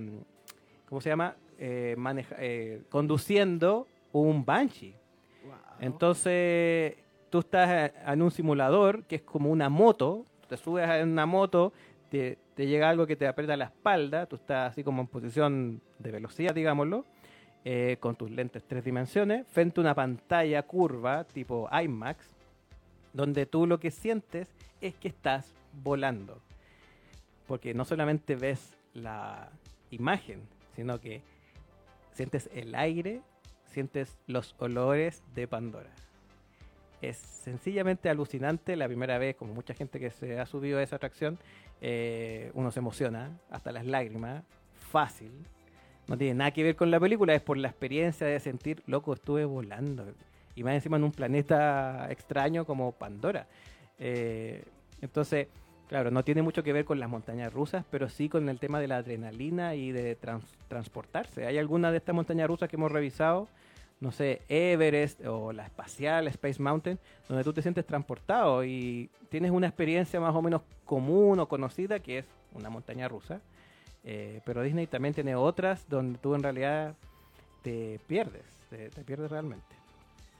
[0.88, 1.36] ¿cómo se llama?
[1.58, 4.94] Eh, maneja- eh, conduciendo un Banshee.
[5.44, 5.54] Wow.
[5.80, 6.94] Entonces,
[7.30, 11.72] tú estás en un simulador que es como una moto, te subes en una moto,
[12.08, 15.82] te, te llega algo que te aprieta la espalda, tú estás así como en posición
[15.98, 17.04] de velocidad, digámoslo,
[17.66, 22.30] eh, con tus lentes tres dimensiones, frente a una pantalla curva tipo IMAX,
[23.12, 24.48] donde tú lo que sientes
[24.80, 25.52] es que estás
[25.84, 26.40] volando.
[27.46, 29.50] Porque no solamente ves la
[29.90, 30.40] imagen,
[30.74, 31.20] sino que
[32.12, 33.20] sientes el aire,
[33.66, 35.90] sientes los olores de Pandora.
[37.00, 38.76] Es sencillamente alucinante.
[38.76, 41.38] La primera vez, como mucha gente que se ha subido a esa atracción,
[41.80, 44.42] eh, uno se emociona, hasta las lágrimas,
[44.90, 45.30] fácil.
[46.08, 49.12] No tiene nada que ver con la película, es por la experiencia de sentir, loco,
[49.12, 50.06] estuve volando.
[50.54, 53.46] Y más encima en un planeta extraño como Pandora.
[53.98, 54.64] Eh,
[55.02, 55.48] entonces,
[55.88, 58.80] claro, no tiene mucho que ver con las montañas rusas, pero sí con el tema
[58.80, 60.16] de la adrenalina y de
[60.68, 61.46] transportarse.
[61.46, 63.48] Hay algunas de estas montañas rusas que hemos revisado
[64.00, 66.98] no sé, Everest o la espacial, Space Mountain,
[67.28, 71.98] donde tú te sientes transportado y tienes una experiencia más o menos común o conocida
[72.00, 73.40] que es una montaña rusa.
[74.04, 76.94] Eh, pero Disney también tiene otras donde tú en realidad
[77.62, 79.74] te pierdes, te, pierdes realmente.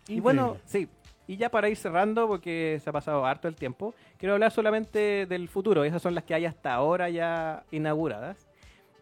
[0.07, 0.89] Y bueno, sí,
[1.27, 5.27] y ya para ir cerrando, porque se ha pasado harto el tiempo, quiero hablar solamente
[5.27, 5.83] del futuro.
[5.83, 8.47] Esas son las que hay hasta ahora ya inauguradas.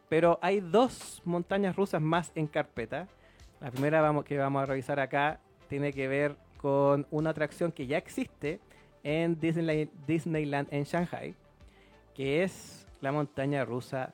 [0.08, 3.08] Pero hay dos montañas rusas más en carpeta
[3.64, 7.86] la primera vamos, que vamos a revisar acá tiene que ver con una atracción que
[7.86, 8.60] ya existe
[9.02, 11.34] en Disneyland, Disneyland en Shanghai,
[12.12, 14.12] que es la montaña rusa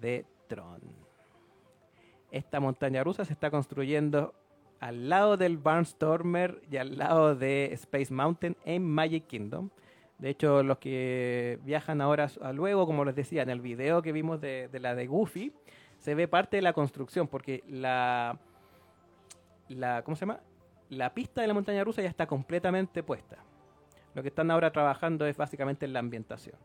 [0.00, 0.80] de Tron.
[2.30, 4.32] Esta montaña rusa se está construyendo
[4.80, 9.68] al lado del Barnstormer y al lado de Space Mountain en Magic Kingdom.
[10.18, 14.40] De hecho, los que viajan ahora luego, como les decía en el video que vimos
[14.40, 15.52] de la de Goofy,
[15.98, 18.38] se ve parte de la construcción, porque la,
[19.74, 20.40] la, ¿cómo se llama?
[20.88, 23.38] La pista de la montaña rusa ya está completamente puesta.
[24.14, 26.56] Lo que están ahora trabajando es básicamente en la ambientación.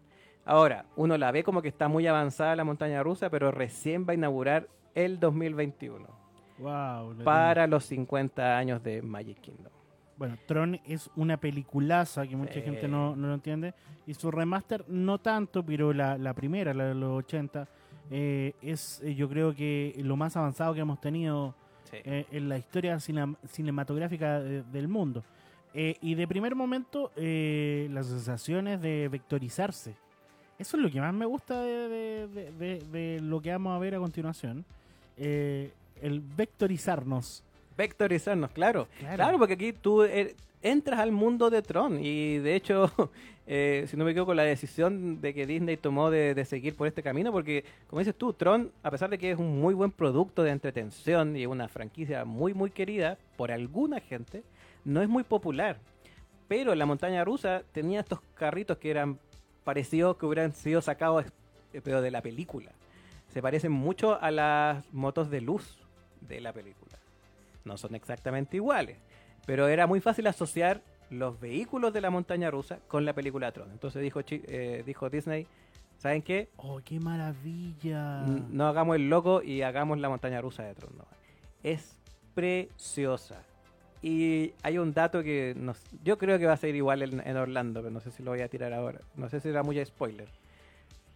[0.46, 4.12] Ahora, uno la ve como que está muy avanzada la montaña rusa, pero recién va
[4.12, 6.08] a inaugurar el 2021.
[6.60, 9.72] Wow, para los 50 años de Magic Kingdom.
[10.18, 13.74] Bueno, Tron es una peliculaza que mucha gente no, no, lo entiende.
[14.06, 17.68] Y su remaster no tanto, pero la, la primera, la de los 80,
[18.12, 21.56] eh, es eh, yo creo que lo más avanzado que hemos tenido
[21.92, 25.24] eh, en la historia cinematográfica del mundo.
[25.74, 29.96] Eh, y de primer momento, eh, las sensaciones de vectorizarse.
[30.60, 34.66] Eso es lo que más me gusta de, lo que vamos a ver a continuación.
[35.18, 37.44] el vectorizarnos.
[37.78, 38.88] Vectorizarnos, claro.
[39.16, 39.38] claro.
[39.38, 40.04] porque aquí tú
[40.62, 42.92] entras al mundo de Tron y de hecho,
[43.54, 47.04] eh, si no me equivoco, la decisión de que Disney tomó de, seguir por este
[47.04, 50.42] camino, porque como dices tú, Tron, a pesar de que es un muy buen producto
[50.42, 54.44] de entretención y una franquicia muy, muy querida por alguna gente,
[54.86, 55.80] no es muy popular.
[56.48, 59.20] Pero la montaña rusa tenía estos carritos que eran
[59.66, 61.26] parecidos que hubieran sido sacados
[61.74, 62.72] eh, pero de la película.
[63.34, 65.78] Se parecen mucho a las motos de luz
[66.22, 66.98] de la película.
[67.66, 68.96] No son exactamente iguales
[69.46, 70.82] pero era muy fácil asociar
[71.12, 73.70] los vehículos de la montaña rusa con la película Tron.
[73.72, 75.46] Entonces dijo, eh, dijo Disney,
[75.98, 76.50] ¿saben qué?
[76.58, 78.22] ¡Oh, qué maravilla!
[78.50, 80.94] No hagamos el loco y hagamos la montaña rusa de Tron.
[81.64, 81.98] Es
[82.34, 83.44] preciosa.
[84.02, 87.82] Y hay un dato que nos, yo creo que va a ser igual en, Orlando,
[87.82, 89.02] pero no sé si lo voy a tirar ahora.
[89.16, 90.28] No sé si era muy spoiler.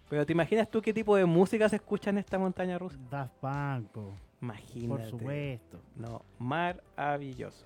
[0.07, 2.99] Pero ¿te imaginas tú qué tipo de música se escucha en esta montaña rusa?
[3.09, 4.13] Daft Punk.
[4.39, 4.87] Imagínate.
[4.87, 5.79] Por supuesto.
[5.95, 7.65] No, maravilloso.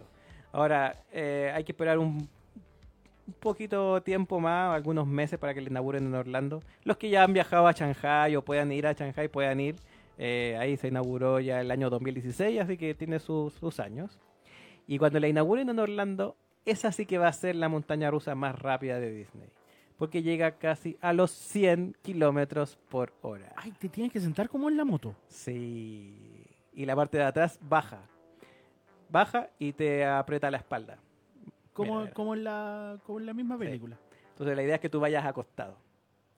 [0.51, 2.27] Ahora, eh, hay que esperar un,
[3.39, 6.61] poquito tiempo más, algunos meses para que le inauguren en Orlando.
[6.83, 9.75] Los que ya han viajado a Shanghai o puedan ir a Shanghai puedan ir.
[10.17, 14.19] Eh, ahí se inauguró ya el año 2016, así que tiene sus, sus años.
[14.87, 16.35] Y cuando la inauguren en Orlando,
[16.65, 19.49] esa sí que va a ser la montaña rusa más rápida de Disney.
[19.97, 23.53] Porque llega casi a los 100 kilómetros por hora.
[23.55, 25.15] Ay, te tienes que sentar como en la moto.
[25.27, 26.45] Sí.
[26.73, 28.01] Y la parte de atrás baja
[29.09, 30.97] baja y te aprieta la espalda.
[31.73, 33.97] Como, como, en, la, como en la misma película.
[34.31, 35.77] Entonces la idea es que tú vayas acostado.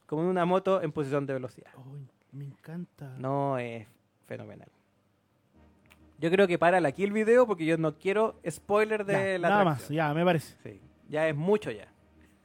[0.05, 1.71] Como en una moto en posición de velocidad.
[2.31, 3.15] me encanta.
[3.17, 3.87] No, es
[4.25, 4.69] fenomenal.
[6.19, 9.63] Yo creo que para aquí el video porque yo no quiero spoiler de la Nada
[9.63, 10.55] más, ya, me parece.
[10.61, 10.79] Sí,
[11.09, 11.87] ya es mucho ya.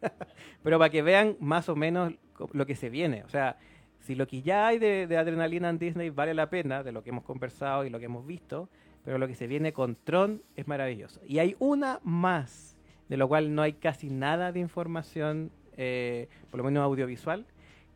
[0.62, 2.14] Pero para que vean más o menos
[2.52, 3.22] lo que se viene.
[3.24, 3.58] O sea,
[4.00, 7.02] si lo que ya hay de, de adrenalina en Disney vale la pena, de lo
[7.02, 8.70] que hemos conversado y lo que hemos visto,
[9.06, 11.20] pero lo que se viene con Tron es maravilloso.
[11.24, 12.76] Y hay una más,
[13.08, 17.46] de lo cual no hay casi nada de información, eh, por lo menos audiovisual,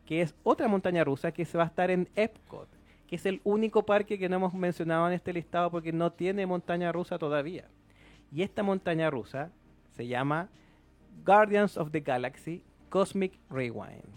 [0.05, 2.69] que es otra montaña rusa que se va a estar en Epcot,
[3.07, 6.45] que es el único parque que no hemos mencionado en este listado porque no tiene
[6.45, 7.67] montaña rusa todavía.
[8.31, 9.51] Y esta montaña rusa
[9.89, 10.47] se llama
[11.25, 14.15] Guardians of the Galaxy Cosmic Rewind,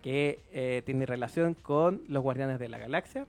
[0.00, 3.26] que eh, tiene relación con los Guardianes de la Galaxia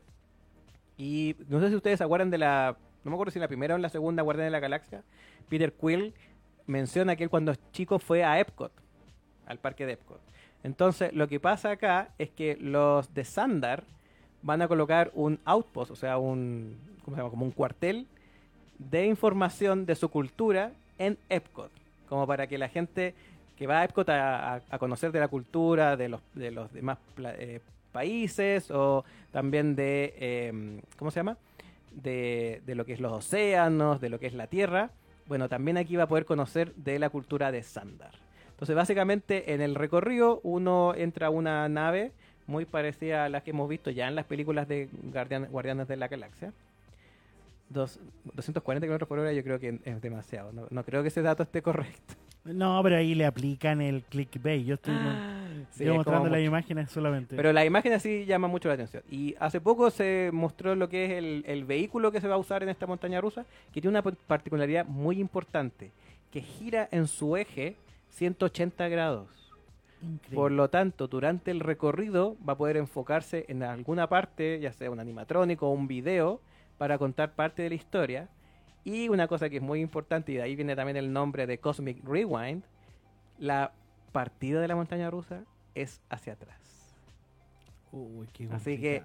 [0.98, 2.78] y no sé si ustedes se acuerdan de la.
[3.04, 5.04] No me acuerdo si en la primera o en la segunda Guardián de la Galaxia.
[5.50, 6.14] Peter Quill
[6.66, 8.72] menciona que él cuando chico fue a Epcot,
[9.46, 10.20] al parque de Epcot.
[10.64, 13.84] Entonces, lo que pasa acá es que los de Sandar
[14.42, 17.24] van a colocar un outpost, o sea, un, ¿cómo se?
[17.24, 18.08] Como un cuartel
[18.80, 21.72] de información de su cultura en Epcot,
[22.10, 23.14] como para que la gente
[23.56, 26.98] que va a Epcot a, conocer de la cultura de los, de los demás
[27.38, 27.62] eh,
[27.96, 31.38] países o también de, eh, ¿cómo se llama?
[31.92, 34.92] De, de lo que es los océanos, de lo que es la tierra.
[35.28, 38.12] Bueno, también aquí va a poder conocer de la cultura de Sandar.
[38.52, 42.12] Entonces, básicamente, en el recorrido uno entra a una nave
[42.48, 45.96] muy parecida a las que hemos visto ya en las películas de Guardian- Guardianes de
[45.98, 46.54] la Galaxia.
[47.70, 48.00] Dos-
[48.36, 50.52] 240 kilómetros por hora yo creo que es demasiado.
[50.54, 52.14] No, no creo que ese dato esté correcto.
[52.44, 54.64] No, pero ahí le aplican el clickbait.
[54.66, 54.94] Yo estoy
[55.72, 56.48] Sí, yo mostrando las mucho.
[56.48, 57.36] imágenes solamente.
[57.36, 59.04] Pero la imagen así llama mucho la atención.
[59.10, 62.38] Y hace poco se mostró lo que es el, el vehículo que se va a
[62.38, 65.92] usar en esta montaña rusa, que tiene una particularidad muy importante,
[66.32, 67.76] que gira en su eje
[68.10, 69.54] 180 grados.
[70.02, 70.36] Increíble.
[70.36, 74.92] Por lo tanto, durante el recorrido va a poder enfocarse en alguna parte, ya sea
[74.92, 76.42] un animatrónico o un video,
[76.78, 78.30] para contar parte de la historia.
[78.84, 81.58] Y una cosa que es muy importante, y de ahí viene también el nombre de
[81.58, 82.64] Cosmic Rewind,
[83.40, 83.72] la
[84.12, 85.44] partida de la montaña rusa
[85.76, 86.96] es hacia atrás.
[87.92, 89.04] Uy, qué Así que-.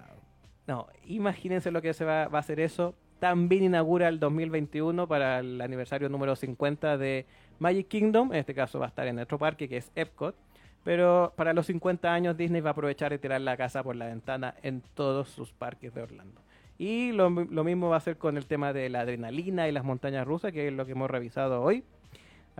[0.67, 2.95] No, imagínense lo que se va, va a hacer eso.
[3.19, 7.25] También inaugura el 2021 para el aniversario número 50 de
[7.59, 8.33] Magic Kingdom.
[8.33, 10.35] En este caso va a estar en nuestro parque, que es Epcot.
[10.83, 14.07] Pero para los 50 años Disney va a aprovechar y tirar la casa por la
[14.07, 16.41] ventana en todos sus parques de Orlando.
[16.79, 19.83] Y lo, lo mismo va a ser con el tema de la adrenalina y las
[19.83, 21.83] montañas rusas, que es lo que hemos revisado hoy.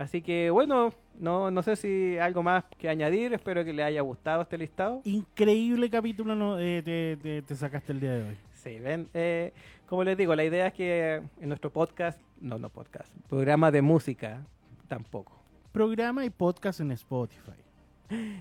[0.02, 3.32] Así que bueno, no, no sé si algo más que añadir.
[3.32, 5.00] Espero que les haya gustado este listado.
[5.04, 8.36] Increíble capítulo no, eh, te, te- te sacaste el día de hoy.
[8.52, 9.52] Sí, ven, eh,
[9.86, 13.82] como les digo, la idea es que en nuestro podcast, no, no podcast, programa de
[13.82, 14.44] música,
[14.88, 15.32] tampoco.
[15.72, 17.52] Programa y podcast en Spotify.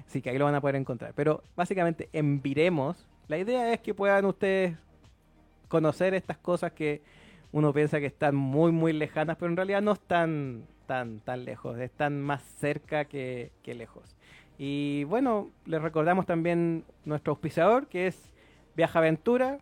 [0.07, 1.13] Sí, que ahí lo van a poder encontrar.
[1.15, 4.75] Pero básicamente en Viremos, la idea es que puedan ustedes
[5.67, 7.01] conocer estas cosas que
[7.51, 11.79] uno piensa que están muy, muy lejanas, pero en realidad no están tan, tan lejos,
[11.79, 14.17] están más cerca que, lejos.
[14.57, 18.33] Y bueno, les recordamos también nuestro auspiciador, que es
[18.75, 19.59] Viaja Aventura,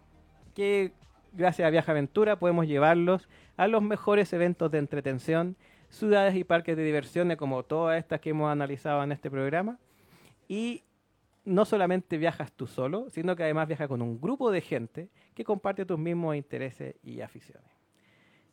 [0.56, 0.92] que
[1.34, 5.56] gracias a Viaja Aventura podemos llevarlos a los mejores eventos de entretención,
[5.90, 9.78] ciudades y parques de diversiones como todas estas que hemos analizado en este programa.
[10.48, 10.82] Y
[11.46, 15.44] no solamente viajas tú solo, sino que además viajas con un grupo de gente que
[15.44, 17.79] comparte tus mismos intereses y aficiones.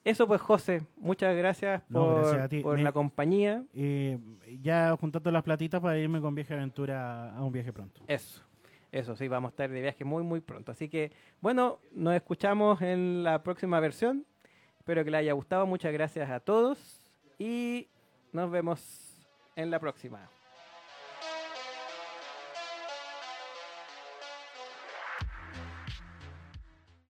[0.07, 2.61] Eso pues, José, muchas gracias No, por, gracias a ti.
[2.61, 3.65] por Me- la compañía.
[3.75, 4.19] Eh,
[4.63, 8.01] ya juntando las platitas para irme con viaje aventura a un viaje pronto.
[8.07, 8.41] Eso,
[8.93, 10.71] eso sí, vamos a estar de viaje muy, muy pronto.
[10.71, 11.11] Así que,
[11.41, 14.25] bueno, nos escuchamos en la próxima versión.
[14.79, 15.67] Espero que les haya gustado.
[15.67, 17.03] Muchas gracias a todos
[17.37, 17.89] y
[18.33, 19.27] nos vemos
[19.57, 20.29] en la próxima.